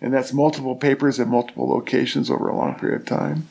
and 0.00 0.14
that's 0.14 0.32
multiple 0.32 0.76
papers 0.76 1.18
at 1.18 1.26
multiple 1.26 1.68
locations 1.68 2.30
over 2.30 2.48
a 2.48 2.56
long 2.56 2.78
period 2.78 3.00
of 3.00 3.06
time. 3.06 3.48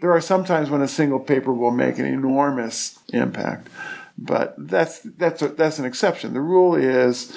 There 0.00 0.12
are 0.12 0.20
some 0.20 0.44
times 0.44 0.70
when 0.70 0.82
a 0.82 0.88
single 0.88 1.18
paper 1.18 1.52
will 1.52 1.70
make 1.70 1.98
an 1.98 2.04
enormous 2.04 2.98
impact, 3.12 3.68
but 4.18 4.54
that's 4.58 5.00
that's 5.00 5.40
a, 5.40 5.48
that's 5.48 5.78
an 5.78 5.86
exception. 5.86 6.34
The 6.34 6.40
rule 6.40 6.74
is 6.74 7.36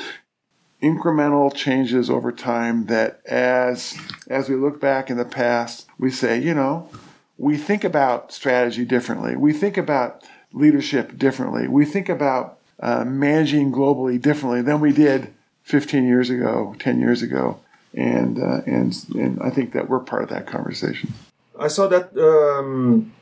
incremental 0.84 1.54
changes 1.56 2.10
over 2.10 2.32
time 2.32 2.88
that 2.88 3.22
as 3.26 3.98
as 4.28 4.50
we 4.50 4.56
look 4.56 4.82
back 4.82 5.10
in 5.10 5.18
the 5.18 5.26
past, 5.26 5.88
we 5.98 6.12
say, 6.12 6.40
you 6.40 6.54
know, 6.54 6.90
we 7.38 7.58
think 7.58 7.84
about 7.84 8.34
strategy 8.34 8.84
differently. 8.84 9.36
We 9.36 9.54
think 9.54 9.78
about 9.78 10.24
leadership 10.54 11.18
differently. 11.18 11.68
We 11.68 11.86
think 11.86 12.10
about 12.10 12.60
uh, 12.82 13.06
managing 13.06 13.72
globally 13.72 14.20
differently 14.20 14.62
than 14.62 14.80
we 14.80 14.92
did 14.92 15.34
15 15.64 16.08
years 16.08 16.30
ago, 16.30 16.76
10 16.80 17.00
years 17.00 17.22
ago, 17.22 17.60
and 17.94 18.40
uh, 18.40 18.62
and 18.66 18.94
and 19.16 19.42
I 19.42 19.50
think 19.50 19.74
that 19.74 19.90
we're 19.90 20.00
part 20.00 20.24
of 20.24 20.30
that 20.30 20.48
conversation. 20.48 21.14
I 21.60 21.68
saw 21.68 21.88
that 21.88 22.18
um, 22.18 23.14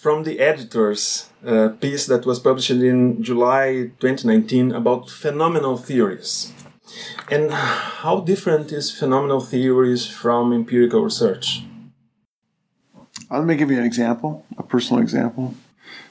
from 0.00 0.24
the 0.24 0.40
editors 0.40 1.28
uh, 1.46 1.68
piece 1.80 2.06
that 2.06 2.26
was 2.26 2.40
published 2.40 2.70
in 2.70 3.22
July 3.22 3.90
2019 4.00 4.72
about 4.72 5.10
phenomenal 5.10 5.76
theories. 5.76 6.52
And 7.30 7.50
how 7.52 8.20
different 8.20 8.72
is 8.72 8.90
phenomenal 8.90 9.40
theories 9.40 10.06
from 10.06 10.52
empirical 10.52 11.02
research? 11.02 11.64
Uh, 13.30 13.38
let 13.38 13.46
me 13.46 13.56
give 13.56 13.70
you 13.70 13.78
an 13.78 13.84
example, 13.84 14.44
a 14.58 14.62
personal 14.62 15.02
example. 15.02 15.54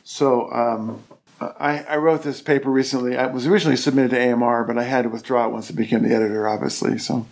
So, 0.04 0.52
um, 0.52 1.04
I, 1.60 1.84
I, 1.84 1.98
wrote 1.98 2.24
this 2.24 2.42
paper 2.42 2.70
recently. 2.70 3.18
I 3.18 3.28
was 3.28 3.48
originally 3.48 3.78
submitted 3.78 4.12
to 4.12 4.32
AMR, 4.32 4.64
but 4.66 4.78
I 4.78 4.84
had 4.84 5.04
to 5.04 5.10
withdraw 5.10 5.48
it 5.48 5.52
once 5.52 5.70
I 5.70 5.74
became 5.74 6.04
the 6.04 6.14
editor, 6.14 6.48
obviously. 6.48 6.98
So, 6.98 7.26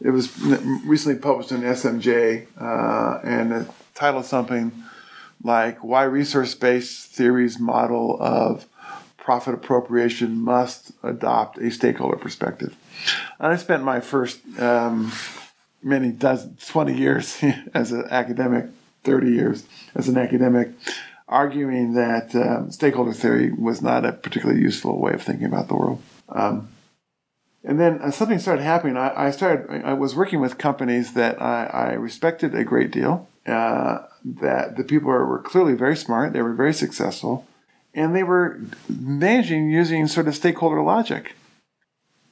it 0.00 0.10
was 0.10 0.38
recently 0.40 1.18
published 1.18 1.52
in 1.52 1.62
SMJ, 1.62 2.46
uh, 2.60 3.20
and 3.24 3.52
the 3.52 3.68
title 3.94 4.20
is 4.20 4.26
something 4.26 4.72
like 5.42 5.82
"Why 5.82 6.04
Resource-Based 6.04 7.06
Theories 7.12 7.58
Model 7.58 8.16
of 8.20 8.66
Profit 9.16 9.54
Appropriation 9.54 10.40
Must 10.40 10.92
Adopt 11.02 11.58
a 11.58 11.70
Stakeholder 11.70 12.16
Perspective." 12.16 12.76
And 13.38 13.52
I 13.52 13.56
spent 13.56 13.84
my 13.84 14.00
first 14.00 14.40
um, 14.58 15.12
many 15.82 16.10
dozen, 16.10 16.58
twenty 16.66 16.96
years 16.96 17.42
as 17.74 17.92
an 17.92 18.04
academic 18.10 18.66
30 19.06 19.30
years 19.30 19.64
as 19.94 20.08
an 20.08 20.18
academic, 20.18 20.68
arguing 21.28 21.94
that 21.94 22.34
um, 22.34 22.70
stakeholder 22.70 23.12
theory 23.12 23.52
was 23.52 23.82
not 23.82 24.04
a 24.04 24.12
particularly 24.12 24.60
useful 24.60 25.00
way 25.00 25.12
of 25.12 25.22
thinking 25.22 25.46
about 25.46 25.68
the 25.68 25.74
world. 25.74 26.00
Um, 26.28 26.68
and 27.64 27.80
then 27.80 28.00
uh, 28.00 28.10
something 28.12 28.38
started 28.38 28.62
happening. 28.62 28.96
I, 28.96 29.26
I, 29.26 29.30
started. 29.32 29.84
I 29.84 29.94
was 29.94 30.14
working 30.14 30.40
with 30.40 30.56
companies 30.56 31.14
that 31.14 31.42
I, 31.42 31.66
I 31.66 31.92
respected 31.94 32.54
a 32.54 32.64
great 32.64 32.92
deal. 32.92 33.28
Uh, 33.44 34.04
that 34.24 34.76
the 34.76 34.84
people 34.84 35.08
were, 35.08 35.24
were 35.24 35.38
clearly 35.40 35.74
very 35.74 35.96
smart. 35.96 36.32
They 36.32 36.42
were 36.42 36.52
very 36.52 36.74
successful, 36.74 37.46
and 37.94 38.14
they 38.14 38.24
were 38.24 38.60
managing 38.88 39.70
using 39.70 40.08
sort 40.08 40.26
of 40.26 40.34
stakeholder 40.34 40.82
logic. 40.82 41.34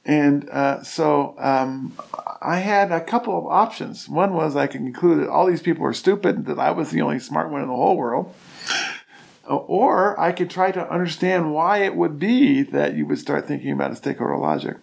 And 0.05 0.47
uh, 0.49 0.83
so 0.83 1.35
um, 1.39 1.97
I 2.41 2.57
had 2.57 2.91
a 2.91 3.01
couple 3.01 3.37
of 3.37 3.47
options. 3.47 4.07
One 4.07 4.33
was 4.33 4.55
I 4.55 4.67
could 4.67 4.81
conclude 4.81 5.21
that 5.21 5.29
all 5.29 5.47
these 5.47 5.63
people 5.63 5.83
were 5.83 5.93
stupid, 5.93 6.45
that 6.45 6.59
I 6.59 6.71
was 6.71 6.91
the 6.91 7.01
only 7.01 7.19
smart 7.19 7.49
one 7.49 7.61
in 7.61 7.67
the 7.67 7.75
whole 7.75 7.97
world. 7.97 8.33
Or 9.47 10.19
I 10.19 10.31
could 10.31 10.49
try 10.49 10.71
to 10.71 10.91
understand 10.91 11.53
why 11.53 11.79
it 11.79 11.95
would 11.95 12.19
be 12.19 12.63
that 12.63 12.95
you 12.95 13.05
would 13.05 13.19
start 13.19 13.47
thinking 13.47 13.71
about 13.71 13.91
a 13.91 13.95
stakeholder 13.95 14.37
logic. 14.37 14.77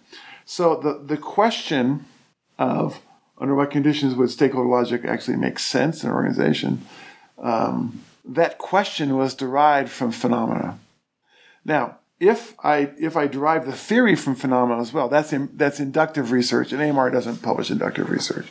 So 0.45 0.75
the, 0.75 1.01
the 1.03 1.17
question 1.17 2.05
of 2.57 3.01
under 3.37 3.55
what 3.55 3.71
conditions 3.71 4.15
would 4.15 4.29
stakeholder 4.29 4.69
logic 4.69 5.03
actually 5.05 5.37
make 5.37 5.59
sense 5.59 6.03
in 6.03 6.09
an 6.09 6.15
organization, 6.15 6.85
um, 7.37 8.03
that 8.25 8.57
question 8.57 9.17
was 9.17 9.33
derived 9.33 9.89
from 9.89 10.11
phenomena. 10.11 10.79
Now, 11.65 11.97
if 12.19 12.55
I 12.63 12.91
if 12.97 13.17
I 13.17 13.27
derive 13.27 13.65
the 13.65 13.73
theory 13.73 14.15
from 14.15 14.35
phenomena 14.35 14.79
as 14.79 14.93
well, 14.93 15.09
that's 15.09 15.33
in, 15.33 15.49
that's 15.55 15.79
inductive 15.79 16.31
research, 16.31 16.71
and 16.71 16.81
AMR 16.81 17.09
doesn't 17.09 17.41
publish 17.41 17.69
inductive 17.69 18.09
research. 18.09 18.47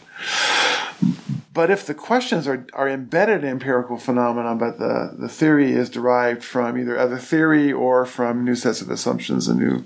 But 1.52 1.70
if 1.70 1.86
the 1.86 1.94
questions 1.94 2.48
are, 2.48 2.66
are 2.72 2.88
embedded 2.88 3.44
in 3.44 3.50
empirical 3.50 3.98
phenomena, 3.98 4.54
but 4.54 4.78
the, 4.78 5.14
the 5.18 5.28
theory 5.28 5.72
is 5.72 5.90
derived 5.90 6.42
from 6.42 6.78
either 6.78 6.98
other 6.98 7.18
theory 7.18 7.72
or 7.72 8.06
from 8.06 8.44
new 8.44 8.54
sets 8.54 8.80
of 8.80 8.90
assumptions 8.90 9.48
and 9.48 9.60
new 9.60 9.84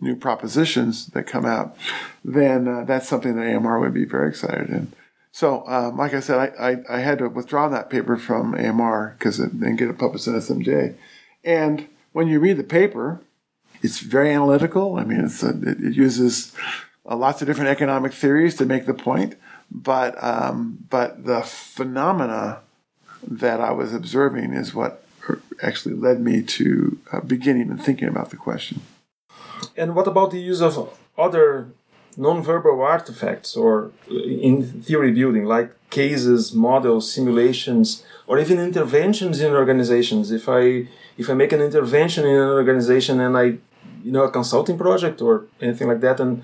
new 0.00 0.16
propositions 0.16 1.06
that 1.08 1.24
come 1.24 1.44
out, 1.44 1.76
then 2.24 2.66
uh, 2.66 2.84
that's 2.84 3.08
something 3.08 3.36
that 3.36 3.46
AMR 3.46 3.78
would 3.78 3.94
be 3.94 4.04
very 4.04 4.28
excited 4.28 4.68
in. 4.68 4.92
So, 5.30 5.66
um, 5.66 5.96
like 5.96 6.14
I 6.14 6.20
said, 6.20 6.54
I, 6.58 6.70
I, 6.70 6.96
I, 6.96 6.98
had 7.00 7.18
to 7.18 7.28
withdraw 7.28 7.68
that 7.68 7.90
paper 7.90 8.16
from 8.16 8.54
AMR 8.54 9.16
because 9.18 9.40
it 9.40 9.58
didn't 9.58 9.76
get 9.76 9.88
it 9.88 9.98
published 9.98 10.26
in 10.26 10.34
SMJ. 10.34 10.94
And 11.44 11.88
when 12.12 12.28
you 12.28 12.38
read 12.38 12.56
the 12.56 12.64
paper, 12.64 13.20
it's 13.82 13.98
very 13.98 14.32
analytical. 14.32 14.96
I 14.96 15.04
mean, 15.04 15.20
a, 15.20 15.48
it, 15.48 15.84
it, 15.84 15.94
uses 15.94 16.54
uh, 17.08 17.16
lots 17.16 17.42
of 17.42 17.48
different 17.48 17.70
economic 17.70 18.12
theories 18.12 18.54
to 18.56 18.64
make 18.66 18.86
the 18.86 18.94
point, 18.94 19.34
but 19.70 20.22
um, 20.22 20.78
but 20.88 21.24
the 21.24 21.42
phenomena 21.42 22.60
that 23.26 23.60
I 23.60 23.72
was 23.72 23.94
observing 23.94 24.52
is 24.52 24.74
what 24.74 25.04
actually 25.62 25.94
led 25.94 26.20
me 26.20 26.42
to 26.42 26.98
uh, 27.12 27.20
beginning 27.20 27.70
and 27.70 27.82
thinking 27.82 28.08
about 28.08 28.30
the 28.30 28.36
question. 28.36 28.82
And 29.76 29.94
what 29.94 30.06
about 30.06 30.30
the 30.30 30.40
use 30.40 30.60
of 30.60 30.98
other 31.16 31.68
non-verbal 32.16 32.80
artifacts 32.82 33.56
or 33.56 33.90
uh, 34.10 34.14
in 34.14 34.82
theory 34.82 35.12
building, 35.12 35.44
like 35.44 35.72
cases, 35.90 36.52
models, 36.52 37.12
simulations, 37.12 38.04
or 38.26 38.38
even 38.38 38.58
interventions 38.58 39.40
in 39.40 39.52
organizations? 39.52 40.30
If 40.30 40.48
I 40.48 40.88
if 41.16 41.30
I 41.30 41.34
make 41.34 41.52
an 41.52 41.60
intervention 41.60 42.24
in 42.24 42.36
an 42.36 42.50
organization 42.50 43.20
and 43.20 43.36
I, 43.36 43.44
you 44.02 44.12
know, 44.12 44.24
a 44.24 44.30
consulting 44.30 44.76
project 44.76 45.22
or 45.22 45.46
anything 45.60 45.88
like 45.88 46.00
that, 46.00 46.20
and 46.20 46.42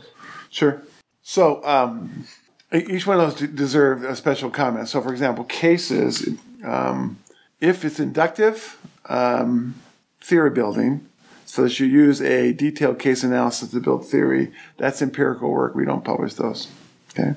sure. 0.51 0.83
So 1.23 1.63
um, 1.65 2.27
each 2.73 3.07
one 3.07 3.21
of 3.21 3.39
those 3.39 3.49
deserve 3.51 4.05
a 4.05 4.15
special 4.15 4.51
comment. 4.51 4.89
So, 4.89 5.01
for 5.01 5.13
example, 5.13 5.45
cases, 5.45 6.29
um, 6.65 7.19
if 7.61 7.85
it's 7.85 8.01
inductive 8.01 8.79
um, 9.07 9.75
theory 10.21 10.51
building, 10.51 11.07
so 11.47 11.63
that 11.63 11.81
you 11.81 11.87
use 11.87 12.23
a 12.23 12.53
detailed 12.53 13.01
case 13.01 13.25
analysis 13.25 13.73
to 13.73 13.81
build 13.81 14.07
theory, 14.07 14.53
that's 14.77 15.03
empirical 15.03 15.51
work. 15.51 15.75
We 15.75 15.85
don't 15.85 16.05
publish 16.05 16.35
those. 16.35 16.69
Okay. 17.11 17.35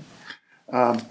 Um, 0.72 1.02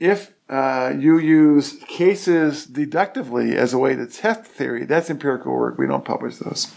if 0.00 0.32
uh, 0.48 0.94
you 0.98 1.18
use 1.18 1.74
cases 1.88 2.66
deductively 2.66 3.54
as 3.54 3.74
a 3.74 3.78
way 3.78 3.94
to 3.94 4.06
test 4.06 4.44
theory. 4.44 4.86
That's 4.86 5.10
empirical 5.10 5.52
work. 5.52 5.78
We 5.78 5.86
don't 5.86 6.04
publish 6.04 6.36
those. 6.36 6.72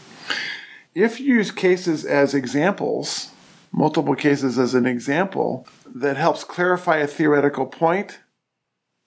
If 0.94 1.20
you 1.22 1.36
use 1.36 1.52
cases 1.52 2.04
as 2.04 2.34
examples, 2.34 3.32
multiple 3.72 4.16
cases 4.16 4.60
as 4.60 4.74
an 4.74 4.86
example, 4.86 5.68
that 5.94 6.18
helps 6.18 6.44
clarify 6.44 6.98
a 6.98 7.08
theoretical 7.08 7.66
point, 7.66 8.20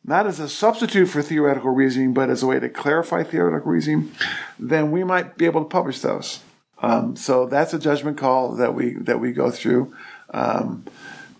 not 0.04 0.26
as 0.26 0.38
a 0.38 0.48
substitute 0.48 1.06
for 1.06 1.22
theoretical 1.22 1.70
reasoning, 1.70 2.12
but 2.12 2.30
as 2.30 2.42
a 2.42 2.46
way 2.46 2.60
to 2.60 2.68
clarify 2.68 3.22
theoretical 3.22 3.72
reasoning, 3.72 4.12
then 4.58 4.90
we 4.90 5.04
might 5.04 5.38
be 5.38 5.46
able 5.46 5.62
to 5.62 5.68
publish 5.68 6.00
those. 6.00 6.40
Um, 6.82 7.16
so 7.16 7.46
that's 7.46 7.72
a 7.72 7.78
judgment 7.78 8.18
call 8.18 8.56
that 8.56 8.74
we 8.74 8.94
that 8.94 9.20
we 9.20 9.32
go 9.32 9.50
through. 9.50 9.94
Um, 10.30 10.84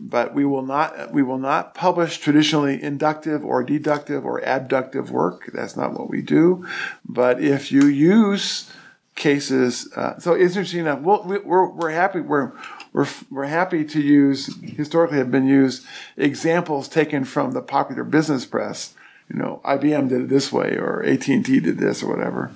but 0.01 0.35
we 0.35 0.45
will 0.45 0.63
not 0.63 1.13
we 1.13 1.23
will 1.23 1.39
not 1.39 1.75
publish 1.75 2.19
traditionally 2.19 2.83
inductive 2.83 3.45
or 3.45 3.63
deductive 3.63 4.25
or 4.25 4.39
abductive 4.41 5.11
work. 5.11 5.51
That's 5.53 5.77
not 5.77 5.93
what 5.93 6.09
we 6.09 6.23
do. 6.23 6.67
But 7.07 7.43
if 7.43 7.71
you 7.71 7.87
use 7.87 8.71
cases, 9.15 9.93
uh, 9.97 10.19
so 10.19 10.33
it's 10.33 10.57
interesting 10.57 10.81
enough. 10.81 11.01
We'll, 11.01 11.23
we're 11.25 11.69
we're 11.69 11.91
happy 11.91 12.21
we're 12.21 12.53
we're, 12.95 13.09
we're 13.29 13.47
happy 13.47 13.85
to 13.85 14.01
use 14.01 14.55
historically 14.63 15.19
have 15.19 15.31
been 15.31 15.49
used 15.49 15.85
examples 16.17 16.89
taken 16.89 17.25
from 17.25 17.51
the 17.51 17.61
popular 17.61 18.05
business 18.05 18.47
press. 18.47 18.95
You 19.29 19.37
know, 19.37 19.61
IBM 19.65 20.09
did 20.09 20.23
it 20.23 20.29
this 20.29 20.53
way, 20.53 20.77
or 20.77 21.03
AT 21.05 21.27
and 21.29 21.45
T 21.45 21.59
did 21.59 21.79
this, 21.79 22.03
or 22.03 22.15
whatever. 22.15 22.53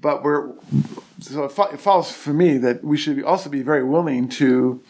But 0.00 0.22
we're 0.22 0.52
so 1.20 1.44
it 1.44 1.80
follows 1.80 2.12
for 2.12 2.32
me 2.32 2.58
that 2.58 2.84
we 2.84 2.96
should 2.96 3.24
also 3.24 3.50
be 3.50 3.62
very 3.62 3.82
willing 3.82 4.28
to 4.28 4.82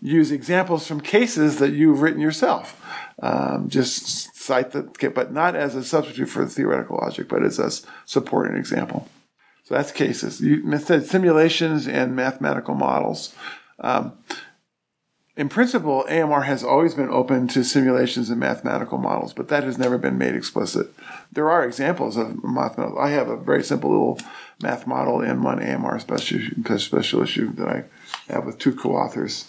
use 0.00 0.32
examples 0.32 0.86
from 0.86 1.00
cases 1.00 1.58
that 1.58 1.72
you've 1.72 2.00
written 2.00 2.20
yourself. 2.20 2.80
Um, 3.20 3.68
just 3.68 4.34
cite 4.34 4.70
the, 4.70 4.82
but 5.14 5.32
not 5.32 5.56
as 5.56 5.74
a 5.74 5.84
substitute 5.84 6.28
for 6.28 6.46
theoretical 6.46 6.98
logic, 7.02 7.28
but 7.28 7.44
as 7.44 7.58
a 7.58 7.70
supporting 8.06 8.56
example. 8.56 9.08
So 9.64 9.74
that's 9.74 9.92
cases. 9.92 10.40
You 10.40 10.78
said 10.78 11.06
simulations 11.06 11.86
and 11.86 12.16
mathematical 12.16 12.74
models. 12.74 13.34
Um, 13.84 14.14
in 15.36 15.48
principle, 15.48 16.06
AMR 16.08 16.42
has 16.42 16.64
always 16.64 16.94
been 16.94 17.10
open 17.10 17.48
to 17.48 17.64
simulations 17.64 18.30
and 18.30 18.40
mathematical 18.40 18.98
models, 18.98 19.34
but 19.34 19.48
that 19.48 19.64
has 19.64 19.76
never 19.76 19.98
been 19.98 20.16
made 20.16 20.34
explicit. 20.34 20.94
There 21.30 21.50
are 21.50 21.64
examples 21.64 22.16
of 22.16 22.42
mathematical. 22.42 22.98
I 22.98 23.10
have 23.10 23.28
a 23.28 23.36
very 23.36 23.62
simple 23.62 23.90
little 23.90 24.18
math 24.62 24.86
model 24.86 25.20
in 25.20 25.42
one 25.42 25.60
AMR 25.60 25.98
special, 25.98 26.40
special 26.78 27.22
issue 27.22 27.52
that 27.54 27.68
I 27.68 27.84
have 28.32 28.46
with 28.46 28.58
two 28.58 28.74
co-authors, 28.74 29.48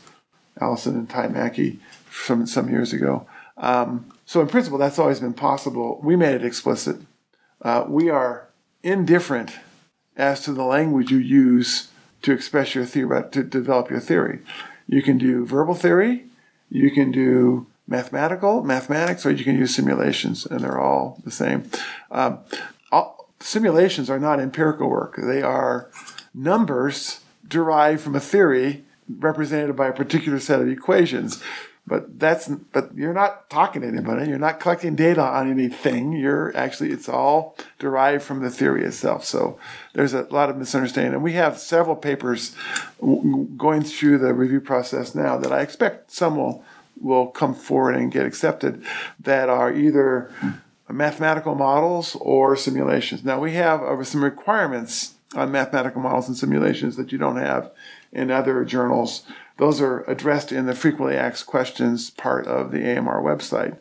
Alison 0.59 0.95
and 0.95 1.09
Ty 1.09 1.27
Mackey, 1.27 1.79
from 2.05 2.45
some 2.45 2.69
years 2.69 2.91
ago. 2.91 3.27
Um, 3.57 4.11
so 4.25 4.41
in 4.41 4.47
principle, 4.47 4.79
that's 4.79 4.99
always 4.99 5.21
been 5.21 5.33
possible. 5.33 5.99
We 6.03 6.15
made 6.17 6.35
it 6.35 6.45
explicit. 6.45 6.97
Uh, 7.61 7.85
we 7.87 8.09
are 8.09 8.47
indifferent 8.83 9.53
as 10.17 10.41
to 10.41 10.51
the 10.51 10.63
language 10.63 11.11
you 11.11 11.19
use 11.19 11.89
to 12.25 12.33
express 12.33 12.73
your 12.73 12.85
theory, 12.85 13.23
to 13.31 13.43
develop 13.43 13.89
your 13.89 13.99
theory. 13.99 14.39
You 14.87 15.03
can 15.03 15.17
do 15.17 15.45
verbal 15.45 15.75
theory, 15.75 16.25
you 16.69 16.91
can 16.91 17.11
do 17.11 17.67
mathematical, 17.87 18.63
mathematics, 18.63 19.25
or 19.25 19.31
you 19.31 19.43
can 19.43 19.55
use 19.57 19.75
simulations, 19.75 20.45
and 20.45 20.61
they're 20.61 20.79
all 20.79 21.21
the 21.23 21.29
same. 21.31 21.69
Um, 22.09 22.39
all, 22.91 23.29
simulations 23.39 24.09
are 24.09 24.19
not 24.19 24.39
empirical 24.39 24.89
work. 24.89 25.15
They 25.17 25.43
are 25.43 25.89
numbers 26.33 27.19
derived 27.47 28.01
from 28.01 28.15
a 28.15 28.19
theory 28.19 28.83
represented 29.07 29.75
by 29.75 29.89
a 29.89 29.93
particular 29.93 30.39
set 30.39 30.61
of 30.61 30.67
equations. 30.67 31.43
But 31.87 32.19
that's 32.19 32.47
but 32.47 32.95
you're 32.95 33.13
not 33.13 33.49
talking 33.49 33.83
to 33.83 33.87
anybody. 33.87 34.27
You're 34.27 34.39
not 34.39 34.59
collecting 34.59 34.95
data 34.95 35.21
on 35.21 35.51
anything. 35.51 36.13
You're 36.13 36.55
actually 36.57 36.91
it's 36.91 37.07
all 37.07 37.55
derived 37.77 38.23
from 38.23 38.41
the 38.41 38.49
theory 38.49 38.83
itself. 38.83 39.23
So 39.23 39.59
there's 39.93 40.13
a 40.13 40.23
lot 40.23 40.49
of 40.49 40.57
misunderstanding, 40.57 41.13
and 41.13 41.23
we 41.23 41.33
have 41.33 41.59
several 41.59 41.95
papers 41.95 42.55
going 42.99 43.83
through 43.83 44.17
the 44.17 44.33
review 44.33 44.61
process 44.61 45.13
now 45.13 45.37
that 45.37 45.51
I 45.51 45.61
expect 45.61 46.11
some 46.11 46.37
will 46.37 46.65
will 46.99 47.27
come 47.27 47.53
forward 47.53 47.95
and 47.95 48.11
get 48.11 48.25
accepted 48.25 48.83
that 49.19 49.49
are 49.49 49.71
either 49.71 50.31
mathematical 50.89 51.55
models 51.55 52.15
or 52.19 52.55
simulations. 52.55 53.23
Now 53.23 53.39
we 53.39 53.53
have 53.53 53.81
uh, 53.81 54.03
some 54.03 54.23
requirements 54.23 55.15
on 55.35 55.51
mathematical 55.51 56.01
models 56.01 56.27
and 56.27 56.37
simulations 56.37 56.95
that 56.95 57.11
you 57.11 57.17
don't 57.17 57.37
have 57.37 57.71
in 58.11 58.31
other 58.31 58.63
journals 58.63 59.23
those 59.57 59.81
are 59.81 60.01
addressed 60.01 60.51
in 60.51 60.65
the 60.65 60.75
frequently 60.75 61.15
asked 61.15 61.45
questions 61.45 62.09
part 62.09 62.47
of 62.47 62.71
the 62.71 62.97
AMR 62.97 63.21
website. 63.21 63.77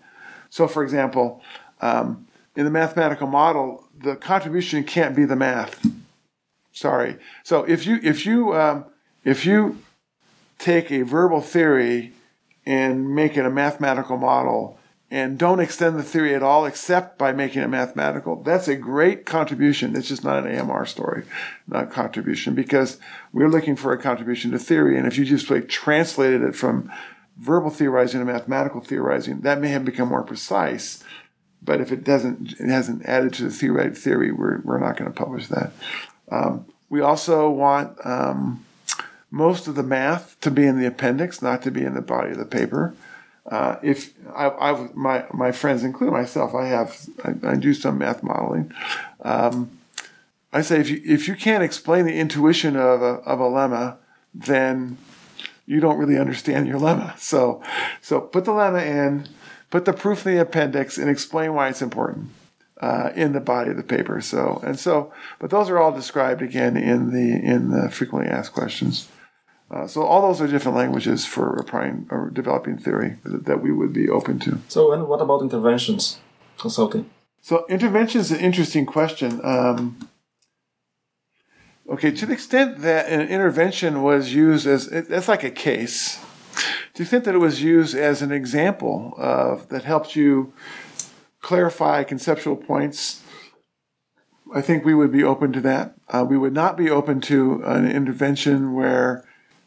So, 0.51 0.69
for 0.69 0.83
example, 0.83 1.43
um, 1.81 2.27
in 2.57 2.65
the 2.65 2.71
mathematical 2.71 3.27
model, 3.27 3.85
the 3.99 4.17
contribution 4.17 4.85
can't 4.85 5.17
be 5.17 5.25
the 5.25 5.37
math. 5.37 5.85
Sorry. 6.73 7.17
So 7.45 7.65
if 7.65 7.87
you 7.87 8.01
if 8.03 8.27
you 8.27 8.55
um, 8.55 8.85
if 9.25 9.47
you 9.47 9.79
take 10.59 10.91
a 10.91 11.03
verbal 11.03 11.41
theory 11.41 12.13
and 12.67 13.15
make 13.15 13.37
it 13.37 13.47
a 13.47 13.51
mathematical 13.51 14.17
model, 14.17 14.79
and 15.11 15.39
don't 15.39 15.61
extend 15.61 15.99
the 15.99 16.03
theory 16.03 16.35
at 16.35 16.43
all 16.43 16.67
except 16.67 17.19
by 17.19 17.33
making 17.33 17.63
it 17.63 17.69
mathematical. 17.69 18.43
That's 18.43 18.69
a 18.69 18.77
great 18.77 19.27
contribution. 19.27 19.95
It's 19.95 20.09
just 20.09 20.25
not 20.25 20.45
an 20.45 20.59
AMR 20.59 20.87
story, 20.87 21.25
not 21.69 21.91
contribution, 21.91 22.55
because 22.55 22.99
we're 23.33 23.49
looking 23.49 23.77
for 23.77 23.93
a 23.93 23.99
contribution 23.99 24.51
to 24.53 24.59
theory. 24.59 24.99
And 24.99 25.07
if 25.07 25.19
you 25.19 25.25
just 25.25 25.51
like 25.51 25.69
translated 25.69 26.43
it 26.43 26.57
from 26.57 26.91
verbal 27.37 27.71
theorizing 27.71 28.21
to 28.21 28.27
mathematical 28.27 28.81
theorizing, 28.81 29.43
that 29.43 29.61
may 29.61 29.69
have 29.69 29.85
become 29.85 30.09
more 30.09 30.23
precise. 30.23 31.03
But 31.63 31.81
if 31.81 31.93
it 31.93 32.05
doesn't, 32.05 32.61
it 32.61 32.69
hasn't 32.69 33.07
added 33.07 33.35
to 33.35 33.45
the 33.45 33.51
theory, 33.51 33.95
theory 33.95 34.33
we're, 34.33 34.61
we're 34.63 34.81
not 34.81 34.97
going 34.97 35.11
to 35.11 35.17
publish 35.17 35.49
that. 35.49 35.73
Um, 36.31 36.67
we 36.89 37.01
also 37.01 37.51
want 37.51 37.99
um, 38.05 38.65
most 39.31 39.67
of 39.67 39.75
the 39.75 39.83
math 39.83 40.39
to 40.41 40.51
be 40.51 40.65
in 40.65 40.79
the 40.79 40.87
appendix, 40.87 41.43
not 41.43 41.63
to 41.63 41.71
be 41.71 41.83
in 41.83 41.95
the 41.95 42.03
body 42.03 42.31
of 42.31 42.39
the 42.39 42.45
paper. 42.45 42.95
Uh, 43.51 43.77
if 43.83 44.15
I, 44.35 44.49
I, 44.49 44.89
my 44.95 45.25
my 45.33 45.53
friends, 45.53 45.85
including 45.85 46.15
myself, 46.15 46.55
I 46.55 46.67
have 46.67 47.09
I, 47.25 47.51
I 47.51 47.57
do 47.57 47.75
some 47.75 47.99
math 47.99 48.23
modeling. 48.23 48.73
Um, 49.21 49.79
I 50.53 50.63
say 50.63 50.81
if 50.81 50.89
you 50.89 51.03
if 51.05 51.29
you 51.29 51.35
can't 51.35 51.63
explain 51.63 52.07
the 52.07 52.19
intuition 52.19 52.77
of 52.77 53.03
a 53.03 53.17
of 53.27 53.41
a 53.41 53.45
lemma, 53.45 53.97
then 54.33 54.97
you 55.67 55.81
don't 55.81 55.99
really 55.99 56.19
understand 56.19 56.67
your 56.67 56.79
lemma. 56.79 57.19
So 57.19 57.63
so 58.01 58.21
put 58.21 58.47
the 58.47 58.53
lemma 58.53 58.85
in, 58.85 59.29
put 59.71 59.85
the 59.85 59.93
proof 59.93 60.27
in 60.27 60.37
the 60.37 60.41
appendix, 60.41 60.97
and 60.97 61.11
explain 61.11 61.55
why 61.55 61.69
it's 61.69 61.83
important. 61.83 62.31
Uh, 62.81 63.13
in 63.15 63.33
the 63.33 63.41
body 63.41 63.71
of 63.71 63.77
the 63.77 63.83
paper. 63.83 64.21
So 64.21 64.61
and 64.65 64.79
so, 64.79 65.13
but 65.39 65.49
those 65.49 65.71
are 65.71 65.79
all 65.79 65.93
described 65.93 66.43
again 66.43 66.77
in 66.77 67.13
the 67.13 67.33
in 67.35 67.71
the 67.71 67.89
frequently 67.89 68.29
asked 68.29 68.53
questions. 68.53 69.09
Uh, 69.71 69.87
so 69.87 70.03
all 70.03 70.23
those 70.23 70.41
are 70.41 70.47
different 70.47 70.77
languages 70.77 71.25
for 71.25 71.57
applying 71.57 72.07
or 72.11 72.31
developing 72.31 72.77
theory 72.77 73.17
that, 73.25 73.47
that 73.47 73.63
we 73.63 73.73
would 73.73 73.93
be 73.93 74.09
open 74.09 74.39
to. 74.39 74.61
So, 74.69 74.93
and 74.93 75.09
what 75.09 75.21
about 75.21 75.43
interventions 75.43 76.21
consulting? 76.59 77.11
So, 77.41 77.67
intervention 77.69 78.21
is 78.21 78.31
an 78.31 78.41
interesting 78.41 78.87
question. 78.87 79.41
Um, 79.43 80.09
okay, 81.89 82.11
to 82.11 82.27
the 82.27 82.33
extent 82.33 82.83
that 82.83 83.09
an 83.09 83.23
intervention 83.23 84.03
was 84.03 84.35
used 84.35 84.67
as 84.67 84.89
that's 84.89 85.29
like 85.29 85.45
a 85.45 85.51
case, 85.51 86.19
to 86.55 86.99
the 86.99 87.03
extent 87.03 87.25
that 87.25 87.35
it 87.35 87.39
was 87.39 87.63
used 87.63 87.97
as 87.97 88.23
an 88.23 88.33
example 88.33 89.15
of 89.17 89.69
that 89.71 89.85
helped 89.85 90.15
you 90.15 90.53
clarify 91.41 92.05
conceptual 92.05 92.57
points. 92.57 93.23
I 94.55 94.61
think 94.61 94.85
we 94.85 94.95
would 94.95 95.11
be 95.11 95.25
open 95.25 95.53
to 95.55 95.61
that. 95.63 95.95
Uh, 96.09 96.25
we 96.29 96.39
would 96.39 96.53
not 96.53 96.77
be 96.77 96.89
open 96.89 97.21
to 97.23 97.63
an 97.65 97.91
intervention 97.91 98.75
where 98.75 99.25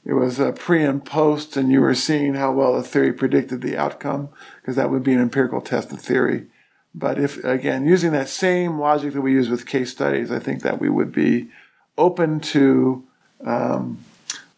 it 0.08 0.14
was 0.14 0.40
a 0.40 0.54
pre 0.54 0.86
and 0.86 1.04
post, 1.04 1.58
and 1.58 1.70
you 1.70 1.82
were 1.82 1.94
seeing 1.94 2.36
how 2.36 2.54
well 2.54 2.74
the 2.74 2.82
theory 2.82 3.12
predicted 3.12 3.62
the 3.62 3.76
outcome, 3.76 4.30
because 4.62 4.78
that 4.78 4.90
would 4.90 5.04
be 5.04 5.14
an 5.14 5.20
empirical 5.20 5.60
test 5.60 5.92
of 5.92 6.00
theory. 6.00 6.48
But 6.96 7.20
if, 7.20 7.44
again, 7.44 7.86
using 7.86 8.14
that 8.14 8.30
same 8.30 8.80
logic 8.80 9.14
that 9.14 9.22
we 9.22 9.34
use 9.34 9.50
with 9.50 9.66
case 9.66 9.92
studies, 9.92 10.32
I 10.32 10.40
think 10.40 10.64
that 10.64 10.80
we 10.80 10.88
would 10.88 11.12
be 11.12 11.50
open 11.98 12.40
to 12.40 13.04
um, 13.44 14.00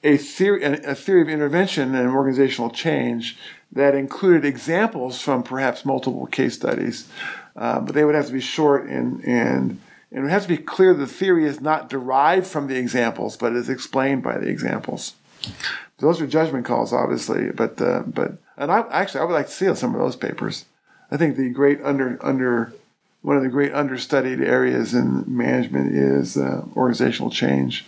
a 0.03 0.17
theory, 0.17 0.63
a 0.63 0.93
theory 0.93 1.23
of 1.23 1.29
intervention 1.29 1.95
and 1.95 2.09
organizational 2.09 2.69
change 2.69 3.35
that 3.71 3.95
included 3.95 4.45
examples 4.45 5.19
from 5.19 5.41
perhaps 5.41 5.83
multiple 5.83 6.27
case 6.27 6.53
studies, 6.53 7.09
uh, 7.55 7.79
but 7.79 7.95
they 7.95 8.05
would 8.05 8.15
have 8.15 8.27
to 8.27 8.33
be 8.33 8.39
short 8.39 8.87
and 8.87 9.23
and 9.25 9.81
and 10.11 10.19
it 10.19 10.21
would 10.21 10.31
have 10.31 10.43
to 10.43 10.47
be 10.47 10.57
clear 10.57 10.93
the 10.93 11.05
theory 11.05 11.45
is 11.45 11.61
not 11.61 11.89
derived 11.89 12.47
from 12.47 12.67
the 12.67 12.77
examples, 12.77 13.37
but 13.37 13.53
is 13.53 13.69
explained 13.69 14.23
by 14.23 14.37
the 14.37 14.47
examples. 14.47 15.13
Those 15.99 16.21
are 16.21 16.27
judgment 16.27 16.65
calls, 16.65 16.93
obviously, 16.93 17.51
but 17.51 17.81
uh, 17.81 18.03
but 18.05 18.37
and 18.57 18.71
I 18.71 18.85
actually 18.89 19.21
I 19.21 19.23
would 19.25 19.33
like 19.33 19.47
to 19.47 19.51
see 19.51 19.75
some 19.75 19.93
of 19.93 20.01
those 20.01 20.15
papers. 20.15 20.65
I 21.11 21.17
think 21.17 21.35
the 21.35 21.49
great 21.49 21.81
under 21.83 22.17
under 22.21 22.73
one 23.21 23.35
of 23.35 23.43
the 23.43 23.49
great 23.49 23.73
understudied 23.73 24.41
areas 24.41 24.93
in 24.93 25.25
management 25.27 25.93
is 25.93 26.37
uh, 26.37 26.63
organizational 26.75 27.31
change 27.31 27.85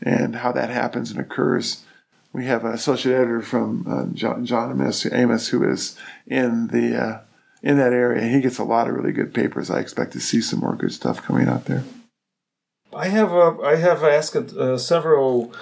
and 0.00 0.36
how 0.36 0.52
that 0.52 0.70
happens 0.70 1.10
and 1.10 1.20
occurs. 1.20 1.84
We 2.32 2.46
have 2.46 2.64
an 2.64 2.72
associate 2.72 3.14
editor 3.14 3.42
from 3.42 3.86
uh, 3.86 4.14
John, 4.14 4.46
Amis, 4.50 5.04
Amis, 5.06 5.48
who 5.48 5.68
is 5.68 5.98
in 6.26 6.68
the 6.68 6.96
uh, 6.96 7.20
in 7.62 7.76
that 7.76 7.92
area. 7.92 8.26
He 8.26 8.40
gets 8.40 8.58
a 8.58 8.64
lot 8.64 8.88
of 8.88 8.94
really 8.94 9.12
good 9.12 9.34
papers. 9.34 9.70
I 9.70 9.80
expect 9.80 10.12
to 10.12 10.20
see 10.20 10.40
some 10.40 10.60
more 10.60 10.74
good 10.74 10.92
stuff 10.92 11.22
coming 11.22 11.48
out 11.48 11.66
there. 11.66 11.84
I 12.94 13.08
have 13.08 13.32
uh, 13.32 13.60
I 13.60 13.76
have 13.76 14.02
asked 14.02 14.36
uh, 14.36 14.78
several 14.78 15.52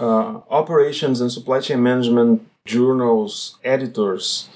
uh, 0.00 0.40
operations 0.50 1.20
and 1.20 1.30
supply 1.30 1.60
chain 1.60 1.82
management 1.82 2.48
journals 2.64 3.58
editors 3.64 4.48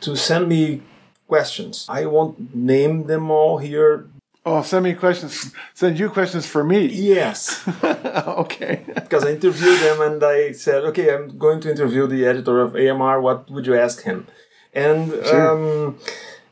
to 0.00 0.16
send 0.16 0.48
me 0.48 0.82
questions. 1.28 1.86
I 1.88 2.06
won't 2.06 2.54
name 2.54 3.06
them 3.06 3.30
all 3.30 3.58
here. 3.58 4.06
Oh, 4.46 4.62
send 4.62 4.84
me 4.84 4.92
questions. 4.94 5.52
Send 5.72 5.98
you 5.98 6.10
questions 6.10 6.46
for 6.46 6.62
me. 6.62 6.86
Yes. 6.86 7.66
okay. 8.44 8.84
because 8.94 9.24
I 9.24 9.30
interviewed 9.32 9.80
them 9.80 10.00
and 10.02 10.22
I 10.22 10.52
said, 10.52 10.84
okay, 10.84 11.14
I'm 11.14 11.38
going 11.38 11.60
to 11.62 11.70
interview 11.70 12.06
the 12.06 12.26
editor 12.26 12.60
of 12.60 12.76
AMR. 12.76 13.20
What 13.20 13.50
would 13.50 13.66
you 13.66 13.74
ask 13.74 14.02
him? 14.02 14.26
And 14.74 15.10
Sure. 15.10 15.50
um, 15.50 15.98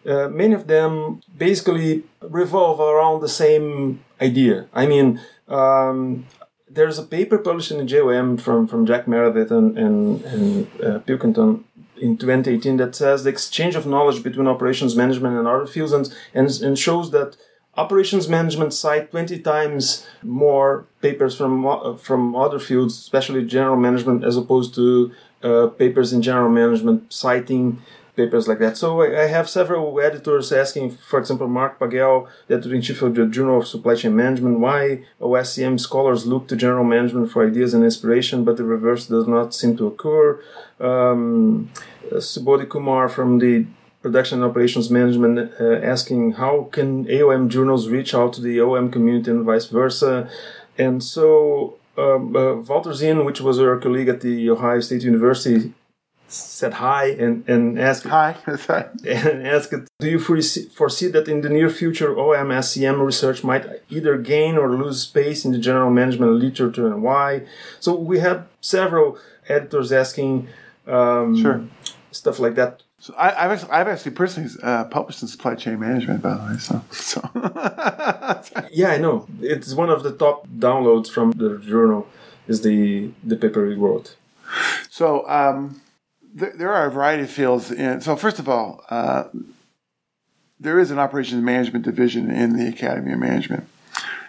uh, 0.06 0.28
many 0.28 0.54
of 0.54 0.66
them 0.68 1.20
basically 1.36 2.04
revolve 2.22 2.80
around 2.80 3.20
the 3.20 3.28
same 3.28 4.02
idea. 4.20 4.68
I 4.72 4.86
mean, 4.86 5.20
um, 5.48 6.26
there's 6.74 6.98
a 6.98 7.02
paper 7.02 7.38
published 7.38 7.70
in 7.70 7.78
the 7.78 7.84
JOM 7.84 8.36
from, 8.36 8.66
from 8.66 8.86
Jack 8.86 9.06
Meredith 9.06 9.50
and, 9.50 9.76
and, 9.78 10.24
and 10.24 10.82
uh, 10.82 10.98
Pilkington 11.00 11.64
in 12.00 12.16
2018 12.16 12.78
that 12.78 12.94
says 12.94 13.24
the 13.24 13.30
exchange 13.30 13.74
of 13.74 13.86
knowledge 13.86 14.22
between 14.22 14.46
operations 14.46 14.96
management 14.96 15.36
and 15.36 15.46
other 15.46 15.66
fields 15.66 15.92
and, 15.92 16.12
and, 16.34 16.50
and 16.60 16.78
shows 16.78 17.10
that 17.12 17.36
operations 17.76 18.28
management 18.28 18.74
cite 18.74 19.10
20 19.10 19.38
times 19.40 20.06
more 20.22 20.86
papers 21.00 21.36
from 21.36 21.66
uh, 21.66 21.96
from 21.96 22.34
other 22.34 22.58
fields, 22.58 22.98
especially 22.98 23.44
general 23.44 23.76
management, 23.76 24.24
as 24.24 24.36
opposed 24.36 24.74
to 24.74 25.12
uh, 25.42 25.68
papers 25.68 26.12
in 26.12 26.22
general 26.22 26.50
management 26.50 27.12
citing 27.12 27.80
papers 28.16 28.46
like 28.46 28.58
that. 28.58 28.76
So 28.76 29.02
I 29.02 29.22
I 29.22 29.26
have 29.26 29.48
several 29.48 29.98
editors 30.00 30.52
asking, 30.52 30.90
for 31.10 31.18
example, 31.18 31.48
Mark 31.48 31.78
Pagell, 31.78 32.28
the 32.46 32.54
editor-in-chief 32.54 33.00
of 33.02 33.14
the 33.14 33.26
Journal 33.26 33.58
of 33.60 33.66
Supply 33.66 33.94
Chain 33.94 34.14
Management, 34.14 34.60
why 34.60 35.04
OSCM 35.20 35.78
scholars 35.80 36.26
look 36.26 36.48
to 36.48 36.56
general 36.56 36.84
management 36.84 37.30
for 37.30 37.46
ideas 37.46 37.74
and 37.74 37.84
inspiration, 37.84 38.44
but 38.44 38.56
the 38.56 38.64
reverse 38.64 39.06
does 39.06 39.26
not 39.26 39.54
seem 39.54 39.76
to 39.76 39.86
occur. 39.86 40.40
Um, 40.80 41.70
Subodha 42.10 42.68
Kumar 42.68 43.08
from 43.08 43.38
the 43.38 43.66
production 44.02 44.42
and 44.42 44.50
operations 44.50 44.90
management 44.90 45.52
uh, 45.60 45.76
asking 45.94 46.32
how 46.32 46.68
can 46.72 47.04
AOM 47.06 47.48
journals 47.48 47.88
reach 47.88 48.14
out 48.14 48.32
to 48.34 48.40
the 48.40 48.60
OM 48.60 48.90
community 48.90 49.30
and 49.30 49.44
vice 49.44 49.66
versa. 49.66 50.28
And 50.76 51.02
so 51.02 51.78
um, 51.96 52.34
uh, 52.34 52.56
Walter 52.56 52.92
Zinn, 52.92 53.24
which 53.24 53.40
was 53.40 53.60
our 53.60 53.78
colleague 53.78 54.08
at 54.08 54.20
the 54.20 54.50
Ohio 54.50 54.80
State 54.80 55.02
University, 55.02 55.72
said 56.32 56.74
hi 56.74 57.06
and, 57.06 57.48
and 57.48 57.78
asked 57.78 58.04
Hi. 58.04 58.36
And 59.06 59.46
asked, 59.46 59.72
do 60.00 60.08
you 60.08 60.18
foresee, 60.18 60.68
foresee 60.68 61.08
that 61.08 61.28
in 61.28 61.40
the 61.42 61.48
near 61.48 61.68
future 61.68 62.18
OM 62.18 62.48
SCM 62.48 63.04
research 63.04 63.44
might 63.44 63.66
either 63.90 64.16
gain 64.18 64.56
or 64.56 64.70
lose 64.74 65.02
space 65.02 65.44
in 65.44 65.52
the 65.52 65.58
general 65.58 65.90
management 65.90 66.32
literature 66.32 66.86
and 66.86 67.02
why? 67.02 67.42
So 67.80 67.94
we 67.94 68.20
have 68.20 68.46
several 68.60 69.18
editors 69.48 69.92
asking 69.92 70.48
um, 70.86 71.40
Sure. 71.40 71.62
stuff 72.10 72.38
like 72.38 72.54
that. 72.54 72.82
So 72.98 73.12
I, 73.18 73.44
I've 73.44 73.50
actually, 73.50 73.70
I've 73.72 73.88
actually 73.88 74.12
personally 74.12 74.48
uh, 74.62 74.84
published 74.84 75.22
in 75.22 75.28
supply 75.28 75.56
chain 75.56 75.78
management, 75.80 76.22
by 76.22 76.34
the 76.34 76.44
way. 76.52 76.58
So, 76.58 76.82
so 76.90 77.20
Yeah, 78.72 78.90
I 78.90 78.98
know. 78.98 79.26
It's 79.40 79.74
one 79.74 79.90
of 79.90 80.02
the 80.04 80.12
top 80.12 80.46
downloads 80.48 81.08
from 81.10 81.32
the 81.32 81.58
journal 81.58 82.06
is 82.46 82.62
the 82.62 83.10
the 83.24 83.36
paper 83.36 83.66
we 83.66 83.74
wrote. 83.74 84.16
So 84.88 85.28
um, 85.28 85.81
there, 86.34 86.52
there 86.56 86.72
are 86.72 86.86
a 86.86 86.90
variety 86.90 87.22
of 87.24 87.30
fields. 87.30 87.70
In, 87.70 88.00
so 88.00 88.16
first 88.16 88.38
of 88.38 88.48
all, 88.48 88.84
uh, 88.90 89.24
there 90.58 90.78
is 90.78 90.90
an 90.90 90.98
operations 90.98 91.42
management 91.42 91.84
division 91.84 92.30
in 92.30 92.56
the 92.56 92.68
Academy 92.68 93.12
of 93.12 93.18
Management. 93.18 93.68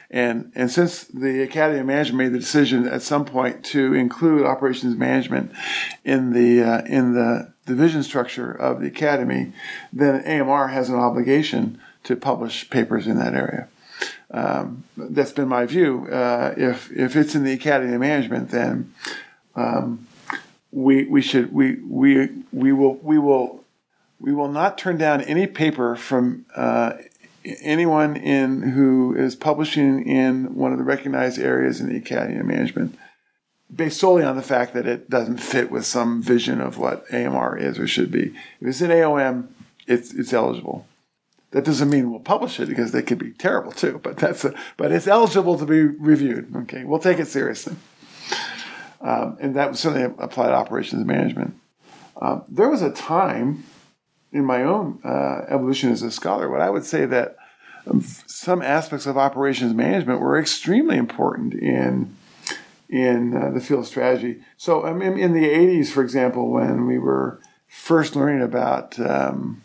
And, 0.10 0.52
and 0.54 0.70
since 0.70 1.06
the 1.06 1.42
Academy 1.42 1.80
of 1.80 1.86
Management 1.88 2.18
made 2.18 2.34
the 2.34 2.40
decision 2.40 2.88
at 2.88 3.02
some 3.02 3.26
point 3.26 3.66
to 3.66 3.96
include 3.96 4.46
operations 4.46 4.96
management 4.96 5.52
in 6.06 6.34
the 6.34 6.62
uh, 6.62 6.84
in 6.86 7.14
the 7.14 7.52
division 7.66 8.04
structure 8.04 8.52
of 8.52 8.80
the 8.80 8.88
Academy, 8.88 9.54
then 9.92 10.24
AMR 10.24 10.68
has 10.68 10.90
an 10.90 10.96
obligation 10.96 11.82
to 12.04 12.16
publish 12.16 12.70
papers 12.70 13.08
in 13.08 13.18
that 13.18 13.34
area. 13.34 13.68
Um, 14.30 14.84
that's 14.96 15.32
been 15.32 15.48
my 15.48 15.66
view. 15.66 16.08
Uh, 16.08 16.54
if 16.58 16.92
if 16.92 17.16
it's 17.16 17.34
in 17.34 17.44
the 17.44 17.54
Academy 17.54 17.96
of 17.96 18.00
Management, 18.00 18.52
then 18.52 18.94
um, 19.56 20.08
we 20.74 21.06
we 21.06 21.22
should 21.22 21.54
we 21.54 21.76
we 21.76 22.30
we 22.52 22.74
will 22.74 22.96
we 22.96 23.20
will 23.20 23.64
we 24.20 24.34
will 24.34 24.50
not 24.50 24.78
turn 24.78 24.98
down 24.98 25.22
any 25.22 25.46
paper 25.48 25.96
from 25.96 26.46
uh, 26.56 26.94
anyone 27.62 28.16
in 28.16 28.62
who 28.62 29.16
is 29.16 29.36
publishing 29.36 30.08
in 30.08 30.56
one 30.56 30.72
of 30.72 30.78
the 30.78 30.84
recognized 30.84 31.40
areas 31.40 31.80
in 31.80 31.90
the 31.90 31.98
Academy 31.98 32.40
of 32.40 32.46
Management, 32.46 32.98
based 33.74 34.00
solely 34.00 34.24
on 34.24 34.36
the 34.36 34.42
fact 34.42 34.74
that 34.74 34.88
it 34.88 35.10
doesn't 35.10 35.38
fit 35.38 35.70
with 35.70 35.86
some 35.86 36.24
vision 36.24 36.60
of 36.62 36.78
what 36.78 37.06
AMR 37.14 37.58
is 37.58 37.78
or 37.78 37.88
should 37.88 38.12
be. 38.12 38.34
If 38.62 38.68
it's 38.68 38.82
in 38.82 38.90
AOM, 38.90 39.48
it's 39.88 40.14
it's 40.14 40.34
eligible. 40.34 40.88
That 41.52 41.66
doesn't 41.66 41.90
mean 41.90 42.10
we'll 42.10 42.20
publish 42.20 42.60
it 42.60 42.68
because 42.68 42.94
they 42.94 43.04
could 43.04 43.20
be 43.20 43.32
terrible 43.32 43.72
too. 43.72 44.00
But 44.02 44.18
that's 44.18 44.44
a, 44.44 44.56
but 44.76 44.92
it's 44.92 45.06
eligible 45.06 45.60
to 45.60 45.66
be 45.68 45.84
reviewed. 45.84 46.56
Okay, 46.56 46.84
we'll 46.84 47.00
take 47.00 47.20
it 47.20 47.28
seriously. 47.28 47.76
Um, 49.04 49.38
and 49.42 49.56
that 49.56 49.68
would 49.68 49.78
certainly 49.78 50.16
apply 50.18 50.48
to 50.48 50.54
operations 50.54 51.06
management. 51.06 51.56
Um, 52.20 52.44
there 52.48 52.70
was 52.70 52.82
a 52.82 52.92
time 52.92 53.66
in 54.32 54.46
my 54.46 54.64
own 54.64 55.00
uh, 55.04 55.42
evolution 55.50 55.92
as 55.92 56.02
a 56.02 56.10
scholar 56.10 56.50
when 56.50 56.62
I 56.62 56.70
would 56.70 56.86
say 56.86 57.06
that 57.06 57.36
um, 57.86 58.02
some 58.28 58.62
aspects 58.62 59.06
of 59.06 59.18
operations 59.18 59.74
management 59.74 60.22
were 60.22 60.40
extremely 60.40 60.98
important 60.98 61.54
in 61.54 62.16
in 62.90 63.36
uh, 63.36 63.50
the 63.50 63.60
field 63.60 63.82
of 63.82 63.88
strategy. 63.88 64.42
So, 64.56 64.86
I 64.86 64.94
mean, 64.94 65.18
in 65.18 65.34
the 65.34 65.46
'80s, 65.46 65.90
for 65.90 66.02
example, 66.02 66.50
when 66.50 66.86
we 66.86 66.98
were 66.98 67.42
first 67.68 68.16
learning 68.16 68.44
about 68.44 69.00
um, 69.00 69.62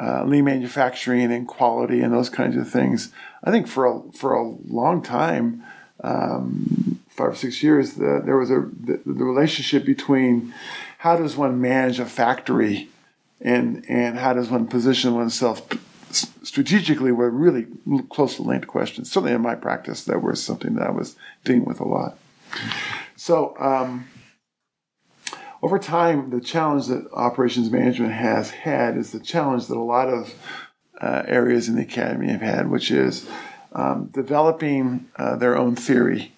uh, 0.00 0.24
lean 0.24 0.44
manufacturing 0.44 1.32
and 1.32 1.46
quality 1.46 2.00
and 2.00 2.12
those 2.12 2.30
kinds 2.30 2.56
of 2.56 2.70
things, 2.70 3.12
I 3.44 3.50
think 3.50 3.66
for 3.66 3.86
a, 3.86 4.12
for 4.12 4.34
a 4.34 4.48
long 4.48 5.02
time, 5.02 5.64
um, 6.02 7.00
five 7.16 7.28
or 7.28 7.34
six 7.34 7.62
years, 7.62 7.94
the, 7.94 8.22
there 8.24 8.36
was 8.36 8.50
a 8.50 8.68
the, 8.80 9.00
the 9.04 9.24
relationship 9.24 9.84
between 9.84 10.54
how 10.98 11.16
does 11.16 11.36
one 11.36 11.60
manage 11.60 11.98
a 12.00 12.06
factory 12.06 12.88
and 13.40 13.84
and 13.88 14.18
how 14.18 14.32
does 14.32 14.48
one 14.50 14.66
position 14.66 15.14
oneself 15.14 15.66
strategically 16.42 17.12
were 17.12 17.30
really 17.30 17.66
closely 18.10 18.46
linked 18.46 18.66
questions. 18.66 19.10
Certainly 19.10 19.34
in 19.34 19.40
my 19.40 19.54
practice, 19.54 20.04
that 20.04 20.22
was 20.22 20.42
something 20.42 20.74
that 20.74 20.86
I 20.86 20.90
was 20.90 21.16
dealing 21.44 21.64
with 21.64 21.80
a 21.80 21.88
lot. 21.88 22.18
So 23.16 23.56
um, 23.58 24.08
over 25.62 25.78
time, 25.78 26.30
the 26.30 26.40
challenge 26.40 26.88
that 26.88 27.08
operations 27.12 27.70
management 27.70 28.12
has 28.12 28.50
had 28.50 28.96
is 28.96 29.12
the 29.12 29.20
challenge 29.20 29.68
that 29.68 29.76
a 29.76 29.82
lot 29.82 30.08
of 30.08 30.34
uh, 31.00 31.22
areas 31.26 31.68
in 31.68 31.76
the 31.76 31.82
academy 31.82 32.28
have 32.30 32.42
had, 32.42 32.70
which 32.70 32.90
is 32.90 33.26
um, 33.72 34.10
developing 34.12 35.08
uh, 35.16 35.36
their 35.36 35.56
own 35.56 35.76
theory. 35.76 36.32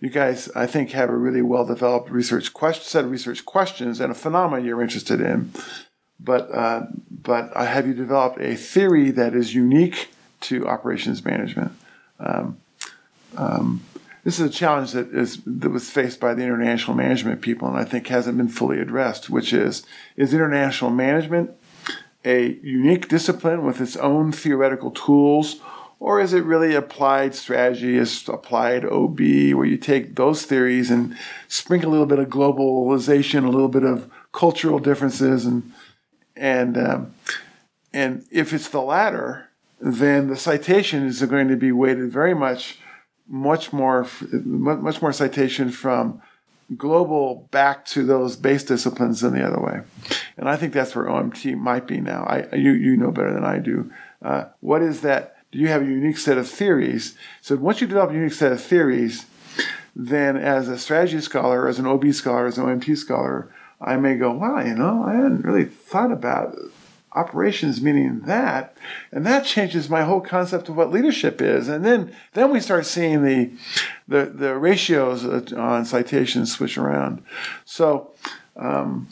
You 0.00 0.10
guys, 0.10 0.50
I 0.54 0.66
think, 0.66 0.90
have 0.90 1.08
a 1.08 1.16
really 1.16 1.42
well 1.42 1.64
developed 1.64 2.10
research 2.10 2.52
question, 2.52 2.84
set 2.84 3.04
of 3.04 3.10
research 3.10 3.44
questions 3.44 4.00
and 4.00 4.12
a 4.12 4.14
phenomena 4.14 4.64
you're 4.64 4.82
interested 4.82 5.20
in 5.20 5.52
but 6.18 6.50
uh, 6.50 6.86
but 7.10 7.52
uh, 7.54 7.64
have 7.64 7.86
you 7.86 7.94
developed 7.94 8.40
a 8.40 8.56
theory 8.56 9.10
that 9.10 9.34
is 9.34 9.54
unique 9.54 10.08
to 10.42 10.66
operations 10.66 11.24
management? 11.24 11.72
Um, 12.18 12.58
um, 13.36 13.84
this 14.24 14.40
is 14.40 14.46
a 14.48 14.52
challenge 14.52 14.92
that 14.92 15.08
is 15.12 15.42
that 15.46 15.70
was 15.70 15.90
faced 15.90 16.18
by 16.18 16.34
the 16.34 16.42
international 16.42 16.96
management 16.96 17.42
people, 17.42 17.68
and 17.68 17.76
I 17.76 17.84
think 17.84 18.06
hasn't 18.06 18.38
been 18.38 18.48
fully 18.48 18.80
addressed. 18.80 19.28
Which 19.28 19.52
is 19.52 19.84
is 20.16 20.32
international 20.32 20.90
management 20.90 21.50
a 22.24 22.58
unique 22.60 23.08
discipline 23.08 23.64
with 23.64 23.80
its 23.80 23.96
own 23.96 24.32
theoretical 24.32 24.90
tools, 24.90 25.60
or 25.98 26.20
is 26.20 26.32
it 26.32 26.44
really 26.44 26.74
applied 26.74 27.34
strategy? 27.34 27.96
Is 27.96 28.28
applied 28.28 28.84
OB, 28.84 29.18
where 29.18 29.64
you 29.64 29.78
take 29.78 30.16
those 30.16 30.44
theories 30.44 30.90
and 30.90 31.16
sprinkle 31.48 31.90
a 31.90 31.92
little 31.92 32.06
bit 32.06 32.18
of 32.18 32.28
globalization, 32.28 33.44
a 33.44 33.50
little 33.50 33.68
bit 33.68 33.84
of 33.84 34.10
cultural 34.32 34.78
differences, 34.78 35.46
and 35.46 35.72
and 36.36 36.76
um, 36.76 37.14
and 37.92 38.26
if 38.30 38.52
it's 38.52 38.68
the 38.68 38.82
latter, 38.82 39.48
then 39.80 40.28
the 40.28 40.36
citation 40.36 41.04
is 41.06 41.22
going 41.22 41.48
to 41.48 41.56
be 41.56 41.72
weighted 41.72 42.10
very 42.10 42.34
much, 42.34 42.78
much 43.26 43.72
more, 43.72 44.06
much 44.44 45.00
more 45.00 45.12
citation 45.12 45.70
from 45.70 46.20
global 46.76 47.48
back 47.52 47.84
to 47.86 48.04
those 48.04 48.36
base 48.36 48.64
disciplines 48.64 49.20
than 49.20 49.32
the 49.32 49.46
other 49.46 49.60
way. 49.60 49.80
And 50.36 50.48
I 50.48 50.56
think 50.56 50.72
that's 50.72 50.94
where 50.96 51.06
OMT 51.06 51.56
might 51.56 51.86
be 51.86 52.00
now. 52.00 52.24
I 52.24 52.54
you 52.54 52.72
you 52.72 52.96
know 52.96 53.10
better 53.10 53.32
than 53.32 53.44
I 53.44 53.58
do. 53.58 53.90
Uh, 54.22 54.46
what 54.60 54.82
is 54.82 55.02
that? 55.02 55.35
You 55.56 55.68
have 55.68 55.82
a 55.82 55.86
unique 55.86 56.18
set 56.18 56.38
of 56.38 56.48
theories? 56.48 57.16
So 57.40 57.56
once 57.56 57.80
you 57.80 57.86
develop 57.86 58.10
a 58.10 58.14
unique 58.14 58.32
set 58.32 58.52
of 58.52 58.62
theories, 58.62 59.26
then 59.94 60.36
as 60.36 60.68
a 60.68 60.78
strategy 60.78 61.20
scholar, 61.20 61.66
as 61.66 61.78
an 61.78 61.86
OB 61.86 62.12
scholar, 62.12 62.46
as 62.46 62.58
an 62.58 62.66
OMT 62.66 62.96
scholar, 62.98 63.50
I 63.80 63.96
may 63.96 64.16
go, 64.16 64.32
wow, 64.32 64.60
you 64.60 64.74
know, 64.74 65.04
I 65.04 65.14
hadn't 65.14 65.44
really 65.44 65.64
thought 65.64 66.12
about 66.12 66.54
operations 67.12 67.80
meaning 67.80 68.20
that, 68.26 68.76
and 69.10 69.24
that 69.24 69.46
changes 69.46 69.88
my 69.88 70.02
whole 70.02 70.20
concept 70.20 70.68
of 70.68 70.76
what 70.76 70.92
leadership 70.92 71.40
is. 71.40 71.68
And 71.68 71.82
then 71.82 72.14
then 72.34 72.52
we 72.52 72.60
start 72.60 72.84
seeing 72.84 73.24
the 73.24 73.50
the, 74.06 74.26
the 74.26 74.54
ratios 74.54 75.24
on 75.52 75.84
citations 75.86 76.52
switch 76.52 76.78
around. 76.78 77.22
So. 77.64 78.12
Um, 78.56 79.08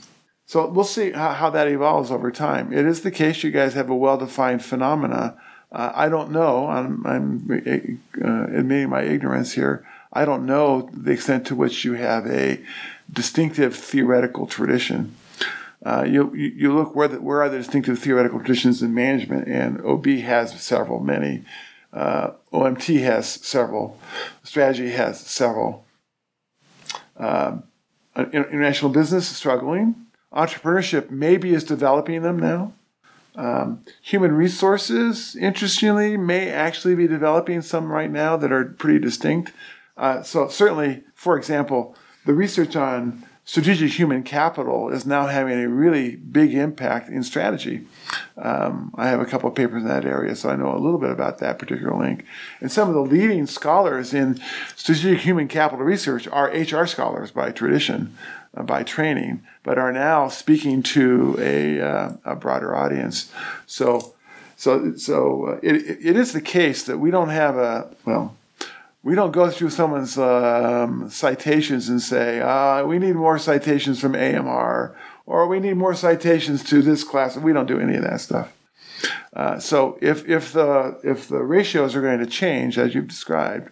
so 0.46 0.68
we'll 0.68 0.84
see 0.84 1.10
how, 1.10 1.30
how 1.32 1.50
that 1.50 1.68
evolves 1.68 2.10
over 2.10 2.30
time. 2.30 2.72
It 2.72 2.84
is 2.86 3.00
the 3.00 3.10
case 3.10 3.42
you 3.42 3.50
guys 3.50 3.74
have 3.74 3.88
a 3.88 3.96
well-defined 3.96 4.62
phenomena 4.62 5.36
Uh, 5.74 5.90
I 5.92 6.08
don't 6.08 6.30
know. 6.30 6.68
I'm, 6.68 7.04
I'm 7.04 7.50
uh, 7.50 8.44
admitting 8.56 8.90
my 8.90 9.02
ignorance 9.02 9.52
here. 9.52 9.84
I 10.12 10.24
don't 10.24 10.46
know 10.46 10.88
the 10.92 11.10
extent 11.10 11.48
to 11.48 11.56
which 11.56 11.84
you 11.84 11.94
have 11.94 12.26
a 12.26 12.60
distinctive 13.12 13.74
theoretical 13.74 14.46
tradition. 14.46 15.16
Uh, 15.84 16.04
you, 16.08 16.32
you 16.32 16.72
look 16.72 16.94
where 16.94 17.08
the, 17.08 17.20
where 17.20 17.42
are 17.42 17.48
the 17.48 17.58
distinctive 17.58 17.98
theoretical 17.98 18.38
traditions 18.38 18.82
in 18.82 18.94
management, 18.94 19.48
and 19.48 19.84
OB 19.84 20.06
has 20.06 20.62
several, 20.62 21.00
many. 21.00 21.44
Uh, 21.92 22.30
OMT 22.52 23.02
has 23.02 23.28
several. 23.28 23.98
Strategy 24.44 24.90
has 24.92 25.20
several. 25.20 25.84
Um, 27.16 27.64
international 28.16 28.92
business 28.92 29.28
is 29.28 29.36
struggling. 29.36 30.06
Entrepreneurship 30.32 31.10
maybe 31.10 31.52
is 31.52 31.64
developing 31.64 32.22
them 32.22 32.38
now. 32.38 32.72
Um, 33.36 33.84
human 34.00 34.32
resources, 34.32 35.34
interestingly, 35.36 36.16
may 36.16 36.50
actually 36.50 36.94
be 36.94 37.08
developing 37.08 37.62
some 37.62 37.90
right 37.90 38.10
now 38.10 38.36
that 38.36 38.52
are 38.52 38.64
pretty 38.64 39.00
distinct. 39.00 39.52
Uh, 39.96 40.22
so, 40.22 40.48
certainly, 40.48 41.02
for 41.14 41.36
example, 41.36 41.96
the 42.26 42.34
research 42.34 42.76
on 42.76 43.24
strategic 43.44 43.92
human 43.92 44.22
capital 44.22 44.88
is 44.88 45.04
now 45.04 45.26
having 45.26 45.60
a 45.60 45.68
really 45.68 46.16
big 46.16 46.54
impact 46.54 47.10
in 47.10 47.22
strategy. 47.22 47.86
Um, 48.38 48.92
I 48.96 49.08
have 49.08 49.20
a 49.20 49.26
couple 49.26 49.50
of 49.50 49.54
papers 49.54 49.82
in 49.82 49.88
that 49.88 50.06
area, 50.06 50.34
so 50.34 50.48
I 50.48 50.56
know 50.56 50.74
a 50.74 50.78
little 50.78 50.98
bit 50.98 51.10
about 51.10 51.38
that 51.38 51.58
particular 51.58 51.94
link. 51.94 52.24
And 52.60 52.72
some 52.72 52.88
of 52.88 52.94
the 52.94 53.02
leading 53.02 53.46
scholars 53.46 54.14
in 54.14 54.40
strategic 54.76 55.20
human 55.20 55.48
capital 55.48 55.84
research 55.84 56.26
are 56.28 56.48
HR 56.48 56.86
scholars 56.86 57.30
by 57.30 57.50
tradition, 57.50 58.16
by 58.62 58.82
training, 58.82 59.42
but 59.62 59.78
are 59.78 59.92
now 59.92 60.28
speaking 60.28 60.82
to 60.82 61.36
a, 61.38 61.80
uh, 61.80 62.12
a 62.24 62.36
broader 62.36 62.74
audience. 62.74 63.32
So, 63.66 64.14
so, 64.56 64.96
so 64.96 65.46
uh, 65.46 65.60
it, 65.62 66.06
it 66.06 66.16
is 66.16 66.32
the 66.32 66.40
case 66.40 66.84
that 66.84 66.98
we 66.98 67.10
don't 67.10 67.30
have 67.30 67.56
a 67.56 67.90
well 68.04 68.36
we 69.04 69.14
don't 69.14 69.32
go 69.32 69.50
through 69.50 69.68
someone's 69.68 70.16
um, 70.16 71.10
citations 71.10 71.90
and 71.90 72.00
say, 72.00 72.40
uh, 72.40 72.84
we 72.86 72.98
need 72.98 73.14
more 73.14 73.38
citations 73.38 74.00
from 74.00 74.14
AMR 74.14 74.96
or 75.26 75.46
we 75.46 75.60
need 75.60 75.74
more 75.74 75.94
citations 75.94 76.64
to 76.64 76.80
this 76.80 77.04
class. 77.04 77.36
We 77.36 77.52
don't 77.52 77.66
do 77.66 77.78
any 77.78 77.96
of 77.96 78.02
that 78.02 78.22
stuff. 78.22 78.50
Uh, 79.34 79.58
so 79.58 79.98
if, 80.00 80.26
if, 80.26 80.52
the, 80.54 80.98
if 81.04 81.28
the 81.28 81.42
ratios 81.42 81.94
are 81.94 82.00
going 82.00 82.20
to 82.20 82.26
change, 82.26 82.78
as 82.78 82.94
you've 82.94 83.08
described, 83.08 83.70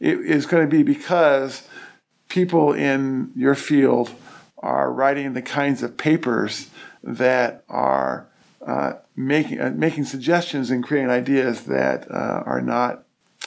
it 0.00 0.20
is 0.20 0.44
going 0.44 0.68
to 0.68 0.70
be 0.70 0.82
because 0.82 1.66
people 2.28 2.72
in 2.72 3.32
your 3.36 3.54
field 3.54 4.10
are 4.58 4.92
writing 4.92 5.34
the 5.34 5.42
kinds 5.42 5.82
of 5.82 5.96
papers 5.96 6.70
that 7.02 7.64
are 7.68 8.26
uh, 8.66 8.94
making, 9.14 9.60
uh, 9.60 9.72
making 9.74 10.04
suggestions 10.04 10.70
and 10.70 10.82
creating 10.82 11.10
ideas 11.10 11.64
that 11.64 12.10
uh, 12.10 12.42
are 12.46 12.62
not 12.62 13.04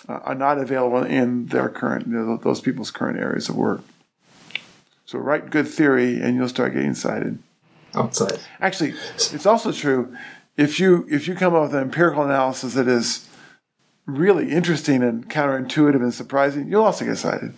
uh, 0.07 0.13
are 0.23 0.35
not 0.35 0.59
available 0.59 1.03
in 1.03 1.47
their 1.47 1.69
current, 1.69 2.05
those 2.43 2.61
people's 2.61 2.91
current 2.91 3.19
areas 3.19 3.49
of 3.49 3.55
work. 3.55 3.81
So 5.05 5.17
write 5.17 5.49
good 5.49 5.67
theory, 5.67 6.21
and 6.21 6.35
you'll 6.35 6.49
start 6.49 6.73
getting 6.73 6.93
cited. 6.93 7.39
Outside. 7.95 8.39
Actually, 8.59 8.93
it's 9.15 9.45
also 9.45 9.71
true 9.71 10.15
if 10.57 10.79
you 10.79 11.07
if 11.09 11.27
you 11.27 11.35
come 11.35 11.55
up 11.55 11.63
with 11.63 11.75
an 11.75 11.81
empirical 11.81 12.23
analysis 12.23 12.73
that 12.73 12.87
is 12.87 13.27
really 14.05 14.51
interesting 14.51 15.03
and 15.03 15.29
counterintuitive 15.29 16.01
and 16.01 16.13
surprising, 16.13 16.67
you'll 16.67 16.83
also 16.83 17.05
get 17.05 17.17
cited. 17.17 17.53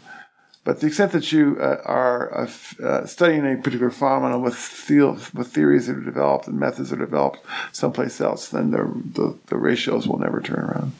But 0.63 0.81
the 0.81 0.87
extent 0.87 1.13
that 1.13 1.31
you 1.31 1.57
uh, 1.59 1.81
are 1.85 2.41
uh, 2.41 2.49
uh, 2.83 3.05
studying 3.05 3.45
a 3.45 3.55
particular 3.57 3.89
phenomenon 3.89 4.41
with, 4.41 4.89
with 5.33 5.47
theories 5.47 5.87
that 5.87 5.97
are 5.97 6.01
developed 6.01 6.47
and 6.47 6.59
methods 6.59 6.89
that 6.89 7.01
are 7.01 7.05
developed 7.05 7.39
someplace 7.71 8.19
else, 8.19 8.49
then 8.49 8.71
the, 8.71 8.83
the, 9.13 9.37
the 9.47 9.57
ratios 9.57 10.07
will 10.07 10.19
never 10.19 10.41
turn 10.41 10.59
around. 10.59 10.91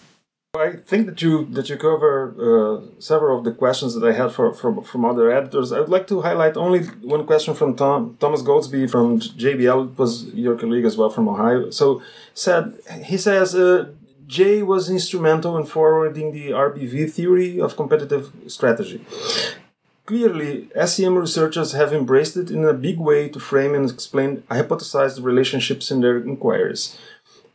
I 0.58 0.72
think 0.72 1.06
that 1.06 1.22
you 1.22 1.46
that 1.52 1.70
you 1.70 1.78
cover 1.78 2.34
uh, 2.34 2.82
several 3.00 3.38
of 3.38 3.46
the 3.46 3.52
questions 3.52 3.94
that 3.94 4.04
I 4.04 4.14
had 4.14 4.32
for, 4.32 4.52
from 4.52 4.82
from 4.82 5.06
other 5.06 5.32
editors. 5.32 5.72
I 5.72 5.80
would 5.80 5.90
like 5.90 6.08
to 6.08 6.22
highlight 6.22 6.58
only 6.58 6.86
one 7.04 7.28
question 7.28 7.54
from 7.54 7.76
Tom, 7.76 8.18
Thomas 8.20 8.42
Goldsby 8.42 8.90
from 8.90 9.20
JBL. 9.20 9.96
Was 10.00 10.26
your 10.34 10.58
colleague 10.58 10.86
as 10.86 10.98
well 10.98 11.12
from 11.12 11.30
Ohio. 11.30 11.70
So 11.70 12.02
said 12.34 12.74
he 13.06 13.18
says 13.18 13.54
uh, 13.54 13.90
Jay 14.30 14.62
was 14.62 14.92
instrumental 14.92 15.58
in 15.58 15.66
forwarding 15.66 16.32
the 16.32 16.52
RBV 16.52 17.12
theory 17.12 17.60
of 17.60 17.76
competitive 17.76 18.32
strategy. 18.46 19.04
Clearly, 20.06 20.70
SCM 20.76 21.20
researchers 21.20 21.72
have 21.72 21.92
embraced 21.94 22.38
it 22.38 22.52
in 22.52 22.64
a 22.64 22.74
big 22.74 23.00
way 23.00 23.28
to 23.30 23.40
frame 23.40 23.74
and 23.74 23.90
explain 23.90 24.44
hypothesized 24.52 25.24
relationships 25.24 25.90
in 25.90 26.02
their 26.02 26.20
inquiries. 26.20 26.96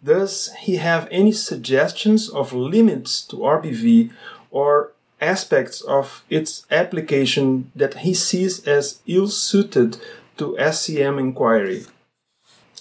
Does 0.02 0.52
he 0.62 0.76
have 0.76 1.06
any 1.12 1.30
suggestions 1.30 2.28
of 2.28 2.52
limits 2.52 3.24
to 3.28 3.36
RBV 3.36 4.10
or 4.50 4.90
aspects 5.20 5.80
of 5.80 6.24
its 6.28 6.66
application 6.72 7.70
that 7.76 7.98
he 7.98 8.14
sees 8.14 8.66
as 8.66 9.00
ill 9.06 9.28
suited 9.28 9.98
to 10.38 10.56
SCM 10.58 11.20
inquiry? 11.20 11.84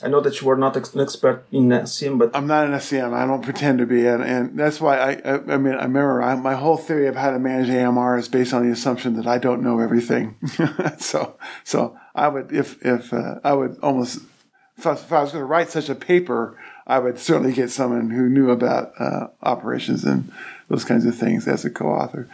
I 0.04 0.10
know 0.10 0.20
that 0.22 0.42
you 0.42 0.50
are 0.50 0.58
not 0.58 0.76
an 0.76 1.00
expert 1.00 1.46
in 1.52 1.70
SCM, 1.70 2.20
but 2.20 2.36
I'm 2.36 2.48
not 2.48 2.66
an 2.66 2.74
SCM. 2.74 3.14
I 3.14 3.26
don't 3.26 3.42
pretend 3.42 3.80
to 3.80 3.86
be, 3.86 4.06
and, 4.06 4.22
and 4.22 4.60
that's 4.60 4.82
why 4.82 4.98
I, 4.98 5.12
I, 5.24 5.34
I 5.54 5.58
mean, 5.58 5.76
I 5.76 5.84
remember 5.84 6.22
I, 6.22 6.36
my 6.36 6.56
whole 6.56 6.78
theory 6.78 7.08
of 7.08 7.16
how 7.16 7.32
to 7.32 7.40
manage 7.40 7.70
AMR 7.70 8.18
is 8.18 8.28
based 8.28 8.54
on 8.54 8.66
the 8.66 8.72
assumption 8.72 9.16
that 9.16 9.28
I 9.28 9.38
don't 9.38 9.64
know 9.64 9.80
everything. 9.80 10.36
so, 10.98 11.38
so 11.64 11.98
I 12.14 12.28
would, 12.28 12.52
if 12.52 12.86
if 12.86 13.14
uh, 13.14 13.40
I 13.44 13.54
would 13.54 13.80
almost, 13.82 14.20
if 14.78 14.86
I, 14.86 14.92
I 14.92 15.22
was 15.22 15.32
going 15.32 15.42
to 15.42 15.46
write 15.46 15.70
such 15.70 15.88
a 15.88 15.96
paper, 15.96 16.58
I 16.86 17.00
would 17.00 17.18
certainly 17.18 17.54
get 17.54 17.72
someone 17.72 18.10
who 18.10 18.28
knew 18.28 18.52
about 18.52 18.92
uh, 19.00 19.28
operations 19.42 20.04
and 20.04 20.32
those 20.68 20.84
kinds 20.84 21.06
of 21.06 21.16
things 21.16 21.48
as 21.48 21.64
a 21.64 21.70
co-author. 21.70 22.28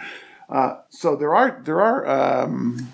Uh, 0.49 0.77
so 0.89 1.15
there 1.15 1.35
are 1.35 1.61
there 1.63 1.81
are 1.81 2.07
um, 2.07 2.91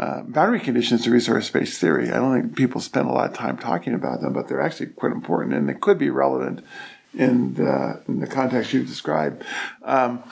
uh, 0.00 0.22
boundary 0.22 0.60
conditions 0.60 1.04
to 1.04 1.10
resource-based 1.10 1.78
theory. 1.78 2.10
I 2.10 2.16
don't 2.16 2.40
think 2.40 2.56
people 2.56 2.80
spend 2.80 3.06
a 3.06 3.12
lot 3.12 3.28
of 3.28 3.36
time 3.36 3.58
talking 3.58 3.92
about 3.92 4.22
them, 4.22 4.32
but 4.32 4.48
they're 4.48 4.62
actually 4.62 4.86
quite 4.86 5.12
important 5.12 5.54
and 5.54 5.68
they 5.68 5.74
could 5.74 5.98
be 5.98 6.08
relevant 6.08 6.64
in 7.12 7.52
the, 7.54 8.00
in 8.08 8.20
the 8.20 8.26
context 8.26 8.72
you've 8.72 8.86
described. 8.86 9.44
Um, 9.82 10.22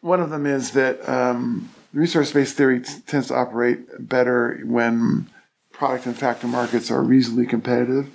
one 0.00 0.20
of 0.20 0.30
them 0.30 0.46
is 0.46 0.70
that 0.72 1.08
um, 1.08 1.70
resource-based 1.92 2.56
theory 2.56 2.82
t- 2.82 3.00
tends 3.04 3.28
to 3.28 3.34
operate 3.34 3.80
better 3.98 4.60
when 4.64 5.28
product 5.72 6.06
and 6.06 6.16
factor 6.16 6.46
markets 6.46 6.88
are 6.88 7.02
reasonably 7.02 7.46
competitive 7.46 8.08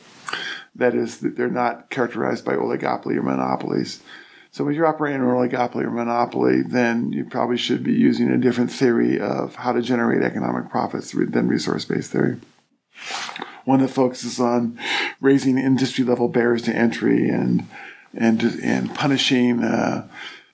that 0.75 0.95
is, 0.95 1.17
that 1.17 1.36
they're 1.36 1.49
not 1.49 1.89
characterized 1.89 2.45
by 2.45 2.53
oligopoly 2.53 3.17
or 3.17 3.23
monopolies. 3.23 4.01
So 4.52 4.64
when 4.64 4.74
you're 4.74 4.88
operating 4.88 5.22
in 5.22 5.28
an 5.28 5.34
oligopoly 5.34 5.84
or 5.84 5.91
monopoly, 5.91 6.64
then 6.64 7.12
you 7.12 7.26
probably 7.26 7.58
should 7.58 7.84
be 7.84 7.93
using 7.93 8.32
a 8.32 8.38
different 8.38 8.72
theory 8.72 9.20
of 9.20 9.56
how 9.56 9.74
to 9.74 9.82
generate 9.82 10.24
economic 10.24 10.70
profits 10.72 11.12
than 11.12 11.47
resource-based 11.47 12.12
theory. 12.12 12.38
One 13.66 13.80
that 13.82 13.89
focuses 13.89 14.39
on 14.39 14.80
raising 15.22 15.58
industry 15.60 16.04
level 16.04 16.28
barriers 16.28 16.64
to 16.64 16.76
entry 16.76 17.30
and 17.30 17.68
and 18.16 18.41
and 18.64 18.95
punishing 18.95 19.64
uh, 19.64 20.08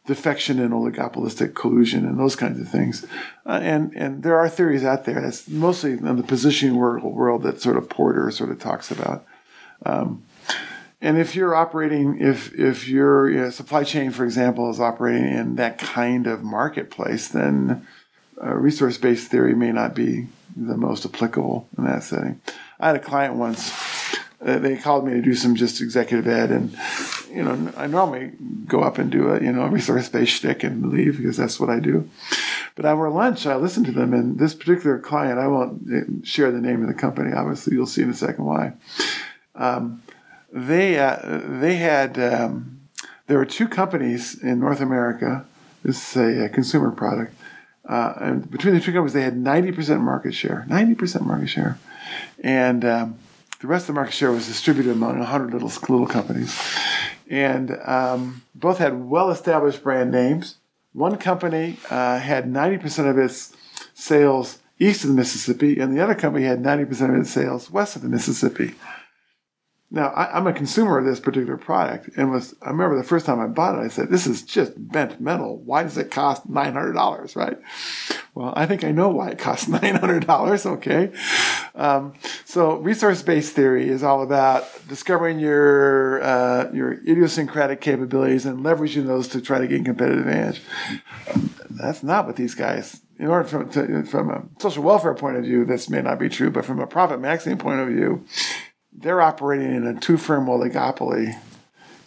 defection 0.05 0.59
and 0.59 0.73
oligopolistic 0.73 1.55
collusion 1.55 2.05
and 2.05 2.19
those 2.19 2.35
kinds 2.35 2.59
of 2.59 2.67
things. 2.67 3.05
Uh, 3.45 3.59
and 3.61 3.95
and 3.95 4.23
there 4.23 4.37
are 4.37 4.49
theories 4.49 4.83
out 4.83 5.05
there. 5.05 5.21
That's 5.21 5.47
mostly 5.47 5.93
in 5.93 6.17
the 6.17 6.23
positioning 6.23 6.75
world, 6.75 7.03
world 7.03 7.43
that 7.43 7.61
sort 7.61 7.77
of 7.77 7.89
Porter 7.89 8.29
sort 8.31 8.51
of 8.51 8.59
talks 8.59 8.91
about. 8.91 9.25
Um, 9.85 10.24
and 11.05 11.19
if 11.19 11.35
you're 11.35 11.53
operating, 11.53 12.19
if 12.19 12.51
if 12.55 12.87
your 12.87 13.29
you 13.29 13.37
know, 13.37 13.49
supply 13.51 13.83
chain, 13.83 14.09
for 14.09 14.25
example, 14.25 14.71
is 14.71 14.79
operating 14.79 15.27
in 15.27 15.55
that 15.57 15.77
kind 15.77 16.25
of 16.25 16.43
marketplace, 16.43 17.27
then 17.27 17.85
uh, 18.43 18.55
resource-based 18.55 19.29
theory 19.29 19.53
may 19.53 19.71
not 19.71 19.93
be 19.93 20.27
the 20.55 20.75
most 20.75 21.05
applicable 21.05 21.69
in 21.77 21.83
that 21.83 22.01
setting. 22.01 22.41
I 22.79 22.87
had 22.87 22.95
a 22.95 22.99
client 22.99 23.35
once. 23.35 23.71
Uh, 24.43 24.57
they 24.57 24.77
called 24.77 25.05
me 25.05 25.13
to 25.13 25.21
do 25.21 25.35
some 25.35 25.55
just 25.55 25.79
executive 25.79 26.27
ed, 26.27 26.49
and 26.49 26.75
you 27.29 27.43
know, 27.43 27.71
I 27.77 27.85
normally 27.85 28.31
go 28.65 28.81
up 28.81 28.97
and 28.97 29.11
do 29.11 29.29
a 29.29 29.39
you 29.39 29.51
know 29.51 29.67
resource-based 29.67 30.31
shtick 30.31 30.63
and 30.63 30.91
leave 30.91 31.17
because 31.17 31.37
that's 31.37 31.59
what 31.59 31.69
I 31.69 31.79
do. 31.79 32.09
But 32.73 32.85
over 32.85 33.11
lunch, 33.11 33.45
I 33.45 33.57
listened 33.57 33.85
to 33.85 33.91
them, 33.91 34.11
and 34.11 34.39
this 34.39 34.55
particular 34.55 34.97
client, 34.97 35.37
I 35.37 35.45
won't 35.45 35.83
uh, 35.87 36.25
share 36.25 36.51
the 36.51 36.61
name 36.61 36.81
of 36.81 36.87
the 36.87 36.95
company. 36.95 37.31
Obviously, 37.31 37.75
you'll 37.75 37.85
see 37.85 38.01
in 38.01 38.09
a 38.09 38.15
second 38.15 38.45
why 38.45 38.73
um, 39.53 40.01
they 40.55 40.97
uh, 40.97 41.41
they 41.61 41.75
had 41.75 42.17
um, 42.17 42.79
there 43.27 43.37
were 43.37 43.45
two 43.45 43.67
companies 43.67 44.41
in 44.41 44.59
North 44.59 44.79
America. 44.79 45.45
This 45.83 46.15
is 46.15 46.15
a, 46.15 46.45
a 46.45 46.49
consumer 46.49 46.91
product, 46.91 47.35
uh, 47.87 48.13
and 48.21 48.49
between 48.49 48.73
the 48.73 48.79
two 48.79 48.93
companies, 48.93 49.13
they 49.13 49.21
had 49.21 49.37
ninety 49.37 49.73
percent 49.73 50.01
market 50.01 50.33
share. 50.33 50.65
Ninety 50.69 50.95
percent 50.95 51.25
market 51.25 51.47
share, 51.47 51.77
and 52.41 52.85
um, 52.85 53.19
the 53.59 53.67
rest 53.67 53.83
of 53.83 53.87
the 53.87 53.93
market 53.93 54.13
share 54.13 54.31
was 54.31 54.47
distributed 54.47 54.93
among 54.93 55.21
hundred 55.21 55.51
little 55.51 55.67
little 55.89 56.07
companies, 56.07 56.57
and 57.29 57.77
um, 57.85 58.41
both 58.55 58.77
had 58.77 59.09
well-established 59.09 59.83
brand 59.83 60.09
names. 60.11 60.55
One 60.93 61.17
company 61.17 61.77
uh, 61.89 62.19
had 62.19 62.49
ninety 62.49 62.77
percent 62.77 63.09
of 63.09 63.17
its 63.17 63.53
sales 63.93 64.59
east 64.79 65.03
of 65.03 65.09
the 65.09 65.15
Mississippi, 65.15 65.79
and 65.79 65.95
the 65.95 66.01
other 66.01 66.15
company 66.15 66.45
had 66.45 66.61
ninety 66.61 66.85
percent 66.85 67.13
of 67.13 67.19
its 67.19 67.29
sales 67.29 67.69
west 67.69 67.97
of 67.97 68.01
the 68.01 68.09
Mississippi. 68.09 68.75
Now 69.91 70.07
I, 70.07 70.37
am 70.37 70.47
a 70.47 70.53
consumer 70.53 70.97
of 70.97 71.05
this 71.05 71.19
particular 71.19 71.57
product, 71.57 72.09
and 72.17 72.31
was 72.31 72.55
I 72.61 72.69
remember 72.69 72.97
the 72.97 73.03
first 73.03 73.25
time 73.25 73.39
I 73.39 73.47
bought 73.47 73.75
it, 73.75 73.85
I 73.85 73.87
said, 73.87 74.09
"This 74.09 74.25
is 74.25 74.41
just 74.41 74.73
bent 74.75 75.21
metal. 75.21 75.57
Why 75.57 75.83
does 75.83 75.97
it 75.97 76.09
cost 76.09 76.49
nine 76.49 76.73
hundred 76.73 76.93
dollars?" 76.93 77.35
Right? 77.35 77.57
Well, 78.33 78.51
I 78.55 78.65
think 78.65 78.83
I 78.83 78.91
know 78.91 79.09
why 79.09 79.29
it 79.29 79.37
costs 79.37 79.67
nine 79.69 79.95
hundred 79.95 80.25
dollars. 80.25 80.65
Okay, 80.65 81.11
um, 81.75 82.13
so 82.45 82.77
resource-based 82.77 83.53
theory 83.53 83.87
is 83.87 84.01
all 84.01 84.23
about 84.23 84.67
discovering 84.87 85.39
your 85.39 86.21
uh, 86.23 86.71
your 86.73 86.93
idiosyncratic 86.93 87.79
capabilities 87.79 88.45
and 88.47 88.65
leveraging 88.65 89.05
those 89.05 89.27
to 89.29 89.41
try 89.41 89.59
to 89.59 89.67
gain 89.67 89.83
competitive 89.83 90.25
advantage. 90.25 90.61
That's 91.69 92.01
not 92.01 92.25
what 92.25 92.37
these 92.37 92.55
guys 92.55 93.01
in 93.17 93.27
order 93.27 93.47
from, 93.47 93.69
to, 93.69 94.03
from 94.03 94.29
a 94.29 94.43
social 94.59 94.83
welfare 94.83 95.13
point 95.13 95.37
of 95.37 95.43
view, 95.45 95.63
this 95.63 95.89
may 95.89 96.01
not 96.01 96.19
be 96.19 96.27
true, 96.27 96.51
but 96.51 96.65
from 96.65 96.79
a 96.79 96.87
profit 96.87 97.19
maximizing 97.19 97.59
point 97.59 97.79
of 97.79 97.87
view, 97.87 98.25
they're 98.97 99.21
operating 99.21 99.73
in 99.73 99.85
a 99.85 99.99
two 99.99 100.17
firm 100.17 100.47
oligopoly. 100.47 101.39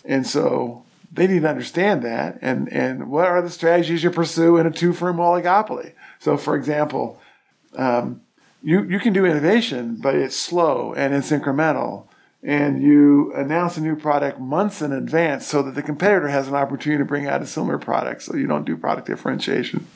And 0.05 0.27
so 0.27 0.85
they 1.13 1.27
need 1.27 1.43
to 1.43 1.49
understand 1.49 2.03
that. 2.03 2.39
And, 2.43 2.73
and 2.73 3.11
what 3.11 3.27
are 3.27 3.43
the 3.43 3.51
strategies 3.51 4.03
you 4.03 4.11
pursue 4.11 4.57
in 4.57 4.67
a 4.67 4.71
two 4.71 4.93
firm 4.93 5.17
oligopoly? 5.17 5.93
So, 6.19 6.37
for 6.37 6.57
example, 6.57 7.21
um, 7.77 8.23
you, 8.63 8.83
you 8.85 8.99
can 8.99 9.13
do 9.13 9.25
innovation, 9.25 9.99
but 10.01 10.15
it's 10.15 10.37
slow 10.37 10.95
and 10.95 11.15
it's 11.15 11.31
incremental. 11.31 12.07
And 12.43 12.83
you 12.83 13.33
announce 13.35 13.77
a 13.77 13.81
new 13.81 13.97
product 13.97 14.39
months 14.39 14.81
in 14.81 14.93
advance 14.93 15.45
so 15.47 15.63
that 15.63 15.75
the 15.75 15.83
competitor 15.83 16.29
has 16.29 16.47
an 16.47 16.55
opportunity 16.55 17.01
to 17.03 17.05
bring 17.05 17.27
out 17.27 17.43
a 17.43 17.47
similar 17.47 17.79
product 17.79 18.23
so 18.23 18.37
you 18.37 18.47
don't 18.47 18.65
do 18.65 18.77
product 18.77 19.09
differentiation. 19.09 19.87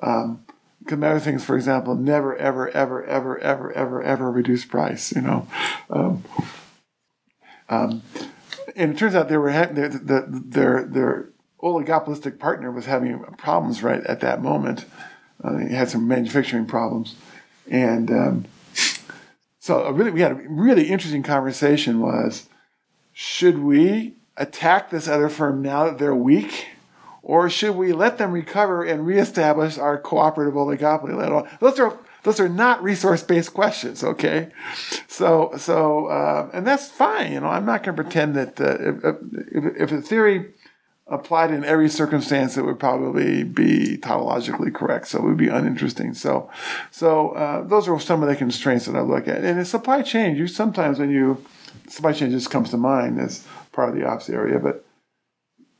Um, 0.00 0.44
other 0.90 1.20
things, 1.20 1.44
for 1.44 1.56
example, 1.56 1.94
never, 1.94 2.36
ever, 2.36 2.68
ever, 2.70 3.04
ever, 3.04 3.38
ever, 3.38 3.72
ever, 3.72 4.02
ever 4.02 4.30
reduce 4.30 4.64
price. 4.64 5.12
You 5.14 5.22
know, 5.22 5.48
um, 5.90 6.24
um, 7.68 8.02
and 8.76 8.92
it 8.92 8.98
turns 8.98 9.14
out 9.14 9.28
they 9.28 9.36
were 9.36 9.52
ha- 9.52 9.70
their, 9.70 9.88
their 9.88 10.84
their 10.84 11.28
oligopolistic 11.62 12.38
partner 12.38 12.70
was 12.70 12.86
having 12.86 13.18
problems 13.38 13.82
right 13.82 14.04
at 14.04 14.20
that 14.20 14.42
moment. 14.42 14.84
Uh, 15.42 15.58
he 15.58 15.74
had 15.74 15.88
some 15.88 16.06
manufacturing 16.06 16.66
problems, 16.66 17.14
and 17.68 18.10
um, 18.10 18.44
so 19.58 19.88
really 19.90 20.10
we 20.10 20.20
had 20.20 20.32
a 20.32 20.42
really 20.48 20.88
interesting 20.88 21.22
conversation. 21.22 22.00
Was 22.00 22.48
should 23.12 23.58
we 23.58 24.16
attack 24.36 24.90
this 24.90 25.08
other 25.08 25.28
firm 25.28 25.62
now 25.62 25.84
that 25.84 25.98
they're 25.98 26.14
weak? 26.14 26.66
Or 27.22 27.48
should 27.48 27.76
we 27.76 27.92
let 27.92 28.18
them 28.18 28.32
recover 28.32 28.84
and 28.84 29.06
reestablish 29.06 29.78
our 29.78 29.98
cooperative 29.98 30.54
oligopoly? 30.54 31.58
Those 31.60 31.78
are 31.78 31.98
those 32.24 32.38
are 32.38 32.48
not 32.48 32.82
resource-based 32.82 33.52
questions, 33.52 34.04
okay? 34.04 34.50
So, 35.08 35.52
so, 35.56 36.06
uh, 36.06 36.50
and 36.52 36.64
that's 36.64 36.88
fine. 36.88 37.32
You 37.32 37.40
know, 37.40 37.48
I'm 37.48 37.66
not 37.66 37.82
going 37.82 37.96
to 37.96 38.02
pretend 38.02 38.36
that 38.36 38.60
uh, 38.60 39.14
if, 39.50 39.90
if, 39.90 39.92
a 39.92 40.00
theory 40.00 40.52
applied 41.08 41.50
in 41.50 41.64
every 41.64 41.88
circumstance, 41.88 42.56
it 42.56 42.64
would 42.64 42.78
probably 42.78 43.42
be 43.42 43.98
tautologically 43.98 44.72
correct. 44.72 45.08
So 45.08 45.18
it 45.18 45.24
would 45.24 45.36
be 45.36 45.48
uninteresting. 45.48 46.14
So, 46.14 46.48
so 46.92 47.30
uh, 47.30 47.62
those 47.62 47.88
are 47.88 47.98
some 47.98 48.22
of 48.22 48.28
the 48.28 48.36
constraints 48.36 48.86
that 48.86 48.94
I 48.94 49.00
look 49.00 49.26
at. 49.26 49.38
And 49.38 49.58
in 49.58 49.64
supply 49.64 50.02
chain, 50.02 50.36
you 50.36 50.46
sometimes 50.46 51.00
when 51.00 51.10
you 51.10 51.44
supply 51.88 52.12
chain 52.12 52.30
just 52.30 52.50
comes 52.50 52.70
to 52.70 52.76
mind 52.76 53.20
as 53.20 53.44
part 53.72 53.88
of 53.88 53.96
the 53.96 54.06
ops 54.06 54.30
area, 54.30 54.60
but 54.60 54.84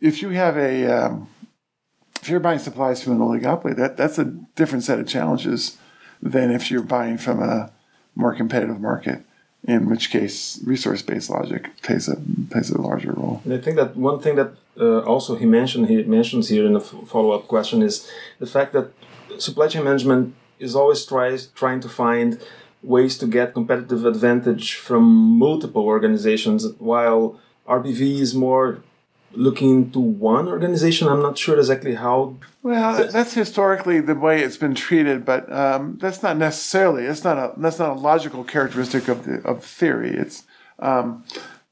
if 0.02 0.20
you 0.20 0.30
have 0.30 0.58
a 0.58 0.84
um, 0.86 1.28
if 2.20 2.28
you're 2.28 2.40
buying 2.40 2.58
supplies 2.58 3.02
from 3.02 3.14
an 3.14 3.18
oligopoly, 3.20 3.74
that 3.76 3.96
that's 3.96 4.18
a 4.18 4.24
different 4.24 4.84
set 4.84 4.98
of 4.98 5.06
challenges 5.06 5.78
than 6.20 6.50
if 6.50 6.70
you're 6.70 6.82
buying 6.82 7.16
from 7.16 7.40
a 7.40 7.72
more 8.14 8.34
competitive 8.34 8.80
market. 8.80 9.24
In 9.64 9.88
which 9.88 10.10
case, 10.10 10.60
resource-based 10.64 11.30
logic 11.30 11.70
plays 11.82 12.08
a 12.08 12.16
plays 12.50 12.70
a 12.70 12.80
larger 12.80 13.12
role. 13.12 13.40
And 13.44 13.54
I 13.54 13.58
think 13.58 13.76
that 13.76 13.96
one 13.96 14.18
thing 14.20 14.34
that 14.34 14.54
uh, 14.78 15.00
also 15.02 15.36
he 15.36 15.46
mentioned 15.46 15.88
he 15.88 16.02
mentions 16.02 16.48
here 16.48 16.66
in 16.66 16.72
the 16.72 16.80
follow-up 16.80 17.46
question 17.46 17.80
is 17.80 18.10
the 18.40 18.46
fact 18.46 18.72
that 18.72 18.90
supply 19.38 19.68
chain 19.68 19.84
management 19.84 20.34
is 20.58 20.74
always 20.74 21.06
tries 21.06 21.46
trying 21.46 21.80
to 21.80 21.88
find 21.88 22.40
ways 22.82 23.16
to 23.18 23.26
get 23.26 23.54
competitive 23.54 24.04
advantage 24.04 24.74
from 24.74 25.04
multiple 25.38 25.84
organizations, 25.84 26.66
while 26.78 27.38
RBV 27.68 28.18
is 28.18 28.34
more 28.34 28.82
looking 29.34 29.70
into 29.70 29.98
one 29.98 30.48
organization. 30.48 31.08
I'm 31.08 31.22
not 31.22 31.38
sure 31.38 31.58
exactly 31.58 31.94
how. 31.94 32.36
Well, 32.62 33.08
that's 33.08 33.34
historically 33.34 34.00
the 34.00 34.14
way 34.14 34.42
it's 34.42 34.56
been 34.56 34.74
treated, 34.74 35.24
but 35.24 35.50
um, 35.52 35.98
that's 36.00 36.22
not 36.22 36.36
necessarily. 36.36 37.04
It's 37.04 37.24
not 37.24 37.38
a 37.38 37.52
that's 37.56 37.78
not 37.78 37.90
a 37.90 38.00
logical 38.00 38.44
characteristic 38.44 39.08
of 39.08 39.24
the 39.24 39.42
of 39.42 39.64
theory. 39.64 40.14
It's 40.14 40.44
um, 40.78 41.24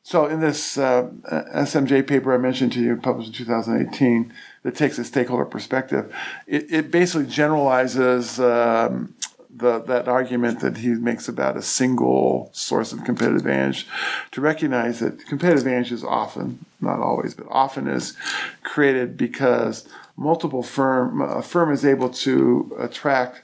so 0.02 0.26
in 0.26 0.40
this 0.40 0.76
uh, 0.76 1.08
SMJ 1.54 2.06
paper 2.06 2.34
I 2.34 2.38
mentioned 2.38 2.72
to 2.72 2.80
you, 2.80 2.96
published 2.96 3.28
in 3.28 3.34
2018, 3.34 4.32
that 4.64 4.74
takes 4.74 4.98
a 4.98 5.04
stakeholder 5.04 5.44
perspective. 5.44 6.12
It, 6.48 6.72
it 6.72 6.90
basically 6.90 7.26
generalizes 7.26 8.40
um, 8.40 9.14
the, 9.54 9.80
that 9.80 10.08
argument 10.08 10.60
that 10.60 10.78
he 10.78 10.88
makes 10.88 11.28
about 11.28 11.56
a 11.56 11.62
single 11.62 12.50
source 12.52 12.92
of 12.92 13.04
competitive 13.04 13.38
advantage 13.38 13.86
to 14.32 14.40
recognize 14.40 15.00
that 15.00 15.26
competitive 15.26 15.66
advantage 15.66 15.92
is 15.92 16.04
often, 16.04 16.64
not 16.80 17.00
always, 17.00 17.34
but 17.34 17.46
often 17.50 17.88
is 17.88 18.16
created 18.62 19.16
because 19.16 19.88
multiple 20.16 20.62
firm 20.62 21.20
a 21.20 21.42
firm 21.42 21.72
is 21.72 21.84
able 21.84 22.10
to 22.10 22.76
attract 22.78 23.42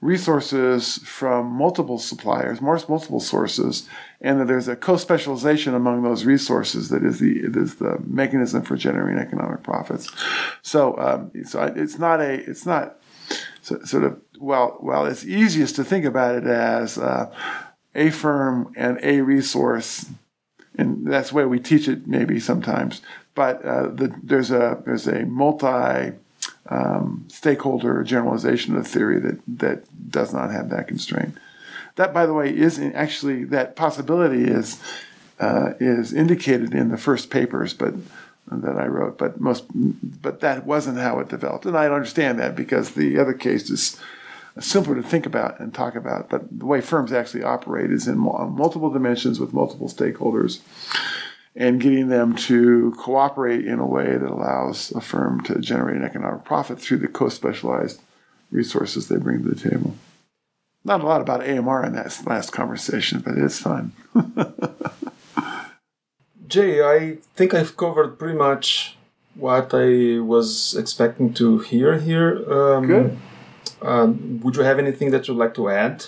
resources 0.00 0.98
from 1.04 1.46
multiple 1.46 1.98
suppliers, 1.98 2.60
multiple 2.60 3.20
sources, 3.20 3.88
and 4.20 4.40
that 4.40 4.48
there's 4.48 4.66
a 4.66 4.74
co-specialization 4.74 5.74
among 5.74 6.02
those 6.02 6.24
resources 6.24 6.88
that 6.88 7.04
is 7.04 7.20
the 7.20 7.38
is 7.38 7.76
the 7.76 7.98
mechanism 8.04 8.62
for 8.62 8.76
generating 8.76 9.18
economic 9.18 9.62
profits. 9.62 10.10
So, 10.62 10.98
um, 10.98 11.30
so 11.44 11.62
it's 11.62 11.98
not 11.98 12.20
a 12.20 12.32
it's 12.32 12.66
not 12.66 12.98
sort 13.62 14.04
of 14.04 14.20
well, 14.42 14.76
well, 14.80 15.06
it's 15.06 15.24
easiest 15.24 15.76
to 15.76 15.84
think 15.84 16.04
about 16.04 16.34
it 16.34 16.44
as 16.44 16.98
uh, 16.98 17.32
a 17.94 18.10
firm 18.10 18.72
and 18.76 18.98
a 19.02 19.20
resource, 19.20 20.06
and 20.76 21.06
that's 21.06 21.30
the 21.30 21.36
way 21.36 21.44
we 21.44 21.60
teach 21.60 21.86
it 21.86 22.08
maybe 22.08 22.40
sometimes. 22.40 23.02
But 23.34 23.64
uh, 23.64 23.88
the, 23.88 24.14
there's 24.22 24.50
a 24.50 24.82
there's 24.84 25.06
a 25.06 25.24
multi 25.26 26.12
um, 26.68 27.24
stakeholder 27.28 28.02
generalization 28.02 28.76
of 28.76 28.82
the 28.82 28.88
theory 28.88 29.20
that 29.20 29.40
that 29.58 30.10
does 30.10 30.32
not 30.32 30.50
have 30.50 30.70
that 30.70 30.88
constraint. 30.88 31.38
That, 31.94 32.12
by 32.12 32.26
the 32.26 32.34
way, 32.34 32.50
is 32.50 32.80
actually 32.94 33.44
that 33.44 33.76
possibility 33.76 34.44
is 34.44 34.82
uh, 35.38 35.74
is 35.78 36.12
indicated 36.12 36.74
in 36.74 36.88
the 36.88 36.98
first 36.98 37.30
papers, 37.30 37.74
but 37.74 37.94
that 38.50 38.76
I 38.76 38.86
wrote. 38.86 39.18
But 39.18 39.40
most, 39.40 39.66
but 39.72 40.40
that 40.40 40.66
wasn't 40.66 40.98
how 40.98 41.20
it 41.20 41.28
developed, 41.28 41.64
and 41.64 41.76
I 41.76 41.86
understand 41.86 42.40
that 42.40 42.56
because 42.56 42.90
the 42.90 43.20
other 43.20 43.34
case 43.34 43.70
is 43.70 44.00
simpler 44.60 44.94
to 44.96 45.02
think 45.02 45.26
about 45.26 45.60
and 45.60 45.72
talk 45.72 45.94
about. 45.94 46.28
But 46.28 46.58
the 46.58 46.66
way 46.66 46.80
firms 46.80 47.12
actually 47.12 47.42
operate 47.42 47.90
is 47.90 48.06
in 48.06 48.18
multiple 48.18 48.90
dimensions 48.90 49.40
with 49.40 49.52
multiple 49.52 49.88
stakeholders 49.88 50.60
and 51.54 51.80
getting 51.80 52.08
them 52.08 52.34
to 52.34 52.94
cooperate 52.98 53.66
in 53.66 53.78
a 53.78 53.86
way 53.86 54.16
that 54.16 54.30
allows 54.30 54.90
a 54.92 55.00
firm 55.00 55.40
to 55.42 55.58
generate 55.60 55.96
an 55.96 56.04
economic 56.04 56.44
profit 56.44 56.80
through 56.80 56.98
the 56.98 57.08
co 57.08 57.28
specialized 57.28 58.00
resources 58.50 59.08
they 59.08 59.16
bring 59.16 59.42
to 59.42 59.50
the 59.50 59.70
table. 59.70 59.94
Not 60.84 61.00
a 61.00 61.06
lot 61.06 61.20
about 61.20 61.48
AMR 61.48 61.86
in 61.86 61.92
that 61.92 62.20
last 62.26 62.50
conversation, 62.50 63.20
but 63.20 63.38
it's 63.38 63.58
fun. 63.58 63.92
Jay, 66.48 66.82
I 66.82 67.18
think 67.34 67.54
I've 67.54 67.76
covered 67.76 68.18
pretty 68.18 68.36
much 68.36 68.96
what 69.34 69.72
I 69.72 70.18
was 70.18 70.74
expecting 70.74 71.32
to 71.34 71.60
hear 71.60 71.98
here. 71.98 72.44
Um, 72.52 72.86
Good. 72.86 73.18
Um, 73.82 74.40
would 74.40 74.56
you 74.56 74.62
have 74.62 74.78
anything 74.78 75.10
that 75.10 75.28
you'd 75.28 75.36
like 75.36 75.54
to 75.54 75.68
add? 75.68 76.06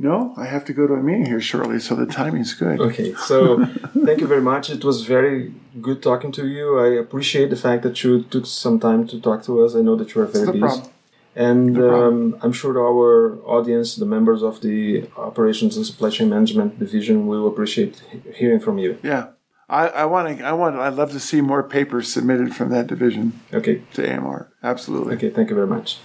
No, 0.00 0.32
I 0.36 0.46
have 0.46 0.64
to 0.66 0.72
go 0.72 0.86
to 0.86 0.94
a 0.94 1.02
meeting 1.02 1.26
here 1.26 1.40
shortly, 1.40 1.80
so 1.80 1.96
the 1.96 2.06
timing's 2.06 2.54
good. 2.54 2.80
Okay, 2.80 3.14
so 3.14 3.64
thank 4.04 4.20
you 4.20 4.28
very 4.28 4.40
much. 4.40 4.70
It 4.70 4.84
was 4.84 5.04
very 5.04 5.52
good 5.82 6.04
talking 6.04 6.30
to 6.32 6.46
you. 6.46 6.78
I 6.78 7.00
appreciate 7.00 7.50
the 7.50 7.56
fact 7.56 7.82
that 7.82 8.04
you 8.04 8.22
took 8.22 8.46
some 8.46 8.78
time 8.78 9.08
to 9.08 9.20
talk 9.20 9.42
to 9.44 9.64
us. 9.64 9.74
I 9.74 9.80
know 9.80 9.96
that 9.96 10.14
you 10.14 10.20
are 10.22 10.26
very 10.26 10.46
no 10.46 10.52
busy. 10.52 10.60
Problem. 10.60 10.90
And 11.34 11.72
no 11.72 12.06
um, 12.06 12.38
I'm 12.42 12.52
sure 12.52 12.78
our 12.78 13.38
audience, 13.44 13.96
the 13.96 14.06
members 14.06 14.40
of 14.42 14.60
the 14.60 15.08
Operations 15.16 15.76
and 15.76 15.84
Supply 15.84 16.10
Chain 16.10 16.28
Management 16.28 16.78
Division, 16.78 17.26
will 17.26 17.48
appreciate 17.48 18.00
hearing 18.36 18.60
from 18.60 18.78
you. 18.78 18.98
Yeah, 19.02 19.30
I, 19.68 19.88
I 19.88 20.04
want 20.04 20.38
to. 20.38 20.44
I 20.44 20.52
want. 20.52 20.76
I'd 20.76 20.94
love 20.94 21.10
to 21.10 21.20
see 21.20 21.40
more 21.40 21.64
papers 21.64 22.06
submitted 22.12 22.54
from 22.54 22.70
that 22.70 22.86
division. 22.86 23.40
Okay. 23.52 23.82
To 23.94 24.16
AMR, 24.16 24.52
absolutely. 24.62 25.16
Okay. 25.16 25.30
Thank 25.30 25.50
you 25.50 25.56
very 25.56 25.66
much. 25.66 25.98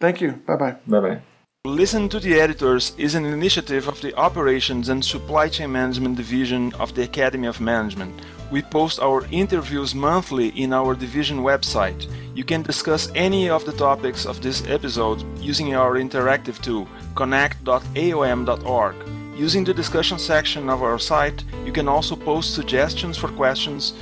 Thank 0.00 0.20
you. 0.20 0.32
Bye 0.46 0.56
bye. 0.56 0.76
Bye 0.86 1.00
bye. 1.00 1.20
Listen 1.66 2.08
to 2.08 2.18
the 2.18 2.40
Editors 2.40 2.94
is 2.96 3.14
an 3.14 3.26
initiative 3.26 3.86
of 3.86 4.00
the 4.00 4.14
Operations 4.14 4.88
and 4.88 5.04
Supply 5.04 5.46
Chain 5.46 5.72
Management 5.72 6.16
Division 6.16 6.72
of 6.80 6.94
the 6.94 7.02
Academy 7.02 7.46
of 7.46 7.60
Management. 7.60 8.18
We 8.50 8.62
post 8.62 8.98
our 8.98 9.26
interviews 9.30 9.94
monthly 9.94 10.48
in 10.58 10.72
our 10.72 10.94
division 10.94 11.40
website. 11.40 12.08
You 12.34 12.44
can 12.44 12.62
discuss 12.62 13.12
any 13.14 13.50
of 13.50 13.66
the 13.66 13.72
topics 13.72 14.24
of 14.24 14.40
this 14.40 14.66
episode 14.68 15.22
using 15.38 15.74
our 15.74 15.96
interactive 15.96 16.62
tool, 16.62 16.88
connect.aom.org. 17.14 18.94
Using 19.36 19.64
the 19.64 19.74
discussion 19.74 20.18
section 20.18 20.70
of 20.70 20.82
our 20.82 20.98
site, 20.98 21.44
you 21.66 21.72
can 21.72 21.88
also 21.88 22.16
post 22.16 22.54
suggestions 22.54 23.18
for 23.18 23.28
questions, 23.28 23.92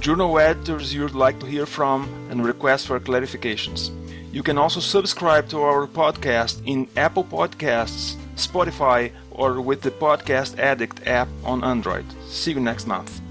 journal 0.00 0.38
editors 0.38 0.92
you'd 0.92 1.14
like 1.14 1.40
to 1.40 1.46
hear 1.46 1.64
from, 1.64 2.06
and 2.30 2.44
requests 2.44 2.84
for 2.84 3.00
clarifications. 3.00 3.90
You 4.36 4.42
can 4.42 4.58
also 4.58 4.80
subscribe 4.80 5.48
to 5.48 5.62
our 5.62 5.86
podcast 5.86 6.60
in 6.66 6.88
Apple 6.94 7.24
Podcasts, 7.24 8.16
Spotify, 8.34 9.10
or 9.30 9.62
with 9.62 9.80
the 9.80 9.90
Podcast 9.90 10.58
Addict 10.58 11.06
app 11.06 11.28
on 11.42 11.64
Android. 11.64 12.04
See 12.28 12.52
you 12.52 12.60
next 12.60 12.86
month. 12.86 13.22